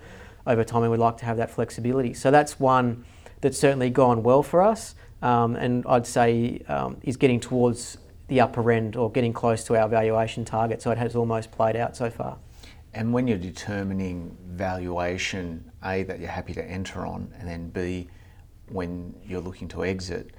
over 0.47 0.63
time 0.63 0.83
and 0.83 0.91
we'd 0.91 0.99
like 0.99 1.17
to 1.17 1.25
have 1.25 1.37
that 1.37 1.51
flexibility. 1.51 2.13
So 2.13 2.31
that's 2.31 2.59
one 2.59 3.03
that's 3.41 3.57
certainly 3.57 3.89
gone 3.89 4.23
well 4.23 4.41
for 4.41 4.61
us 4.61 4.95
um, 5.23 5.55
and 5.55 5.85
I'd 5.87 6.05
say 6.05 6.61
um, 6.67 6.97
is 7.01 7.17
getting 7.17 7.39
towards 7.39 7.97
the 8.27 8.41
upper 8.41 8.71
end 8.71 8.95
or 8.95 9.09
getting 9.09 9.33
close 9.33 9.63
to 9.65 9.75
our 9.79 9.87
valuation 9.87 10.45
target. 10.45 10.81
So 10.81 10.91
it 10.91 10.97
has 10.97 11.15
almost 11.15 11.51
played 11.51 11.75
out 11.75 11.95
so 11.95 12.09
far. 12.09 12.37
And 12.93 13.11
when 13.11 13.27
you're 13.27 13.39
determining 13.39 14.37
valuation, 14.45 15.71
A, 15.83 16.03
that 16.03 16.19
you're 16.19 16.29
happy 16.29 16.53
to 16.53 16.63
enter 16.63 17.07
on, 17.07 17.33
and 17.39 17.47
then 17.47 17.69
B, 17.69 18.07
when 18.69 19.15
you're 19.25 19.41
looking 19.41 19.67
to 19.69 19.83
exit, 19.83 20.31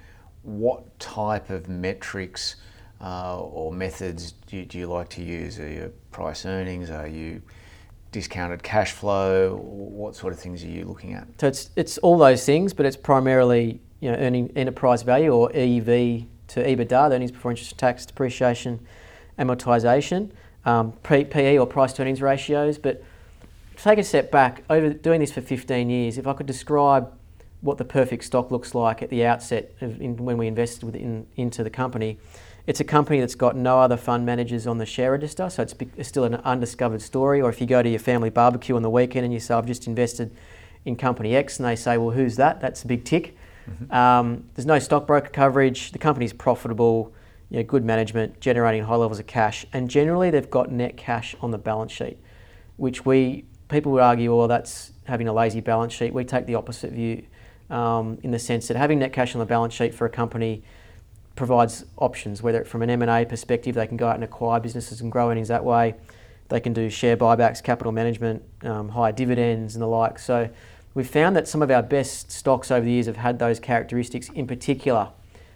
what 0.43 0.97
type 0.99 1.49
of 1.49 1.67
metrics 1.67 2.55
uh, 3.01 3.39
or 3.41 3.73
methods 3.73 4.33
do 4.47 4.57
you, 4.57 4.65
do 4.65 4.77
you, 4.77 4.87
like 4.87 5.09
to 5.09 5.23
use? 5.23 5.59
Are 5.59 5.67
you 5.67 5.93
price 6.11 6.45
earnings? 6.45 6.89
Are 6.89 7.07
you 7.07 7.41
discounted 8.11 8.63
cash 8.63 8.93
flow? 8.93 9.57
What 9.57 10.15
sort 10.15 10.31
of 10.31 10.39
things 10.39 10.63
are 10.63 10.67
you 10.67 10.85
looking 10.85 11.13
at? 11.13 11.27
So 11.41 11.47
it's 11.47 11.71
it's 11.75 11.97
all 11.97 12.17
those 12.17 12.45
things, 12.45 12.73
but 12.73 12.85
it's 12.85 12.95
primarily 12.95 13.81
you 13.99 14.11
know 14.11 14.17
earning 14.17 14.51
enterprise 14.55 15.03
value 15.03 15.31
or 15.31 15.49
EV 15.53 16.25
to 16.47 16.63
EBITDA, 16.63 17.11
earnings 17.11 17.31
before 17.31 17.51
interest, 17.51 17.77
tax, 17.77 18.05
depreciation, 18.05 18.79
amortization, 19.39 20.31
um, 20.65 20.93
PE 21.03 21.57
or 21.57 21.65
price 21.65 21.93
to 21.93 22.01
earnings 22.01 22.21
ratios. 22.21 22.77
But 22.77 23.03
take 23.77 23.99
a 23.99 24.03
step 24.03 24.31
back. 24.31 24.63
Over 24.69 24.91
doing 24.91 25.19
this 25.19 25.31
for 25.31 25.41
15 25.41 25.89
years, 25.89 26.17
if 26.17 26.27
I 26.27 26.33
could 26.33 26.45
describe 26.45 27.11
what 27.61 27.77
the 27.77 27.85
perfect 27.85 28.23
stock 28.23 28.51
looks 28.51 28.75
like 28.75 29.01
at 29.01 29.09
the 29.09 29.25
outset 29.25 29.73
of 29.81 29.99
in, 29.99 30.17
when 30.17 30.37
we 30.37 30.47
invested 30.47 30.95
into 31.35 31.63
the 31.63 31.69
company, 31.69 32.17
It's 32.67 32.79
a 32.79 32.83
company 32.83 33.19
that's 33.19 33.35
got 33.35 33.55
no 33.55 33.79
other 33.79 33.95
fund 33.95 34.25
managers 34.25 34.65
on 34.65 34.79
the 34.79 34.87
share 34.87 35.11
register, 35.11 35.49
so 35.51 35.61
it's, 35.61 35.75
it's 35.97 36.09
still 36.09 36.23
an 36.23 36.35
undiscovered 36.35 37.01
story. 37.01 37.39
Or 37.39 37.49
if 37.49 37.61
you 37.61 37.67
go 37.67 37.83
to 37.83 37.89
your 37.89 37.99
family 37.99 38.31
barbecue 38.31 38.75
on 38.75 38.81
the 38.81 38.89
weekend 38.89 39.23
and 39.23 39.31
you 39.33 39.39
say, 39.39 39.53
I've 39.53 39.67
just 39.67 39.85
invested 39.85 40.35
in 40.83 40.95
company 40.95 41.35
X, 41.35 41.59
and 41.59 41.67
they 41.67 41.75
say, 41.75 41.97
well, 41.97 42.11
who's 42.11 42.37
that? 42.37 42.61
That's 42.61 42.83
a 42.83 42.87
big 42.87 43.03
tick. 43.05 43.37
Mm-hmm. 43.69 43.93
Um, 43.93 44.43
there's 44.53 44.65
no 44.65 44.79
stockbroker 44.79 45.29
coverage. 45.29 45.91
The 45.91 45.99
company's 45.99 46.33
profitable, 46.33 47.13
you 47.49 47.57
know, 47.57 47.63
good 47.63 47.83
management, 47.83 48.39
generating 48.39 48.83
high 48.83 48.95
levels 48.95 49.19
of 49.19 49.27
cash, 49.27 49.65
and 49.73 49.89
generally 49.89 50.29
they've 50.29 50.49
got 50.49 50.71
net 50.71 50.97
cash 50.97 51.35
on 51.41 51.51
the 51.51 51.57
balance 51.57 51.91
sheet, 51.91 52.17
which 52.77 53.05
we 53.05 53.45
people 53.67 53.91
would 53.91 54.01
argue, 54.01 54.35
well, 54.35 54.47
that's 54.47 54.91
having 55.05 55.27
a 55.27 55.33
lazy 55.33 55.61
balance 55.61 55.93
sheet. 55.93 56.13
We 56.13 56.23
take 56.23 56.45
the 56.45 56.55
opposite 56.55 56.91
view, 56.91 57.25
um, 57.69 58.19
in 58.23 58.31
the 58.31 58.39
sense 58.39 58.67
that 58.67 58.77
having 58.77 58.99
net 58.99 59.13
cash 59.13 59.35
on 59.35 59.39
the 59.39 59.45
balance 59.45 59.73
sheet 59.73 59.93
for 59.93 60.05
a 60.05 60.09
company 60.09 60.63
provides 61.35 61.85
options. 61.97 62.41
Whether 62.41 62.63
from 62.63 62.81
an 62.81 62.89
M 62.89 63.01
and 63.01 63.11
A 63.11 63.25
perspective, 63.25 63.75
they 63.75 63.87
can 63.87 63.97
go 63.97 64.07
out 64.07 64.15
and 64.15 64.23
acquire 64.23 64.59
businesses 64.59 65.01
and 65.01 65.11
grow 65.11 65.29
earnings 65.29 65.47
that 65.47 65.65
way. 65.65 65.95
They 66.49 66.59
can 66.59 66.73
do 66.73 66.89
share 66.89 67.17
buybacks, 67.17 67.63
capital 67.63 67.91
management, 67.91 68.43
um, 68.61 68.89
higher 68.89 69.11
dividends, 69.11 69.75
and 69.75 69.81
the 69.81 69.87
like. 69.87 70.19
So 70.19 70.47
We've 70.95 71.07
found 71.07 71.35
that 71.35 71.45
some 71.45 71.61
of 71.61 71.69
our 71.69 71.83
best 71.83 72.31
stocks 72.31 72.71
over 72.71 72.85
the 72.85 72.91
years 72.91 73.05
have 73.07 73.17
had 73.17 73.37
those 73.37 73.59
characteristics, 73.59 74.29
in 74.29 74.47
particular, 74.47 75.09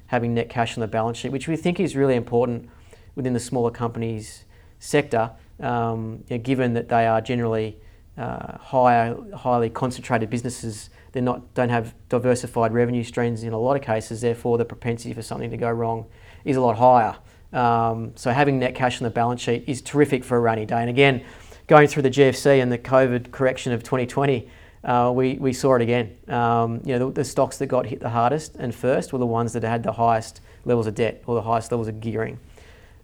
having 0.08 0.34
net 0.34 0.49
cash 0.49 0.78
on 0.78 0.82
the 0.82 0.88
balance 0.88 1.17
sheet, 1.17 1.32
which 1.32 1.47
we 1.47 1.56
think 1.56 1.80
is 1.80 1.95
really 1.95 2.15
important 2.15 2.69
within 3.15 3.32
the 3.32 3.39
smaller 3.39 3.71
companies 3.71 4.43
sector, 4.80 5.32
um, 5.62 6.25
you 6.28 6.38
know, 6.38 6.43
given 6.43 6.73
that 6.73 6.89
they 6.89 7.08
are 7.08 7.21
generally 7.21 7.78
uh, 8.17 8.58
higher, 8.58 9.15
highly 9.34 9.69
concentrated 9.69 10.30
businesses. 10.30 10.89
They 11.13 11.21
don't 11.21 11.69
have 11.69 11.95
diversified 12.10 12.73
revenue 12.73 13.04
streams 13.06 13.43
in 13.43 13.54
a 13.54 13.58
lot 13.58 13.78
of 13.78 13.82
cases. 13.82 14.19
Therefore, 14.19 14.58
the 14.58 14.65
propensity 14.65 15.13
for 15.13 15.21
something 15.21 15.49
to 15.52 15.58
go 15.58 15.71
wrong 15.71 16.06
is 16.43 16.58
a 16.58 16.62
lot 16.62 16.78
higher. 16.78 17.15
Um, 17.54 18.12
so 18.15 18.32
having 18.32 18.60
net 18.60 18.75
cash 18.75 19.02
on 19.02 19.06
the 19.06 19.10
balance 19.10 19.41
sheet 19.41 19.63
is 19.67 19.82
terrific 19.82 20.25
for 20.25 20.36
a 20.36 20.39
rainy 20.41 20.65
day. 20.65 20.82
And 20.82 20.89
again, 20.89 21.23
going 21.67 21.88
through 21.88 22.04
the 22.04 22.10
GFC 22.10 22.62
and 22.62 22.69
the 22.69 22.78
COVID 22.78 23.32
correction 23.32 23.71
of 23.71 23.84
2020 23.84 24.49
uh, 24.84 25.12
we, 25.13 25.34
we 25.36 25.52
saw 25.54 25.76
it 25.76 25.82
again. 25.82 26.18
Um, 26.28 26.82
you 26.86 26.98
know, 26.98 27.08
the, 27.08 27.22
the, 27.22 27.26
stocks 27.26 27.58
that 27.58 27.68
got 27.68 27.86
hit 27.86 28.00
the 28.00 28.10
hardest 28.10 28.56
and 28.56 28.74
first 28.74 29.12
were 29.12 29.20
the 29.20 29.26
ones 29.26 29.54
that 29.54 29.63
had 29.63 29.84
the 29.84 29.92
highest 29.92 30.42
levels 30.65 30.88
of 30.88 30.96
debt 30.96 31.22
or 31.26 31.36
the 31.36 31.42
highest 31.42 31.72
levels 31.72 31.88
of 31.88 32.00
gearing. 32.00 32.39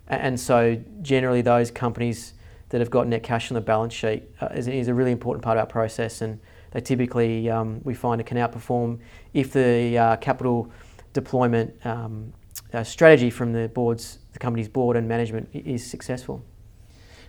And 0.08 0.40
so, 0.40 0.82
generally, 1.02 1.42
those 1.42 1.72
companies 1.72 2.34
that 2.70 2.80
have 2.80 2.90
got 2.90 3.08
net 3.08 3.24
cash 3.24 3.52
on 3.52 3.56
the 3.56 3.62
balance 3.62 3.94
sheet 3.94 4.24
uh, 4.40 4.48
is, 4.48 4.68
is, 4.68 4.88
a 4.88 4.94
really 4.94 5.12
important 5.12 5.44
part 5.44 5.58
of 5.58 5.62
our 5.62 5.68
process, 5.68 6.22
and 6.22 6.40
they 6.72 6.82
typically 6.82 7.50
um, 7.50 7.82
we 7.84 7.94
find 7.94 8.24
can 8.26 8.38
outperform 8.38 9.00
if 9.34 9.52
the 9.52 9.98
uh, 9.98 10.16
capital 10.18 10.72
deployment 11.14 11.74
um, 11.86 12.34
uh, 12.74 12.84
strategy 12.84 13.30
from 13.30 13.54
the 13.54 13.68
board's 13.70 14.20
the 14.34 14.40
company's 14.40 14.68
board 14.68 14.98
and 14.98 15.08
management 15.08 15.50
is 15.54 15.86
successful. 15.86 16.44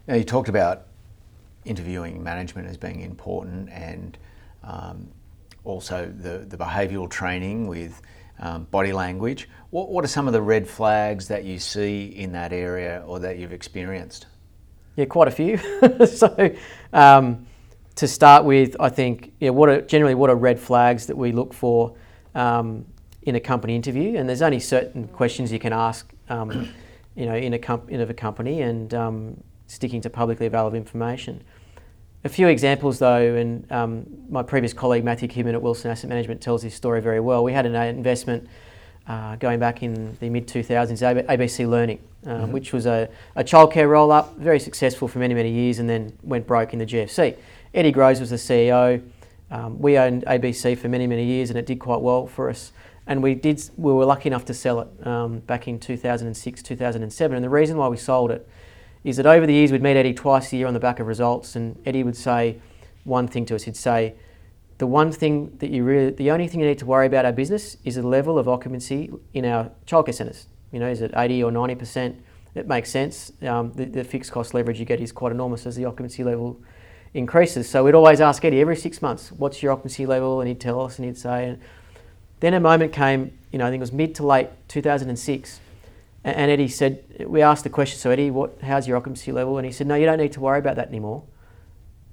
Now, 0.07 0.15
you 0.15 0.25
talked 0.25 0.49
about 0.49 0.87
interviewing 1.65 2.23
management 2.23 2.69
as 2.69 2.77
being 2.77 3.01
important 3.01 3.71
and 3.71 4.19
um, 4.67 5.09
also 5.65 6.07
the, 6.07 6.39
the 6.39 6.57
behavioural 6.57 7.09
training 7.09 7.67
with 7.67 8.01
um, 8.39 8.65
body 8.65 8.93
language. 8.93 9.49
What, 9.71 9.91
what 9.91 10.05
are 10.05 10.09
some 10.09 10.27
of 10.27 10.33
the 10.33 10.43
red 10.43 10.69
flags 10.69 11.29
that 11.29 11.45
you 11.45 11.59
see 11.59 12.07
in 12.07 12.33
that 12.33 12.53
area 12.53 13.03
or 13.07 13.19
that 13.21 13.39
you've 13.39 13.53
experienced? 13.53 14.27
Yeah, 14.97 15.07
quite 15.07 15.29
a 15.29 15.31
few. 15.31 15.59
so, 16.07 16.55
um, 16.93 17.47
to 17.97 18.07
start 18.07 18.45
with, 18.45 18.77
I 18.79 18.89
think 18.89 19.33
what 19.41 19.69
are, 19.69 19.81
generally 19.81 20.15
what 20.15 20.31
are 20.31 20.37
red 20.37 20.61
flags 20.61 21.07
that 21.07 21.17
we 21.17 21.33
look 21.33 21.53
for 21.53 21.97
um, 22.35 22.85
in 23.23 23.35
a 23.37 23.41
company 23.41 23.75
interview? 23.75 24.17
And 24.17 24.29
there's 24.29 24.43
only 24.43 24.61
certain 24.61 25.09
questions 25.09 25.51
you 25.51 25.59
can 25.59 25.73
ask, 25.73 26.11
um, 26.29 26.69
you 27.15 27.27
know, 27.27 27.35
in 27.35 27.55
a, 27.55 27.81
in 27.89 28.01
a 28.01 28.15
company, 28.15 28.63
and 28.63 28.93
um, 28.93 29.43
sticking 29.67 30.01
to 30.03 30.11
publicly 30.11 30.47
available 30.47 30.77
information. 30.77 31.43
A 32.27 32.29
few 32.29 32.49
examples, 32.49 32.99
though, 32.99 33.37
and 33.37 33.71
um, 33.71 34.05
my 34.29 34.43
previous 34.43 34.73
colleague 34.73 35.05
Matthew 35.05 35.29
Kidman 35.29 35.53
at 35.55 35.63
Wilson 35.63 35.93
Asset 35.93 36.11
Management 36.11 36.41
tells 36.41 36.61
this 36.61 36.75
story 36.75 37.01
very 37.01 37.21
well. 37.21 37.45
We 37.45 37.53
had 37.53 37.67
an 37.67 37.77
investment 37.77 38.49
uh, 39.07 39.37
going 39.37 39.61
back 39.61 39.85
in 39.85 40.17
the 40.19 40.29
mid 40.29 40.49
2000s, 40.49 41.25
ABC 41.29 41.69
Learning, 41.69 42.01
uh, 42.27 42.31
mm-hmm. 42.31 42.51
which 42.51 42.73
was 42.73 42.85
a, 42.85 43.09
a 43.37 43.45
childcare 43.45 43.89
roll 43.89 44.11
up, 44.11 44.37
very 44.39 44.59
successful 44.59 45.07
for 45.07 45.21
many, 45.21 45.35
many 45.35 45.53
years, 45.53 45.79
and 45.79 45.89
then 45.89 46.19
went 46.25 46.49
broke 46.49 46.73
in 46.73 46.81
the 46.81 46.85
GFC. 46.85 47.37
Eddie 47.73 47.93
Groves 47.93 48.19
was 48.19 48.31
the 48.31 48.37
CEO. 48.37 49.01
Um, 49.53 49.79
we 49.79 49.97
owned 49.97 50.25
ABC 50.25 50.77
for 50.77 50.89
many, 50.89 51.07
many 51.07 51.25
years, 51.25 51.51
and 51.51 51.57
it 51.57 51.65
did 51.65 51.79
quite 51.79 52.01
well 52.01 52.27
for 52.27 52.51
us. 52.51 52.73
And 53.07 53.23
we 53.23 53.37
did. 53.37 53.63
We 53.77 53.93
were 53.93 54.05
lucky 54.05 54.29
enough 54.29 54.45
to 54.47 54.55
sell 54.55 54.81
it 54.81 55.07
um, 55.07 55.39
back 55.39 55.69
in 55.69 55.79
2006, 55.79 56.61
2007. 56.65 57.37
And 57.37 57.45
the 57.45 57.49
reason 57.49 57.77
why 57.77 57.87
we 57.87 57.97
sold 57.97 58.33
it 58.33 58.49
is 59.07 59.19
that 59.19 59.27
over 59.27 59.47
the 59.47 59.55
years 59.55 59.71
we'd 59.71 59.83
meet 59.83 59.97
Eddie 59.97 60.13
twice 60.13 60.53
a 60.53 60.57
year 60.57 60.67
on 60.67 60.75
the 60.75 60.81
back 60.81 60.99
of 60.99 61.07
results, 61.07 61.55
and 61.55 61.81
Eddie 61.87 62.03
would 62.03 62.17
say 62.17 62.61
one 63.05 63.29
thing 63.29 63.47
to 63.47 63.55
us. 63.55 63.63
He'd 63.63 63.77
say, 63.77 64.17
"The 64.79 64.87
one 64.89 65.13
thing 65.13 65.57
that 65.61 65.71
you 65.71 65.85
really, 65.85 66.11
the 66.11 66.33
only 66.33 66.49
thing 66.49 66.59
you 66.59 66.67
need 66.67 66.79
to 66.79 66.87
worry 66.87 67.07
about 67.07 67.25
our 67.25 67.31
business 67.31 67.77
is 67.85 67.95
the 67.95 68.03
level 68.03 68.37
of 68.37 68.49
occupancy 68.49 69.13
in 69.33 69.45
our 69.45 69.71
childcare 69.87 70.13
centres. 70.13 70.49
You 70.73 70.81
know, 70.81 70.89
is 70.89 71.03
it 71.03 71.13
80 71.17 71.45
or 71.45 71.53
90 71.53 71.77
percent? 71.77 72.17
It 72.57 72.67
makes 72.67 72.91
sense. 72.91 73.31
Um, 73.43 73.71
the, 73.77 73.85
the 73.85 74.03
fixed 74.03 74.33
cost 74.33 74.55
leverage 74.55 74.81
you 74.81 74.85
get 74.85 75.01
is 75.01 75.13
quite 75.13 75.31
enormous 75.31 75.67
as 75.67 75.77
the 75.77 75.85
occupancy 75.85 76.25
level 76.25 76.61
increases. 77.15 77.69
So 77.69 77.85
we'd 77.85 77.95
always 77.95 78.21
ask 78.21 78.45
Eddie 78.45 78.61
every 78.61 78.75
six 78.75 79.01
months, 79.01 79.31
"What's 79.31 79.63
your 79.63 79.71
occupancy 79.71 80.05
level?" 80.05 80.41
And 80.41 80.49
he'd 80.49 80.61
tell 80.61 80.81
us, 80.81 80.99
and 80.99 81.07
he'd 81.07 81.17
say. 81.17 81.51
And 81.51 81.61
then 82.41 82.55
a 82.55 82.61
moment 82.61 82.93
came, 82.93 83.39
you 83.53 83.61
know, 83.61 83.67
I 83.67 83.71
think 83.71 83.79
it 83.79 83.87
was 83.89 83.93
mid 83.93 84.17
to 84.17 84.27
late 84.27 84.49
2006 84.67 85.61
and 86.27 86.51
Eddie 86.51 86.67
said, 86.67 87.25
we 87.29 87.41
asked 87.41 87.63
the 87.63 87.71
question, 87.71 88.01
so 88.01 88.11
Eddie, 88.11 88.33
what, 88.33 88.61
how's 88.61 88.89
your 88.89 88.97
occupancy 88.97 89.31
level? 89.31 89.59
And 89.59 89.65
he 89.65 89.71
said, 89.71 89.87
no, 89.87 89.95
you 89.95 90.07
don't 90.07 90.19
need 90.19 90.33
to 90.33 90.41
worry 90.41 90.59
about 90.59 90.75
that 90.75 90.89
anymore. 90.89 91.23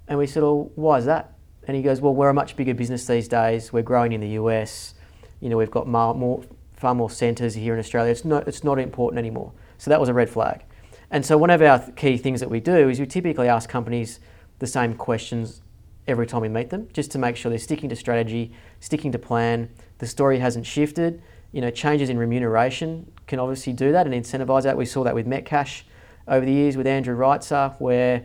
And 0.07 0.19
we 0.19 0.27
said, 0.27 0.43
well, 0.43 0.71
why 0.75 0.99
is 0.99 1.05
that? 1.05 1.33
And 1.67 1.75
he 1.75 1.81
goes, 1.81 1.99
well, 1.99 2.13
we're 2.13 2.29
a 2.29 2.33
much 2.33 2.55
bigger 2.55 2.75
business 2.75 3.07
these 3.07 3.27
days. 3.27 3.73
We're 3.73 3.81
growing 3.81 4.11
in 4.11 4.21
the 4.21 4.29
US. 4.29 4.93
You 5.39 5.49
know, 5.49 5.57
we've 5.57 5.71
got 5.71 5.87
more, 5.87 6.13
more 6.13 6.43
far 6.75 6.93
more 6.93 7.09
centres 7.09 7.55
here 7.55 7.73
in 7.73 7.79
Australia. 7.79 8.11
It's 8.11 8.23
not, 8.23 8.47
it's 8.47 8.63
not 8.63 8.77
important 8.77 9.17
anymore. 9.17 9.51
So 9.79 9.89
that 9.89 9.99
was 9.99 10.09
a 10.09 10.13
red 10.13 10.29
flag. 10.29 10.63
And 11.09 11.25
so 11.25 11.35
one 11.35 11.49
of 11.49 11.63
our 11.63 11.79
key 11.93 12.17
things 12.17 12.39
that 12.39 12.49
we 12.51 12.59
do 12.59 12.89
is 12.89 12.99
we 12.99 13.07
typically 13.07 13.47
ask 13.47 13.67
companies 13.67 14.19
the 14.59 14.67
same 14.67 14.93
questions 14.93 15.61
every 16.07 16.27
time 16.27 16.41
we 16.41 16.49
meet 16.49 16.69
them, 16.69 16.87
just 16.93 17.11
to 17.13 17.17
make 17.17 17.35
sure 17.35 17.49
they're 17.49 17.57
sticking 17.57 17.89
to 17.89 17.95
strategy, 17.95 18.51
sticking 18.79 19.11
to 19.11 19.17
plan, 19.17 19.69
the 19.97 20.05
story 20.05 20.37
hasn't 20.37 20.67
shifted, 20.67 21.21
you 21.53 21.61
know, 21.61 21.69
changes 21.69 22.09
in 22.09 22.17
remuneration 22.17 23.09
can 23.27 23.39
obviously 23.39 23.71
do 23.71 23.93
that 23.93 24.05
and 24.05 24.13
incentivise 24.13 24.63
that. 24.63 24.75
We 24.75 24.85
saw 24.85 25.03
that 25.05 25.15
with 25.15 25.25
Metcash 25.25 25.83
over 26.27 26.45
the 26.45 26.51
years 26.51 26.75
with 26.75 26.87
Andrew 26.87 27.15
Reitzer, 27.15 27.79
where 27.79 28.23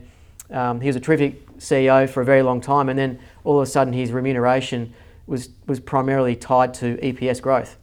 um, 0.51 0.81
he 0.81 0.89
was 0.89 0.97
a 0.97 1.01
terrific 1.01 1.47
CEO 1.59 2.09
for 2.09 2.23
a 2.23 2.25
very 2.25 2.43
long 2.43 2.61
time, 2.61 2.89
and 2.89 2.99
then 2.99 3.21
all 3.45 3.61
of 3.61 3.69
a 3.69 3.71
sudden 3.71 3.93
his 3.93 4.11
remuneration 4.11 4.95
was 5.27 5.51
was 5.67 5.79
primarily 5.79 6.35
tied 6.35 6.73
to 6.75 6.97
EPS 6.97 7.41
growth. 7.43 7.77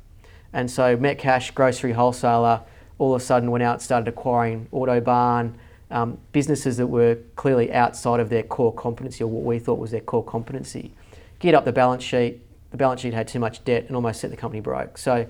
And 0.52 0.70
so 0.70 0.98
Metcash, 0.98 1.54
grocery 1.54 1.92
wholesaler, 1.92 2.62
all 2.98 3.14
of 3.14 3.22
a 3.22 3.24
sudden 3.24 3.52
went 3.52 3.64
out 3.64 3.74
and 3.74 3.82
started 3.82 4.08
acquiring 4.08 4.68
Autobarn, 4.72 5.54
um, 5.92 6.18
businesses 6.32 6.78
that 6.78 6.88
were 6.88 7.18
clearly 7.36 7.72
outside 7.72 8.20
of 8.20 8.30
their 8.30 8.42
core 8.42 8.74
competency 8.74 9.24
or 9.24 9.28
what 9.28 9.44
we 9.44 9.60
thought 9.60 9.78
was 9.78 9.92
their 9.92 10.02
core 10.02 10.24
competency. 10.24 10.94
Get 11.40 11.54
up 11.54 11.66
the 11.66 11.74
balance 11.74 12.04
sheet, 12.04 12.42
the 12.76 12.84
balance 12.84 13.02
sheet 13.02 13.14
had 13.14 13.28
too 13.28 13.40
much 13.40 13.64
debt 13.64 13.86
and 13.88 13.96
almost 13.96 14.20
set 14.20 14.32
the 14.32 14.38
company 14.38 14.60
broke. 14.60 14.98
So 14.98 15.26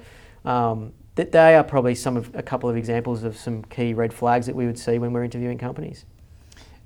um, 0.45 0.93
th- 1.15 1.31
they 1.31 1.55
are 1.55 1.63
probably 1.63 1.93
some 1.93 2.17
of 2.17 2.33
a 2.33 2.41
couple 2.41 2.69
of 2.69 2.75
examples 2.75 3.23
of 3.23 3.37
some 3.37 3.63
key 3.65 3.93
red 3.93 4.11
flags 4.11 4.47
that 4.47 4.55
we 4.55 4.65
would 4.65 4.79
see 4.79 4.97
when 4.97 5.13
we're 5.13 5.23
interviewing 5.23 5.59
companies. 5.59 6.05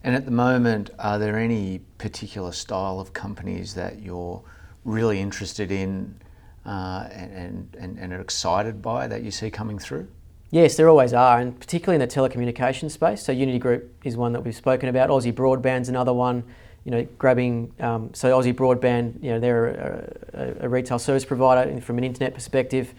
And 0.04 0.15
at 0.15 0.26
the 0.26 0.32
moment, 0.32 0.91
are 1.00 1.17
there 1.17 1.38
any 1.38 1.80
particular 1.98 2.52
style 2.52 3.00
of 3.00 3.13
companies 3.13 3.74
that 3.76 4.02
you're 4.02 4.41
really 4.84 5.19
interested 5.19 5.72
in 5.72 6.19
uh, 6.65 7.08
and, 7.12 7.76
and, 7.80 7.98
and 7.98 8.13
are 8.13 8.22
excited 8.22 8.82
by 8.82 9.08
that 9.08 9.24
you 9.24 9.32
see 9.32 9.50
coming 9.50 9.80
through? 9.80 10.08
Yes, 10.52 10.76
there 10.76 10.89
always 10.89 11.13
are, 11.13 11.39
and 11.39 11.58
particularly 11.58 12.02
in 12.02 12.08
the 12.08 12.13
telecommunications 12.13 12.91
space. 12.91 13.24
So 13.24 13.32
Uniti 13.32 13.60
Group 13.60 13.93
is 14.04 14.17
one 14.17 14.34
that 14.34 14.43
we've 14.43 14.56
spoken 14.56 14.89
about. 14.89 15.10
Aussie 15.10 15.34
Broadband's 15.34 15.89
another 15.89 16.13
one 16.13 16.43
you 16.86 16.92
know, 16.92 17.08
grabbing, 17.18 17.74
um, 17.80 18.12
so 18.13 18.32
Aussie 18.32 18.54
Broadband, 18.54 19.22
you 19.22 19.32
know, 19.32 19.39
they're 19.39 19.68
a, 19.68 20.13
a, 20.34 20.65
a, 20.65 20.70
retail 20.70 20.98
service 20.98 21.26
provider 21.26 21.80
from 21.82 21.98
an 21.98 22.04
internet 22.04 22.34
perspective 22.34 22.94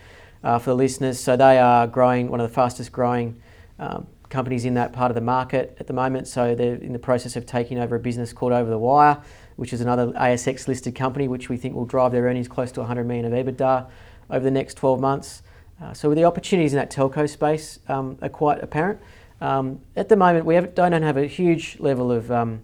uh, 0.45 0.59
for 0.59 0.71
the 0.71 0.77
listeners. 0.77 1.19
So 1.19 1.37
they 1.37 1.59
are 1.59 1.87
growing, 1.87 2.29
one 2.29 2.41
of 2.41 2.49
the 2.49 2.55
fastest 2.55 2.93
growing 2.93 3.41
um, 3.79 4.07
companies 4.29 4.65
in 4.65 4.75
that 4.75 4.93
part 4.93 5.11
of 5.11 5.15
the 5.15 5.21
market 5.21 5.77
at 5.81 5.87
the 5.87 5.93
moment. 5.93 6.29
So 6.29 6.55
they're 6.55 6.77
in 6.77 6.93
the 6.93 6.99
process 6.99 7.37
of 7.37 7.47
taking 7.47 7.79
over 7.79 7.97
a 7.97 8.01
business 8.01 8.33
called 8.33 8.53
Over 8.53 8.71
the 8.71 8.79
Wire, 8.79 9.21
which 9.57 9.73
is 9.73 9.81
another 9.81 10.09
ASX 10.13 10.69
listed 10.69 10.95
company, 10.95 11.29
which 11.29 11.49
we 11.49 11.57
think 11.57 11.75
will 11.75 11.85
drive 11.85 12.13
their 12.13 12.25
earnings 12.25 12.49
close 12.49 12.71
to 12.73 12.81
100 12.81 13.05
million 13.07 13.27
of 13.27 13.33
EBITDA 13.33 13.89
over 14.31 14.45
the 14.45 14.51
next 14.51 14.75
12 14.75 15.01
months. 15.01 15.43
Uh, 15.83 15.93
so 15.93 16.15
the 16.15 16.25
opportunities 16.25 16.73
in 16.73 16.79
that 16.79 16.91
telco 16.91 17.29
space 17.29 17.79
um, 17.89 18.19
are 18.23 18.29
quite 18.29 18.63
apparent. 18.63 19.01
Um, 19.41 19.81
at 19.97 20.09
the 20.09 20.17
moment, 20.17 20.45
we 20.45 20.55
have, 20.55 20.75
don't 20.75 20.93
have 20.93 21.17
a 21.17 21.27
huge 21.27 21.79
level 21.81 22.13
of 22.13 22.31
um, 22.31 22.61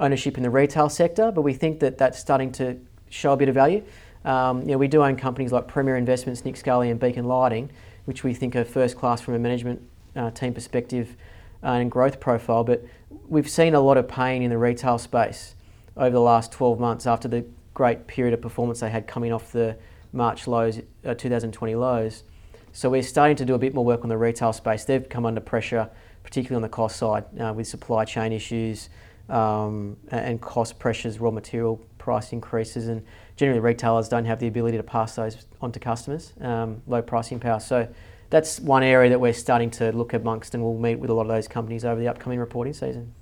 ownership 0.00 0.36
in 0.36 0.42
the 0.42 0.50
retail 0.50 0.88
sector, 0.88 1.30
but 1.32 1.42
we 1.42 1.52
think 1.52 1.80
that 1.80 1.98
that's 1.98 2.18
starting 2.18 2.52
to 2.52 2.78
show 3.10 3.32
a 3.32 3.36
bit 3.36 3.48
of 3.48 3.54
value. 3.54 3.82
Um, 4.24 4.60
you 4.62 4.68
know, 4.68 4.78
we 4.78 4.88
do 4.88 5.02
own 5.02 5.16
companies 5.16 5.52
like 5.52 5.68
Premier 5.68 5.96
Investments, 5.96 6.44
Nick 6.44 6.56
Scali, 6.56 6.90
and 6.90 7.00
Beacon 7.00 7.24
Lighting, 7.24 7.70
which 8.04 8.24
we 8.24 8.34
think 8.34 8.56
are 8.56 8.64
first 8.64 8.96
class 8.96 9.20
from 9.20 9.34
a 9.34 9.38
management 9.38 9.82
uh, 10.16 10.30
team 10.30 10.54
perspective 10.54 11.16
uh, 11.62 11.68
and 11.68 11.90
growth 11.90 12.20
profile. 12.20 12.64
But 12.64 12.84
we've 13.28 13.48
seen 13.48 13.74
a 13.74 13.80
lot 13.80 13.96
of 13.96 14.08
pain 14.08 14.42
in 14.42 14.50
the 14.50 14.58
retail 14.58 14.98
space 14.98 15.54
over 15.96 16.10
the 16.10 16.20
last 16.20 16.52
12 16.52 16.78
months 16.78 17.06
after 17.06 17.28
the 17.28 17.44
great 17.74 18.06
period 18.06 18.34
of 18.34 18.40
performance 18.40 18.80
they 18.80 18.90
had 18.90 19.06
coming 19.06 19.32
off 19.32 19.52
the 19.52 19.76
March 20.12 20.46
lows, 20.46 20.80
uh, 21.04 21.14
2020 21.14 21.74
lows. 21.74 22.24
So 22.72 22.90
we're 22.90 23.02
starting 23.02 23.36
to 23.36 23.44
do 23.44 23.54
a 23.54 23.58
bit 23.58 23.74
more 23.74 23.84
work 23.84 24.02
on 24.02 24.08
the 24.08 24.18
retail 24.18 24.52
space. 24.52 24.84
They've 24.84 25.08
come 25.08 25.26
under 25.26 25.40
pressure, 25.40 25.90
particularly 26.22 26.56
on 26.56 26.62
the 26.62 26.68
cost 26.68 26.96
side, 26.96 27.24
uh, 27.40 27.52
with 27.52 27.66
supply 27.66 28.04
chain 28.04 28.32
issues 28.32 28.88
um, 29.28 29.96
and 30.10 30.40
cost 30.40 30.78
pressures, 30.78 31.18
raw 31.18 31.30
material 31.30 31.76
price 31.98 32.32
increases, 32.32 32.88
and 32.88 33.04
generally 33.36 33.60
retailers 33.60 34.08
don't 34.08 34.24
have 34.24 34.38
the 34.38 34.46
ability 34.46 34.76
to 34.76 34.82
pass 34.82 35.14
those 35.16 35.46
on 35.60 35.72
to 35.72 35.78
customers, 35.78 36.32
um, 36.40 36.82
low 36.86 37.02
pricing 37.02 37.38
power. 37.38 37.60
So 37.60 37.88
that's 38.30 38.60
one 38.60 38.82
area 38.82 39.10
that 39.10 39.20
we're 39.20 39.32
starting 39.32 39.70
to 39.72 39.92
look 39.92 40.12
amongst, 40.12 40.54
and 40.54 40.62
we'll 40.62 40.78
meet 40.78 40.96
with 40.98 41.10
a 41.10 41.14
lot 41.14 41.22
of 41.22 41.28
those 41.28 41.48
companies 41.48 41.84
over 41.84 42.00
the 42.00 42.08
upcoming 42.08 42.38
reporting 42.38 42.72
season. 42.72 43.12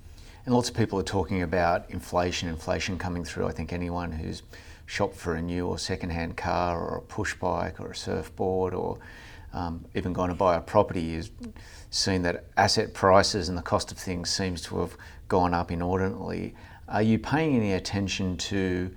And 0.45 0.55
lots 0.55 0.69
of 0.69 0.75
people 0.75 0.97
are 0.97 1.03
talking 1.03 1.41
about 1.41 1.89
inflation, 1.89 2.47
inflation 2.47 2.97
coming 2.97 3.25
through. 3.25 3.47
I 3.47 3.51
think 3.51 3.73
anyone 3.73 4.11
who's 4.11 4.43
shopped 4.85 5.15
for 5.15 5.35
a 5.35 5.41
new 5.41 5.67
or 5.67 5.77
second-hand 5.77 6.37
car 6.37 6.79
or 6.79 6.97
a 6.97 7.01
push 7.01 7.35
bike 7.35 7.81
or 7.81 7.91
a 7.91 7.95
surfboard 7.95 8.73
or 8.73 8.97
um, 9.53 9.83
even 9.95 10.13
gone 10.13 10.29
to 10.29 10.35
buy 10.35 10.55
a 10.55 10.61
property 10.61 11.15
is 11.15 11.31
seen 11.89 12.21
that 12.21 12.45
asset 12.55 12.93
prices 12.93 13.49
and 13.49 13.57
the 13.57 13.61
cost 13.61 13.91
of 13.91 13.97
things 13.97 14.29
seems 14.29 14.61
to 14.61 14.79
have 14.79 14.97
gone 15.27 15.53
up 15.53 15.71
inordinately. 15.71 16.55
Are 16.87 17.01
you 17.01 17.19
paying 17.19 17.55
any 17.55 17.73
attention 17.73 18.37
to 18.37 18.91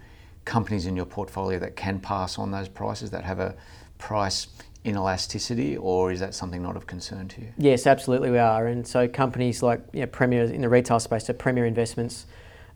companies 0.45 0.87
in 0.87 0.97
your 0.97 1.07
portfolio 1.07 1.59
that 1.59 1.77
can 1.77 2.01
pass 2.01 2.39
on 2.39 2.51
those 2.51 2.69
prices, 2.69 3.11
that 3.11 3.25
have 3.25 3.41
a 3.41 3.55
price 3.99 4.49
inelasticity, 4.85 5.79
or 5.81 6.11
is 6.11 6.21
that 6.21 6.35
something 6.35 6.63
not 6.63 6.77
of 6.77 6.87
concern 6.87 7.29
to 7.29 7.41
you? 7.41 7.49
Yes, 7.59 7.87
absolutely 7.87 8.31
we 8.31 8.39
are. 8.39 8.67
And 8.67 8.87
so 8.87 9.07
companies 9.07 9.63
like 9.63 9.81
you 9.93 10.01
know, 10.01 10.07
Premier 10.07 10.45
in 10.45 10.63
the 10.63 10.69
retail 10.69 11.01
space, 11.01 11.27
so 11.27 11.33
Premier 11.33 11.67
Investments 11.67 12.27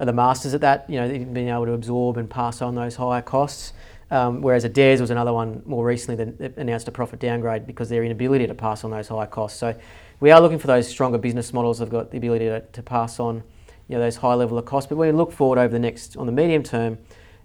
are 0.00 0.06
the 0.06 0.12
masters 0.12 0.54
at 0.54 0.60
that, 0.60 0.88
you 0.90 1.00
know, 1.00 1.08
being 1.08 1.48
able 1.48 1.66
to 1.66 1.72
absorb 1.72 2.16
and 2.16 2.28
pass 2.28 2.60
on 2.60 2.74
those 2.74 2.96
higher 2.96 3.22
costs. 3.22 3.72
Um, 4.10 4.42
whereas 4.42 4.64
Adairs 4.64 5.00
was 5.00 5.10
another 5.10 5.32
one 5.32 5.62
more 5.64 5.84
recently 5.84 6.24
that 6.24 6.56
announced 6.58 6.86
a 6.88 6.92
profit 6.92 7.20
downgrade 7.20 7.66
because 7.66 7.88
their 7.88 8.04
inability 8.04 8.46
to 8.46 8.54
pass 8.54 8.84
on 8.84 8.90
those 8.90 9.08
higher 9.08 9.26
costs. 9.26 9.58
So 9.58 9.74
we 10.20 10.30
are 10.30 10.40
looking 10.40 10.58
for 10.58 10.66
those 10.66 10.88
stronger 10.88 11.18
business 11.18 11.52
models 11.52 11.78
that 11.78 11.86
have 11.86 11.92
got 11.92 12.10
the 12.10 12.18
ability 12.18 12.46
to, 12.46 12.60
to 12.60 12.82
pass 12.82 13.18
on 13.18 13.42
you 13.88 13.96
know, 13.96 14.00
those 14.00 14.16
high 14.16 14.34
level 14.34 14.58
of 14.58 14.64
costs. 14.64 14.88
But 14.88 14.96
when 14.96 15.08
we 15.08 15.16
look 15.16 15.32
forward 15.32 15.58
over 15.58 15.72
the 15.72 15.78
next, 15.78 16.16
on 16.16 16.26
the 16.26 16.32
medium 16.32 16.62
term, 16.62 16.98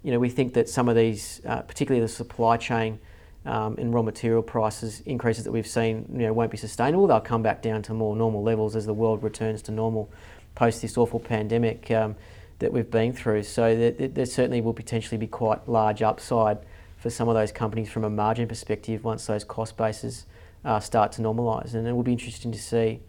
you 0.03 0.12
know, 0.12 0.19
we 0.19 0.29
think 0.29 0.53
that 0.53 0.69
some 0.69 0.88
of 0.88 0.95
these, 0.95 1.41
uh, 1.45 1.62
particularly 1.62 2.01
the 2.01 2.08
supply 2.08 2.58
chain 2.58 2.99
um, 3.45 3.75
and 3.77 3.93
raw 3.93 4.01
material 4.01 4.41
prices 4.41 5.01
increases 5.01 5.43
that 5.43 5.51
we've 5.51 5.67
seen, 5.67 6.05
you 6.13 6.19
know, 6.19 6.34
won't 6.34 6.51
be 6.51 6.58
sustainable. 6.58 7.08
They'll 7.08 7.19
come 7.19 7.41
back 7.41 7.62
down 7.62 7.82
to 7.84 7.93
more 7.93 8.15
normal 8.15 8.43
levels 8.43 8.75
as 8.75 8.86
the 8.86 8.93
world 8.93 9.23
returns 9.23 9.62
to 9.63 9.71
normal 9.71 10.10
post 10.55 10.82
this 10.82 10.97
awful 10.97 11.19
pandemic 11.19 11.89
um, 11.91 12.15
that 12.60 12.71
we've 12.71 12.89
been 12.89 13.13
through. 13.13 13.43
So 13.43 13.75
there, 13.75 13.91
there 13.91 14.25
certainly 14.25 14.62
will 14.62 14.73
potentially 14.73 15.17
be 15.17 15.27
quite 15.27 15.67
large 15.67 16.01
upside 16.01 16.60
for 16.97 17.10
some 17.10 17.29
of 17.29 17.36
those 17.36 17.51
companies 17.51 17.89
from 17.89 18.03
a 18.03 18.10
margin 18.10 18.47
perspective 18.47 19.03
once 19.03 19.25
those 19.25 19.43
cost 19.43 19.77
bases 19.77 20.25
uh, 20.65 20.80
start 20.80 21.12
to 21.13 21.22
normalise. 21.22 21.74
And 21.74 21.88
it 21.88 21.93
will 21.93 22.04
be 22.04 22.12
interesting 22.12 22.52
to 22.52 22.60
see 22.60 23.00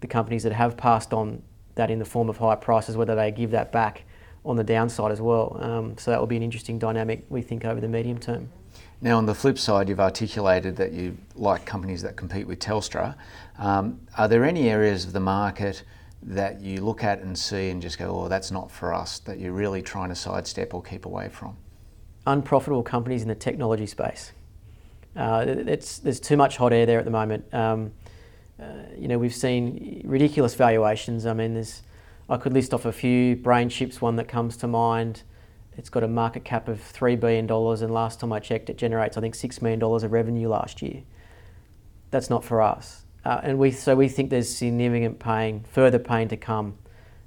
the 0.00 0.06
companies 0.06 0.42
that 0.42 0.52
have 0.52 0.76
passed 0.76 1.12
on 1.12 1.42
that 1.74 1.90
in 1.90 1.98
the 1.98 2.04
form 2.04 2.28
of 2.28 2.36
higher 2.36 2.56
prices, 2.56 2.96
whether 2.96 3.14
they 3.14 3.30
give 3.30 3.50
that 3.52 3.72
back 3.72 4.04
on 4.44 4.56
the 4.56 4.64
downside 4.64 5.12
as 5.12 5.20
well. 5.20 5.56
Um, 5.60 5.98
so 5.98 6.10
that 6.10 6.20
will 6.20 6.26
be 6.26 6.36
an 6.36 6.42
interesting 6.42 6.78
dynamic, 6.78 7.24
we 7.28 7.42
think, 7.42 7.64
over 7.64 7.80
the 7.80 7.88
medium 7.88 8.18
term. 8.18 8.48
Now, 9.02 9.16
on 9.16 9.26
the 9.26 9.34
flip 9.34 9.58
side, 9.58 9.88
you've 9.88 10.00
articulated 10.00 10.76
that 10.76 10.92
you 10.92 11.16
like 11.34 11.64
companies 11.64 12.02
that 12.02 12.16
compete 12.16 12.46
with 12.46 12.58
Telstra. 12.58 13.14
Um, 13.58 14.00
are 14.18 14.28
there 14.28 14.44
any 14.44 14.68
areas 14.68 15.06
of 15.06 15.12
the 15.12 15.20
market 15.20 15.84
that 16.22 16.60
you 16.60 16.82
look 16.82 17.02
at 17.02 17.20
and 17.20 17.38
see 17.38 17.70
and 17.70 17.80
just 17.80 17.98
go, 17.98 18.10
oh, 18.10 18.28
that's 18.28 18.50
not 18.50 18.70
for 18.70 18.92
us, 18.92 19.18
that 19.20 19.38
you're 19.38 19.54
really 19.54 19.80
trying 19.80 20.10
to 20.10 20.14
sidestep 20.14 20.74
or 20.74 20.82
keep 20.82 21.06
away 21.06 21.30
from? 21.30 21.56
Unprofitable 22.26 22.82
companies 22.82 23.22
in 23.22 23.28
the 23.28 23.34
technology 23.34 23.86
space. 23.86 24.32
Uh, 25.16 25.44
there's 25.44 26.20
too 26.20 26.36
much 26.36 26.56
hot 26.56 26.72
air 26.72 26.86
there 26.86 26.98
at 26.98 27.04
the 27.04 27.10
moment. 27.10 27.52
Um, 27.52 27.92
uh, 28.60 28.64
you 28.96 29.08
know, 29.08 29.18
we've 29.18 29.34
seen 29.34 30.02
ridiculous 30.04 30.54
valuations. 30.54 31.26
I 31.26 31.32
mean, 31.32 31.54
there's, 31.54 31.82
I 32.28 32.36
could 32.36 32.52
list 32.52 32.74
off 32.74 32.84
a 32.84 32.92
few. 32.92 33.36
BrainChip's, 33.36 34.00
one 34.00 34.16
that 34.16 34.28
comes 34.28 34.56
to 34.58 34.66
mind. 34.66 35.22
It's 35.76 35.88
got 35.88 36.02
a 36.02 36.08
market 36.08 36.44
cap 36.44 36.68
of 36.68 36.78
$3 36.78 37.18
billion, 37.18 37.50
and 37.50 37.94
last 37.94 38.20
time 38.20 38.32
I 38.32 38.38
checked, 38.40 38.68
it 38.68 38.76
generates, 38.76 39.16
I 39.16 39.20
think, 39.20 39.34
$6 39.34 39.62
million 39.62 39.82
of 39.82 40.12
revenue 40.12 40.48
last 40.48 40.82
year. 40.82 41.02
That's 42.10 42.28
not 42.28 42.44
for 42.44 42.60
us. 42.60 43.04
Uh, 43.24 43.40
and 43.42 43.58
we, 43.58 43.70
so 43.70 43.94
we 43.94 44.08
think 44.08 44.30
there's 44.30 44.54
significant 44.54 45.18
pain, 45.18 45.64
further 45.70 45.98
pain 45.98 46.28
to 46.28 46.36
come 46.36 46.76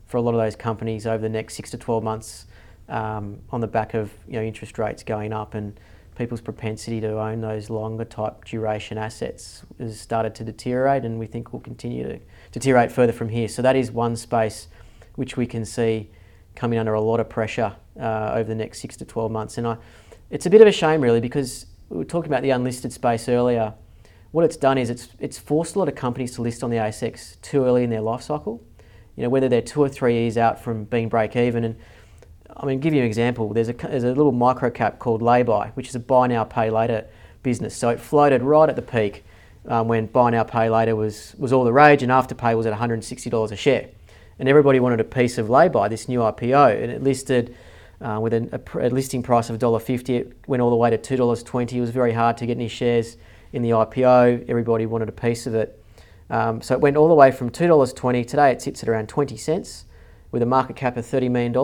for 0.06 0.18
a 0.18 0.22
lot 0.22 0.34
of 0.34 0.40
those 0.40 0.56
companies 0.56 1.08
over 1.08 1.20
the 1.20 1.30
next 1.30 1.56
six 1.56 1.72
to 1.72 1.78
12 1.78 2.04
months 2.04 2.46
um, 2.90 3.40
on 3.50 3.62
the 3.62 3.68
back 3.68 3.94
of 3.94 4.12
you 4.28 4.34
know, 4.34 4.44
interest 4.44 4.78
rates 4.78 5.04
going 5.04 5.34
up 5.34 5.54
and 5.56 5.80
people's 6.16 6.42
propensity 6.42 7.02
to 7.02 7.20
own 7.20 7.42
those 7.42 7.70
longer 7.70 8.06
type 8.06 8.46
duration 8.46 8.98
assets 8.98 9.64
has 9.80 10.00
started 10.00 10.36
to 10.36 10.44
deteriorate 10.44 11.06
and 11.06 11.18
we 11.20 11.26
think 11.26 11.54
will 11.54 11.60
continue 11.60 12.04
to 12.04 12.20
deteriorate 12.52 12.92
further 12.92 13.14
from 13.14 13.30
here. 13.30 13.48
So 13.48 13.62
that 13.62 13.76
is 13.76 13.92
one 13.92 14.16
space 14.16 14.68
which 15.16 15.38
we 15.38 15.46
can 15.46 15.66
see 15.66 16.10
coming 16.56 16.78
under 16.78 16.94
a 16.94 17.02
lot 17.02 17.20
of 17.20 17.30
pressure 17.30 17.76
uh, 18.00 18.32
over 18.34 18.44
the 18.44 18.56
next 18.56 18.80
six 18.80 18.96
to 18.98 19.06
12 19.06 19.32
months. 19.32 19.58
And 19.58 19.68
I, 19.68 19.78
it's 20.30 20.46
a 20.46 20.50
bit 20.50 20.62
of 20.62 20.68
a 20.68 20.72
shame 20.72 21.02
really 21.02 21.20
because 21.20 21.66
we 21.90 21.98
were 21.98 22.06
talking 22.06 22.32
about 22.32 22.44
the 22.44 22.52
unlisted 22.52 22.94
space 22.94 23.28
earlier. 23.28 23.74
What 24.32 24.46
it's 24.46 24.58
done 24.58 24.78
is 24.78 24.90
it's, 24.90 25.10
it's 25.20 25.38
forced 25.38 25.76
a 25.76 25.80
lot 25.80 25.88
of 25.88 25.96
companies 25.96 26.34
to 26.36 26.42
list 26.42 26.64
on 26.64 26.70
the 26.70 26.78
ASX 26.78 27.40
too 27.42 27.66
early 27.66 27.84
in 27.84 27.90
their 27.90 28.02
life 28.02 28.22
cycle. 28.22 28.64
You 29.16 29.24
know, 29.24 29.30
whether 29.30 29.48
they're 29.48 29.62
two 29.62 29.82
or 29.82 29.90
three 29.90 30.14
years 30.16 30.38
out 30.38 30.60
from 30.60 30.86
being 30.86 31.08
break 31.08 31.36
even. 31.36 31.64
And 31.64 31.76
I 32.56 32.66
mean, 32.66 32.80
give 32.80 32.94
you 32.94 33.00
an 33.00 33.06
example. 33.06 33.54
There's 33.54 33.70
a, 33.70 33.74
there's 33.74 34.04
a 34.04 34.14
little 34.14 34.32
micro 34.32 34.70
cap 34.70 35.00
called 35.00 35.22
Laybuy, 35.22 35.72
which 35.72 35.90
is 35.90 35.96
a 35.96 36.00
buy 36.00 36.28
now, 36.28 36.44
pay 36.44 36.70
later 36.70 37.06
business. 37.42 37.76
So 37.76 37.90
it 37.90 38.00
floated 38.00 38.42
right 38.42 38.70
at 38.70 38.76
the 38.76 38.82
peak 38.82 39.24
um, 39.68 39.88
when 39.88 40.08
buy 40.08 40.30
now, 40.30 40.44
pay 40.44 40.70
later 40.70 40.96
was, 40.96 41.36
was 41.38 41.54
all 41.54 41.64
the 41.64 41.74
rage 41.74 42.04
and 42.04 42.12
Afterpay 42.12 42.56
was 42.56 42.66
at 42.66 42.78
$160 42.78 43.52
a 43.52 43.56
share. 43.56 43.90
And 44.40 44.50
everybody 44.50 44.80
wanted 44.80 45.00
a 45.00 45.06
piece 45.06 45.38
of 45.38 45.48
Laybuy, 45.48 45.90
this 45.90 46.08
new 46.08 46.20
IPO, 46.20 46.82
and 46.82 46.92
it 46.92 47.04
listed 47.04 47.56
uh, 48.02 48.20
with 48.20 48.34
a, 48.34 48.62
a, 48.74 48.88
a, 48.88 48.90
listing 48.90 49.24
price 49.24 49.50
of 49.50 49.58
$1.50. 49.58 50.10
It 50.10 50.36
went 50.48 50.62
all 50.62 50.70
the 50.70 50.76
way 50.76 50.90
to 50.90 50.98
$2.20. 50.98 51.74
It 51.74 51.82
was 51.82 51.92
very 51.92 52.14
hard 52.14 52.38
to 52.38 52.46
get 52.46 52.58
any 52.58 52.68
shares 52.68 53.18
in 53.54 53.62
the 53.62 53.70
IPO. 53.70 54.50
Everybody 54.50 54.86
wanted 54.86 55.08
a 55.08 55.14
piece 55.14 55.48
of 55.48 55.56
it. 55.56 55.82
Um, 56.30 56.62
so 56.62 56.74
it 56.74 56.82
went 56.82 56.98
all 56.98 57.08
the 57.08 57.16
way 57.16 57.32
from 57.32 57.50
$2.20. 57.50 58.28
Today 58.28 58.52
it 58.52 58.62
sits 58.62 58.84
at 58.84 58.90
around 58.90 59.08
20 59.08 59.38
cents 59.38 59.86
with 60.34 60.42
a 60.42 60.46
market 60.48 60.76
cap 60.76 60.98
of 60.98 61.06
$30 61.06 61.30
million, 61.30 61.56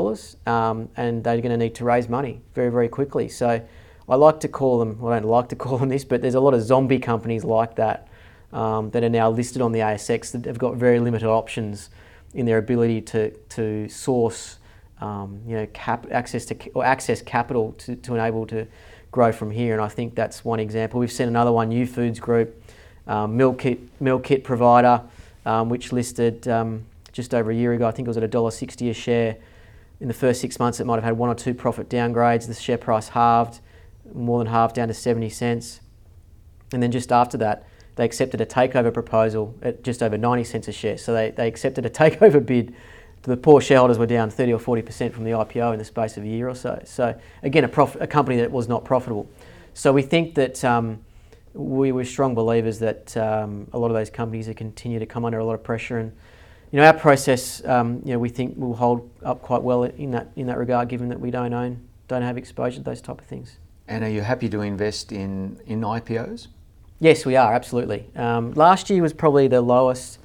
um, 0.45 0.89
and 0.95 1.23
they're 1.23 1.41
going 1.41 1.49
to 1.49 1.57
need 1.57 1.73
to 1.73 1.83
raise 1.83 2.07
money 2.07 2.39
very, 2.53 2.69
very 2.69 2.87
quickly. 2.87 3.27
So 3.27 3.59
I 4.07 4.15
like 4.15 4.39
to 4.41 4.47
call 4.47 4.77
them, 4.77 4.99
well, 4.99 5.11
I 5.11 5.19
don't 5.19 5.27
like 5.27 5.49
to 5.49 5.55
call 5.55 5.79
them 5.79 5.89
this, 5.89 6.05
but 6.05 6.21
there's 6.21 6.35
a 6.35 6.39
lot 6.39 6.53
of 6.53 6.61
zombie 6.61 6.99
companies 6.99 7.43
like 7.43 7.75
that 7.77 8.07
um, 8.53 8.91
that 8.91 9.03
are 9.03 9.09
now 9.09 9.31
listed 9.31 9.63
on 9.63 9.71
the 9.71 9.79
ASX 9.79 10.31
that 10.33 10.45
have 10.45 10.59
got 10.59 10.75
very 10.75 10.99
limited 10.99 11.27
options 11.27 11.89
in 12.35 12.45
their 12.45 12.59
ability 12.59 13.01
to, 13.01 13.31
to 13.31 13.89
source 13.89 14.59
um, 15.01 15.41
you 15.47 15.55
know, 15.55 15.65
cap, 15.73 16.05
access 16.11 16.45
to 16.45 16.69
or 16.75 16.85
access 16.85 17.23
capital 17.23 17.71
to, 17.79 17.95
to 17.95 18.13
enable 18.13 18.45
to 18.45 18.67
grow 19.11 19.31
from 19.31 19.49
here. 19.49 19.73
And 19.73 19.81
I 19.81 19.87
think 19.87 20.13
that's 20.13 20.45
one 20.45 20.59
example. 20.59 20.99
We've 20.99 21.11
seen 21.11 21.27
another 21.27 21.51
one, 21.51 21.71
Youfoodz 21.71 22.19
Group, 22.19 22.61
um, 23.07 23.55
kit 23.57 23.79
meal 23.99 24.19
kit 24.19 24.43
provider, 24.43 25.01
um, 25.43 25.69
which 25.69 25.91
listed 25.91 26.47
um, 26.47 26.85
just 27.11 27.33
over 27.33 27.51
a 27.51 27.55
year 27.55 27.73
ago. 27.73 27.87
I 27.87 27.91
think 27.91 28.07
it 28.07 28.09
was 28.09 28.17
at 28.17 28.29
$1.60 28.29 28.89
a 28.89 28.93
share. 28.93 29.37
In 29.99 30.07
the 30.07 30.13
first 30.13 30.41
six 30.41 30.59
months, 30.59 30.79
it 30.79 30.85
might 30.85 30.95
have 30.95 31.03
had 31.03 31.17
one 31.17 31.29
or 31.29 31.35
two 31.35 31.53
profit 31.53 31.89
downgrades. 31.89 32.47
The 32.47 32.53
share 32.53 32.77
price 32.77 33.09
halved, 33.09 33.59
more 34.13 34.39
than 34.39 34.47
halved, 34.47 34.75
down 34.75 34.87
to 34.87 34.93
70 34.93 35.29
cents. 35.29 35.81
And 36.71 36.81
then 36.81 36.91
just 36.91 37.11
after 37.11 37.37
that, 37.37 37.65
they 37.95 38.05
accepted 38.05 38.39
a 38.39 38.45
takeover 38.45 38.93
proposal 38.93 39.55
at 39.61 39.83
just 39.83 40.01
over 40.01 40.17
90 40.17 40.43
cents 40.45 40.67
a 40.69 40.71
share. 40.71 40.97
So 40.97 41.13
they, 41.13 41.31
they 41.31 41.47
accepted 41.47 41.85
a 41.85 41.89
takeover 41.89 42.43
bid. 42.43 42.73
The 43.23 43.35
poor 43.35 43.59
shareholders 43.59 43.97
were 43.97 44.05
down 44.05 44.29
30 44.29 44.53
or 44.53 44.59
40% 44.59 45.11
from 45.11 45.25
the 45.25 45.31
IPO 45.31 45.73
in 45.73 45.79
the 45.79 45.85
space 45.85 46.15
of 46.15 46.23
a 46.23 46.27
year 46.27 46.47
or 46.47 46.55
so. 46.55 46.81
So 46.85 47.19
again, 47.43 47.65
a, 47.65 47.67
prof- 47.67 47.97
a 47.99 48.07
company 48.07 48.37
that 48.37 48.51
was 48.51 48.69
not 48.69 48.85
profitable. 48.85 49.29
So 49.73 49.91
we 49.91 50.01
think 50.01 50.35
that 50.35 50.63
um, 50.63 51.03
we 51.53 51.91
were 51.91 52.05
strong 52.05 52.35
believers 52.35 52.79
that 52.79 53.17
um, 53.17 53.67
a 53.73 53.79
lot 53.79 53.87
of 53.87 53.93
those 53.93 54.09
companies 54.09 54.47
are 54.47 54.53
continue 54.53 54.99
to 54.99 55.05
come 55.05 55.25
under 55.25 55.39
a 55.39 55.45
lot 55.45 55.55
of 55.55 55.63
pressure 55.63 55.97
and 55.97 56.13
you 56.71 56.77
know, 56.77 56.85
our 56.85 56.93
process, 56.93 57.63
um, 57.65 58.01
you 58.05 58.13
know, 58.13 58.19
we 58.19 58.29
think 58.29 58.55
will 58.57 58.75
hold 58.75 59.09
up 59.23 59.41
quite 59.41 59.61
well 59.63 59.83
in 59.83 60.11
that 60.11 60.31
in 60.35 60.47
that 60.47 60.57
regard, 60.57 60.87
given 60.87 61.09
that 61.09 61.19
we 61.19 61.31
don't 61.31 61.53
own, 61.53 61.87
don't 62.07 62.21
have 62.21 62.37
exposure 62.37 62.77
to 62.77 62.83
those 62.83 63.01
type 63.01 63.19
of 63.19 63.25
things. 63.25 63.57
And 63.87 64.03
are 64.03 64.09
you 64.09 64.21
happy 64.21 64.49
to 64.49 64.61
invest 64.61 65.11
in 65.11 65.59
in 65.65 65.81
IPOs? 65.81 66.47
Yes, 66.99 67.25
we 67.25 67.35
are 67.35 67.53
absolutely. 67.53 68.05
Um, 68.15 68.51
last 68.53 68.89
year 68.89 69.01
was 69.01 69.13
probably 69.13 69.47
the 69.47 69.61
lowest 69.61 70.18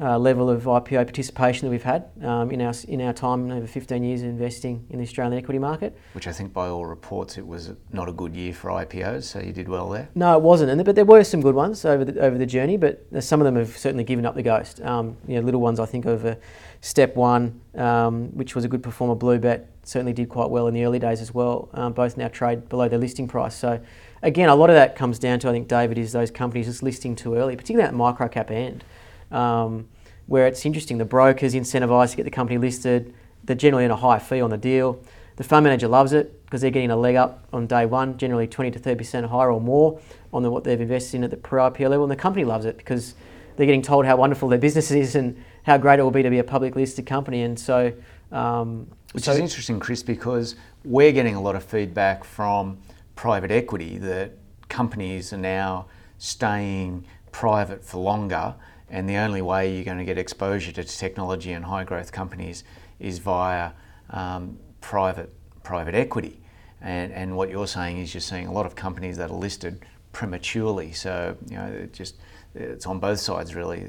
uh, 0.00 0.18
level 0.18 0.50
of 0.50 0.64
IPO 0.64 1.04
participation 1.04 1.66
that 1.66 1.70
we've 1.70 1.84
had 1.84 2.10
um, 2.22 2.50
in 2.50 2.60
our 2.60 2.74
in 2.88 3.00
our 3.00 3.12
time 3.12 3.50
over 3.50 3.66
15 3.66 4.02
years 4.02 4.22
of 4.22 4.28
investing 4.28 4.84
in 4.90 4.98
the 4.98 5.04
Australian 5.04 5.38
equity 5.38 5.58
market. 5.58 5.96
Which 6.14 6.26
I 6.26 6.32
think, 6.32 6.52
by 6.52 6.66
all 6.66 6.84
reports, 6.84 7.38
it 7.38 7.46
was 7.46 7.72
not 7.92 8.08
a 8.08 8.12
good 8.12 8.34
year 8.34 8.52
for 8.52 8.70
IPOs. 8.70 9.22
So 9.24 9.38
you 9.38 9.52
did 9.52 9.68
well 9.68 9.88
there. 9.88 10.08
No, 10.14 10.36
it 10.36 10.42
wasn't, 10.42 10.70
and 10.70 10.84
but 10.84 10.96
there 10.96 11.04
were 11.04 11.22
some 11.22 11.40
good 11.40 11.54
ones 11.54 11.84
over 11.84 12.04
the 12.04 12.20
over 12.20 12.36
the 12.36 12.46
journey. 12.46 12.76
But 12.76 13.06
some 13.20 13.40
of 13.40 13.44
them 13.44 13.56
have 13.56 13.76
certainly 13.76 14.04
given 14.04 14.26
up 14.26 14.34
the 14.34 14.42
ghost. 14.42 14.80
Um, 14.80 15.16
you 15.28 15.36
know, 15.36 15.42
little 15.42 15.60
ones 15.60 15.78
I 15.78 15.86
think 15.86 16.06
uh, 16.06 16.34
Step 16.80 17.14
One, 17.14 17.60
um, 17.76 18.28
which 18.36 18.56
was 18.56 18.64
a 18.64 18.68
good 18.68 18.82
performer. 18.82 19.14
Bluebet 19.14 19.66
certainly 19.84 20.12
did 20.12 20.28
quite 20.28 20.50
well 20.50 20.66
in 20.66 20.74
the 20.74 20.84
early 20.84 20.98
days 20.98 21.20
as 21.20 21.32
well. 21.32 21.68
Um, 21.72 21.92
both 21.92 22.16
now 22.16 22.28
trade 22.28 22.68
below 22.68 22.88
their 22.88 22.98
listing 22.98 23.28
price. 23.28 23.54
So 23.54 23.80
again, 24.22 24.48
a 24.48 24.54
lot 24.56 24.70
of 24.70 24.76
that 24.76 24.96
comes 24.96 25.20
down 25.20 25.38
to 25.40 25.48
I 25.48 25.52
think 25.52 25.68
David 25.68 25.98
is 25.98 26.12
those 26.12 26.32
companies 26.32 26.66
just 26.66 26.82
listing 26.82 27.14
too 27.14 27.36
early, 27.36 27.54
particularly 27.54 27.86
at 27.86 27.94
micro 27.94 28.26
cap 28.26 28.50
end. 28.50 28.82
Um, 29.34 29.88
where 30.26 30.46
it's 30.46 30.64
interesting, 30.64 30.98
the 30.98 31.04
broker's 31.04 31.54
incentivised 31.54 32.12
to 32.12 32.16
get 32.16 32.24
the 32.24 32.30
company 32.30 32.58
listed. 32.58 33.12
They're 33.42 33.56
generally 33.56 33.84
in 33.84 33.90
a 33.90 33.96
high 33.96 34.18
fee 34.18 34.40
on 34.40 34.50
the 34.50 34.56
deal. 34.56 35.02
The 35.36 35.44
fund 35.44 35.64
manager 35.64 35.88
loves 35.88 36.12
it 36.12 36.44
because 36.44 36.60
they're 36.60 36.70
getting 36.70 36.90
a 36.90 36.96
leg 36.96 37.16
up 37.16 37.46
on 37.52 37.66
day 37.66 37.84
one, 37.84 38.16
generally 38.16 38.46
20 38.46 38.70
to 38.70 38.78
30% 38.78 39.28
higher 39.28 39.50
or 39.50 39.60
more 39.60 40.00
on 40.32 40.42
the, 40.42 40.50
what 40.50 40.64
they've 40.64 40.80
invested 40.80 41.18
in 41.18 41.24
at 41.24 41.30
the 41.30 41.36
pre-IPO 41.36 41.90
level. 41.90 42.04
And 42.04 42.10
the 42.10 42.16
company 42.16 42.44
loves 42.44 42.64
it 42.64 42.76
because 42.78 43.14
they're 43.56 43.66
getting 43.66 43.82
told 43.82 44.06
how 44.06 44.16
wonderful 44.16 44.48
their 44.48 44.58
business 44.58 44.90
is 44.90 45.14
and 45.14 45.42
how 45.64 45.76
great 45.76 45.98
it 45.98 46.02
will 46.02 46.10
be 46.10 46.22
to 46.22 46.30
be 46.30 46.38
a 46.38 46.44
public 46.44 46.76
listed 46.76 47.06
company. 47.06 47.42
And 47.42 47.58
so, 47.58 47.92
um, 48.30 48.86
which 49.12 49.24
so 49.24 49.32
is 49.32 49.38
interesting, 49.38 49.80
Chris, 49.80 50.02
because 50.02 50.54
we're 50.84 51.12
getting 51.12 51.34
a 51.34 51.42
lot 51.42 51.56
of 51.56 51.64
feedback 51.64 52.24
from 52.24 52.78
private 53.16 53.50
equity 53.50 53.98
that 53.98 54.32
companies 54.68 55.32
are 55.32 55.38
now 55.38 55.86
staying 56.18 57.04
private 57.32 57.84
for 57.84 57.98
longer 57.98 58.54
and 58.88 59.08
the 59.08 59.16
only 59.16 59.42
way 59.42 59.74
you're 59.74 59.84
going 59.84 59.98
to 59.98 60.04
get 60.04 60.18
exposure 60.18 60.72
to 60.72 60.84
technology 60.84 61.52
and 61.52 61.64
high 61.64 61.84
growth 61.84 62.12
companies 62.12 62.64
is 63.00 63.18
via 63.18 63.72
um, 64.10 64.58
private 64.80 65.32
private 65.62 65.94
equity. 65.94 66.40
And, 66.80 67.12
and 67.12 67.36
what 67.36 67.48
you're 67.48 67.66
saying 67.66 67.98
is 67.98 68.12
you're 68.12 68.20
seeing 68.20 68.46
a 68.46 68.52
lot 68.52 68.66
of 68.66 68.74
companies 68.76 69.16
that 69.16 69.30
are 69.30 69.36
listed 69.36 69.84
prematurely. 70.12 70.92
So 70.92 71.36
you 71.48 71.56
know, 71.56 71.66
it 71.66 71.92
just 71.92 72.16
it's 72.54 72.86
on 72.86 73.00
both 73.00 73.20
sides 73.20 73.54
really. 73.54 73.88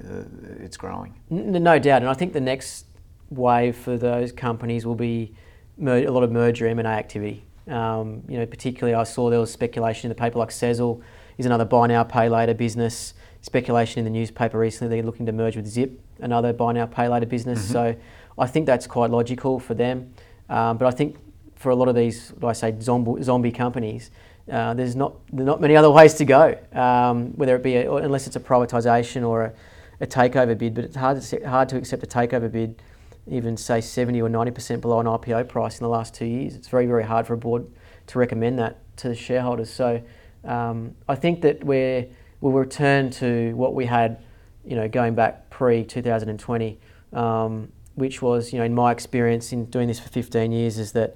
It's 0.59 0.77
growing. 0.77 1.13
No 1.29 1.77
doubt, 1.77 2.01
and 2.01 2.09
I 2.09 2.13
think 2.13 2.33
the 2.33 2.41
next 2.41 2.85
wave 3.29 3.75
for 3.75 3.97
those 3.97 4.31
companies 4.31 4.85
will 4.85 4.95
be 4.95 5.35
a 5.79 6.09
lot 6.09 6.23
of 6.23 6.31
merger 6.31 6.67
M 6.67 6.79
and 6.79 6.87
A 6.87 6.91
activity. 6.91 7.43
Um, 7.67 8.23
you 8.27 8.37
know, 8.37 8.45
particularly 8.45 8.95
I 8.95 9.03
saw 9.03 9.29
there 9.29 9.39
was 9.39 9.51
speculation 9.51 10.09
in 10.09 10.15
the 10.15 10.19
paper 10.19 10.39
like 10.39 10.49
Sezzle 10.49 11.01
is 11.37 11.45
another 11.45 11.65
buy 11.65 11.87
now 11.87 12.03
pay 12.03 12.29
later 12.29 12.53
business 12.53 13.13
speculation 13.45 13.99
in 13.99 14.05
the 14.05 14.19
newspaper 14.19 14.57
recently 14.57 14.95
they're 14.95 15.05
looking 15.05 15.27
to 15.27 15.31
merge 15.31 15.55
with 15.55 15.67
Zip, 15.67 16.01
another 16.19 16.51
buy 16.51 16.73
now 16.73 16.87
pay 16.87 17.07
later 17.07 17.27
business. 17.27 17.59
Mm-hmm. 17.59 17.73
So 17.73 17.95
I 18.39 18.47
think 18.47 18.65
that's 18.65 18.87
quite 18.87 19.11
logical 19.11 19.59
for 19.59 19.75
them. 19.75 20.11
Um, 20.49 20.79
but 20.79 20.87
I 20.87 20.91
think 20.91 21.17
for 21.55 21.69
a 21.69 21.75
lot 21.75 21.87
of 21.87 21.93
these, 21.93 22.33
I 22.43 22.53
say 22.53 22.75
zombie, 22.81 23.21
zombie 23.21 23.51
companies, 23.51 24.09
uh, 24.51 24.73
there's 24.73 24.95
not 24.95 25.13
not 25.31 25.61
many 25.61 25.75
other 25.75 25.91
ways 25.91 26.15
to 26.15 26.25
go. 26.25 26.57
Um, 26.73 27.33
whether 27.37 27.55
it 27.55 27.61
be 27.61 27.75
a, 27.75 27.93
unless 27.93 28.25
it's 28.25 28.35
a 28.35 28.39
privatisation 28.39 29.27
or 29.27 29.43
a, 29.43 29.53
a, 30.01 30.07
takeover 30.07 30.57
bid, 30.57 30.73
but 30.73 30.83
it's 30.83 30.95
hard 30.95 31.21
to 31.21 31.47
hard 31.47 31.69
to 31.69 31.77
accept 31.77 32.01
a 32.01 32.07
takeover 32.07 32.51
bid, 32.51 32.81
even 33.27 33.57
say 33.57 33.79
70 33.79 34.23
or 34.23 34.29
90 34.29 34.51
percent 34.51 34.81
below 34.81 34.99
an 34.99 35.05
IPO 35.05 35.47
price 35.49 35.79
in 35.79 35.83
the 35.83 35.89
last 35.89 36.15
two 36.15 36.25
years. 36.25 36.55
It's 36.55 36.67
very 36.67 36.87
very 36.87 37.03
hard 37.03 37.27
for 37.27 37.35
a 37.35 37.37
board 37.37 37.67
to 38.07 38.19
recommend 38.19 38.57
that 38.57 38.79
to 38.97 39.07
the 39.09 39.15
shareholders. 39.15 39.71
So 39.71 40.01
um, 40.43 40.95
I 41.07 41.15
think 41.15 41.41
that 41.41 41.63
we're 41.63 42.07
we'll 42.41 42.53
return 42.53 43.09
to 43.09 43.53
what 43.53 43.73
we 43.73 43.85
had, 43.85 44.21
you 44.65 44.75
know, 44.75 44.87
going 44.87 45.15
back 45.15 45.49
pre 45.49 45.83
2020, 45.83 46.79
um, 47.13 47.71
which 47.95 48.21
was, 48.21 48.51
you 48.51 48.59
know, 48.59 48.65
in 48.65 48.73
my 48.73 48.91
experience 48.91 49.51
in 49.53 49.65
doing 49.65 49.87
this 49.87 49.99
for 49.99 50.09
15 50.09 50.51
years, 50.51 50.77
is 50.77 50.91
that 50.93 51.15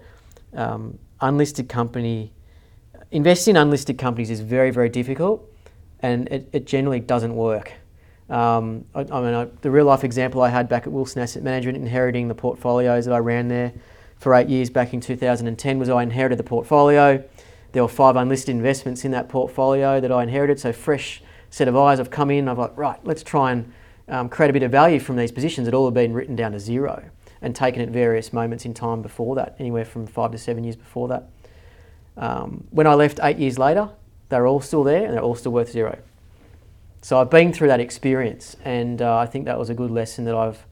um, 0.54 0.98
unlisted 1.22 1.70
company 1.70 2.32
investing 3.12 3.56
in 3.56 3.62
unlisted 3.62 3.98
companies 3.98 4.30
is 4.30 4.42
very 4.42 4.72
very 4.72 4.90
difficult, 4.90 5.48
and 6.02 6.28
it, 6.30 6.50
it 6.54 6.66
generally 6.66 7.00
doesn't 7.00 7.36
work. 7.36 7.74
Um, 8.30 8.86
I, 8.94 9.02
I, 9.02 9.22
mean, 9.22 9.34
I, 9.34 9.48
the 9.62 9.72
real 9.72 9.86
life 9.86 10.04
example 10.04 10.42
I 10.42 10.50
had 10.50 10.70
back 10.70 10.86
at 10.86 10.94
Wilson 10.94 11.22
Asset 11.22 11.42
Management, 11.42 11.78
inheriting 11.78 12.28
the 12.28 12.36
portfolios 12.36 13.06
that 13.06 13.14
I 13.14 13.18
ran 13.18 13.48
there 13.48 13.74
for 14.18 14.36
eight 14.36 14.50
years 14.50 14.70
back 14.70 14.94
in 14.94 15.02
2010, 15.02 15.80
was 15.80 15.90
I 15.90 16.04
inherited 16.04 16.38
the 16.38 16.44
portfolio. 16.44 17.24
There 17.72 17.84
were 17.84 17.90
five 17.90 18.16
unlisted 18.16 18.56
investments 18.56 19.06
in 19.06 19.12
that 19.12 19.30
portfolio 19.30 20.00
that 20.00 20.12
I 20.12 20.24
inherited, 20.24 20.60
so 20.60 20.74
fresh 20.74 21.22
set 21.50 21.68
of 21.68 21.76
eyes 21.76 21.98
have 22.00 22.10
come 22.10 22.32
in. 22.32 22.48
I've 22.48 22.58
like, 22.58 22.76
right, 22.76 23.00
let's 23.04 23.24
try 23.24 23.52
and 23.52 23.72
um, 24.08 24.30
create 24.30 24.50
a 24.50 24.54
bit 24.54 24.64
of 24.64 24.72
value 24.72 25.00
from 25.00 25.16
these 25.16 25.32
positions 25.32 25.66
that 25.66 25.74
all 25.74 25.86
have 25.86 25.94
been 25.94 26.14
written 26.14 26.36
down 26.36 26.54
to 26.54 26.60
zero 26.60 27.04
and 27.42 27.56
taken 27.56 27.82
at 27.82 27.90
various 27.90 28.34
moments 28.34 28.66
in 28.66 28.74
time 28.74 29.02
before 29.02 29.36
that, 29.36 29.56
anywhere 29.60 29.86
from 29.86 30.08
five 30.08 30.32
to 30.32 30.38
seven 30.38 30.64
years 30.64 30.76
before 30.76 31.08
that. 31.08 31.30
Um, 32.18 32.66
when 32.72 32.86
I 32.86 32.96
left 32.96 33.20
eight 33.24 33.38
years 33.38 33.58
later, 33.58 33.90
they're 34.30 34.46
all 34.46 34.62
still 34.62 34.84
there 34.84 35.06
and 35.06 35.14
they're 35.14 35.24
all 35.24 35.36
still 35.36 35.54
worth 35.54 35.72
zero. 35.72 35.98
So 37.02 37.20
I've 37.20 37.30
been 37.30 37.54
through 37.54 37.70
that 37.70 37.80
experience, 37.80 38.58
and 38.66 39.02
uh, 39.02 39.18
I 39.18 39.26
think 39.26 39.46
that 39.46 39.58
was 39.58 39.70
a 39.70 39.74
good 39.74 39.90
lesson 39.90 40.26
that 40.26 40.36
I've 40.36 40.66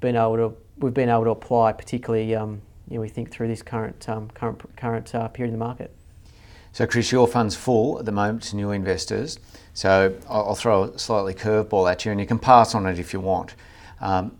been 0.00 0.16
able 0.16 0.36
to 0.36 0.56
we've 0.78 0.94
been 0.94 1.10
able 1.10 1.24
to 1.24 1.30
apply, 1.30 1.72
particularly 1.72 2.34
um, 2.34 2.62
you 2.88 2.96
know, 2.96 3.02
we 3.02 3.08
think 3.08 3.30
through 3.30 3.48
this 3.48 3.62
current 3.62 4.08
um, 4.08 4.30
current 4.30 4.76
current 4.76 5.14
uh, 5.14 5.28
period 5.28 5.52
in 5.52 5.58
the 5.58 5.64
market. 5.64 5.94
So, 6.74 6.88
Chris, 6.88 7.12
your 7.12 7.28
fund's 7.28 7.54
full 7.54 8.00
at 8.00 8.04
the 8.04 8.10
moment 8.10 8.42
to 8.44 8.56
new 8.56 8.72
investors. 8.72 9.38
So, 9.74 10.12
I'll 10.28 10.56
throw 10.56 10.82
a 10.82 10.98
slightly 10.98 11.32
curveball 11.32 11.88
at 11.88 12.04
you, 12.04 12.10
and 12.10 12.20
you 12.20 12.26
can 12.26 12.40
pass 12.40 12.74
on 12.74 12.84
it 12.86 12.98
if 12.98 13.12
you 13.12 13.20
want. 13.20 13.54
Um, 14.00 14.36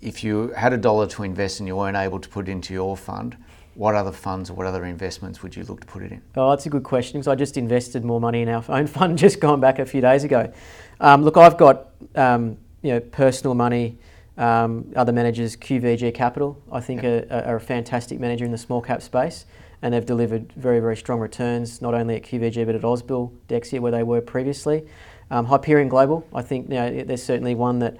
if 0.00 0.24
you 0.24 0.48
had 0.48 0.72
a 0.72 0.76
dollar 0.76 1.06
to 1.06 1.22
invest 1.22 1.60
and 1.60 1.68
you 1.68 1.76
weren't 1.76 1.96
able 1.96 2.18
to 2.18 2.28
put 2.28 2.48
it 2.48 2.50
into 2.50 2.74
your 2.74 2.96
fund, 2.96 3.36
what 3.76 3.94
other 3.94 4.10
funds 4.10 4.50
or 4.50 4.54
what 4.54 4.66
other 4.66 4.84
investments 4.84 5.44
would 5.44 5.54
you 5.54 5.62
look 5.62 5.82
to 5.82 5.86
put 5.86 6.02
it 6.02 6.10
in? 6.10 6.22
Oh, 6.34 6.50
that's 6.50 6.66
a 6.66 6.70
good 6.70 6.82
question 6.82 7.20
because 7.20 7.28
I 7.28 7.36
just 7.36 7.56
invested 7.56 8.04
more 8.04 8.20
money 8.20 8.42
in 8.42 8.48
our 8.48 8.64
own 8.68 8.88
fund 8.88 9.16
just 9.16 9.38
gone 9.38 9.60
back 9.60 9.78
a 9.78 9.86
few 9.86 10.00
days 10.00 10.24
ago. 10.24 10.52
Um, 10.98 11.22
look, 11.22 11.36
I've 11.36 11.56
got 11.56 11.90
um, 12.16 12.58
you 12.82 12.94
know 12.94 13.00
personal 13.00 13.54
money. 13.54 13.96
Um, 14.36 14.92
other 14.96 15.12
managers, 15.12 15.56
QVG 15.56 16.12
Capital, 16.14 16.60
I 16.72 16.80
think 16.80 17.04
yep. 17.04 17.30
are, 17.30 17.44
are, 17.44 17.54
a 17.54 17.60
fantastic 17.60 18.18
manager 18.18 18.44
in 18.44 18.50
the 18.50 18.58
small 18.58 18.82
cap 18.82 19.00
space 19.00 19.46
and 19.84 19.92
they've 19.92 20.06
delivered 20.06 20.50
very, 20.54 20.80
very 20.80 20.96
strong 20.96 21.20
returns, 21.20 21.82
not 21.82 21.92
only 21.92 22.16
at 22.16 22.22
QVG 22.22 22.64
but 22.64 22.74
at 22.74 22.80
Ausbil, 22.80 23.30
Dexia, 23.48 23.80
where 23.80 23.92
they 23.92 24.02
were 24.02 24.22
previously. 24.22 24.88
Um, 25.30 25.44
Hyperion 25.44 25.90
Global, 25.90 26.26
I 26.34 26.40
think 26.40 26.70
you 26.70 26.74
know, 26.74 27.02
there's 27.04 27.22
certainly 27.22 27.54
one 27.54 27.80
that 27.80 27.98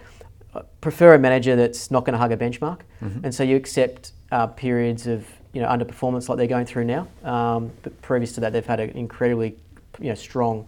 I 0.55 0.61
uh, 0.61 0.63
prefer 0.81 1.15
a 1.15 1.19
manager 1.19 1.57
that's 1.57 1.91
not 1.91 2.07
going 2.07 2.15
to 2.15 2.19
hug 2.19 2.33
a 2.33 2.39
benchmark, 2.39 2.81
mm-hmm. 3.03 3.23
and 3.23 3.35
so 3.35 3.43
you 3.43 3.57
accept 3.57 4.13
uh, 4.33 4.47
periods 4.47 5.07
of 5.07 5.27
you 5.53 5.61
know 5.61 5.69
underperformance 5.69 6.29
like 6.29 6.39
they're 6.39 6.47
going 6.47 6.65
through 6.65 6.85
now. 6.85 7.07
Um, 7.23 7.71
but 7.83 8.01
previous 8.01 8.33
to 8.33 8.41
that, 8.41 8.55
they've 8.55 8.65
had 8.65 8.81
an 8.81 8.91
incredibly 8.91 9.57
you 10.01 10.09
know 10.09 10.15
strong 10.15 10.67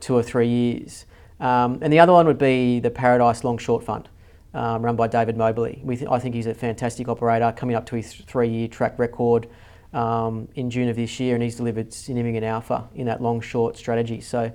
two 0.00 0.14
or 0.14 0.22
three 0.22 0.48
years. 0.48 1.06
Um, 1.40 1.80
and 1.82 1.92
the 1.92 1.98
other 1.98 2.12
one 2.12 2.26
would 2.26 2.38
be 2.38 2.78
the 2.78 2.90
Paradice 2.90 3.42
Long 3.42 3.58
Short 3.58 3.82
Fund. 3.82 4.08
Um, 4.54 4.84
run 4.84 4.94
by 4.96 5.08
David 5.08 5.36
Moberly. 5.36 5.82
Th- 5.84 6.06
I 6.08 6.18
think 6.18 6.34
he's 6.34 6.46
a 6.46 6.54
fantastic 6.54 7.08
operator, 7.08 7.52
coming 7.56 7.74
up 7.74 7.86
to 7.86 7.96
his 7.96 8.12
three-year 8.12 8.68
track 8.68 8.98
record 8.98 9.48
um, 9.92 10.48
in 10.54 10.70
June 10.70 10.88
of 10.88 10.96
this 10.96 11.20
year, 11.20 11.34
and 11.34 11.42
he's 11.42 11.56
delivered 11.56 11.92
significant 11.92 12.44
alpha 12.44 12.88
in 12.94 13.06
that 13.06 13.20
long 13.20 13.40
short 13.40 13.76
strategy. 13.76 14.20
So 14.20 14.52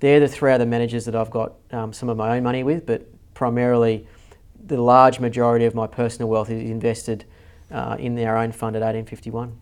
they're 0.00 0.20
the 0.20 0.28
three 0.28 0.52
other 0.52 0.66
managers 0.66 1.04
that 1.04 1.14
I've 1.14 1.30
got 1.30 1.54
um, 1.70 1.92
some 1.92 2.08
of 2.08 2.16
my 2.16 2.36
own 2.36 2.42
money 2.42 2.62
with, 2.62 2.86
but 2.86 3.06
primarily 3.34 4.06
the 4.66 4.80
large 4.80 5.20
majority 5.20 5.64
of 5.64 5.74
my 5.74 5.86
personal 5.86 6.28
wealth 6.28 6.50
is 6.50 6.68
invested 6.70 7.24
uh, 7.70 7.96
in 7.98 8.18
our 8.20 8.36
own 8.36 8.52
fund 8.52 8.76
at 8.76 8.82
1851. 8.82 9.58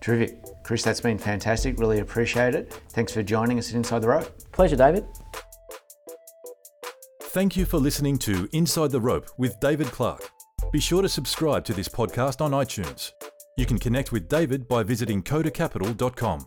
Terrific. 0.00 0.62
Chris, 0.62 0.82
that's 0.82 1.00
been 1.00 1.18
fantastic. 1.18 1.78
Really 1.78 2.00
appreciate 2.00 2.54
it. 2.54 2.72
Thanks 2.90 3.12
for 3.12 3.22
joining 3.22 3.58
us 3.58 3.70
at 3.70 3.76
Inside 3.76 4.02
the 4.02 4.08
Rope. 4.08 4.52
Pleasure, 4.52 4.76
David. 4.76 5.04
Thank 7.22 7.56
you 7.56 7.64
for 7.66 7.78
listening 7.78 8.18
to 8.18 8.48
Inside 8.52 8.90
the 8.90 9.00
Rope 9.00 9.28
with 9.36 9.58
David 9.60 9.88
Clark. 9.88 10.30
Be 10.72 10.80
sure 10.80 11.02
to 11.02 11.08
subscribe 11.08 11.64
to 11.66 11.74
this 11.74 11.88
podcast 11.88 12.40
on 12.40 12.52
iTunes. 12.52 13.12
You 13.56 13.64
can 13.64 13.78
connect 13.78 14.12
with 14.12 14.28
David 14.28 14.68
by 14.68 14.82
visiting 14.82 15.22
kodacapital.com. 15.22 16.46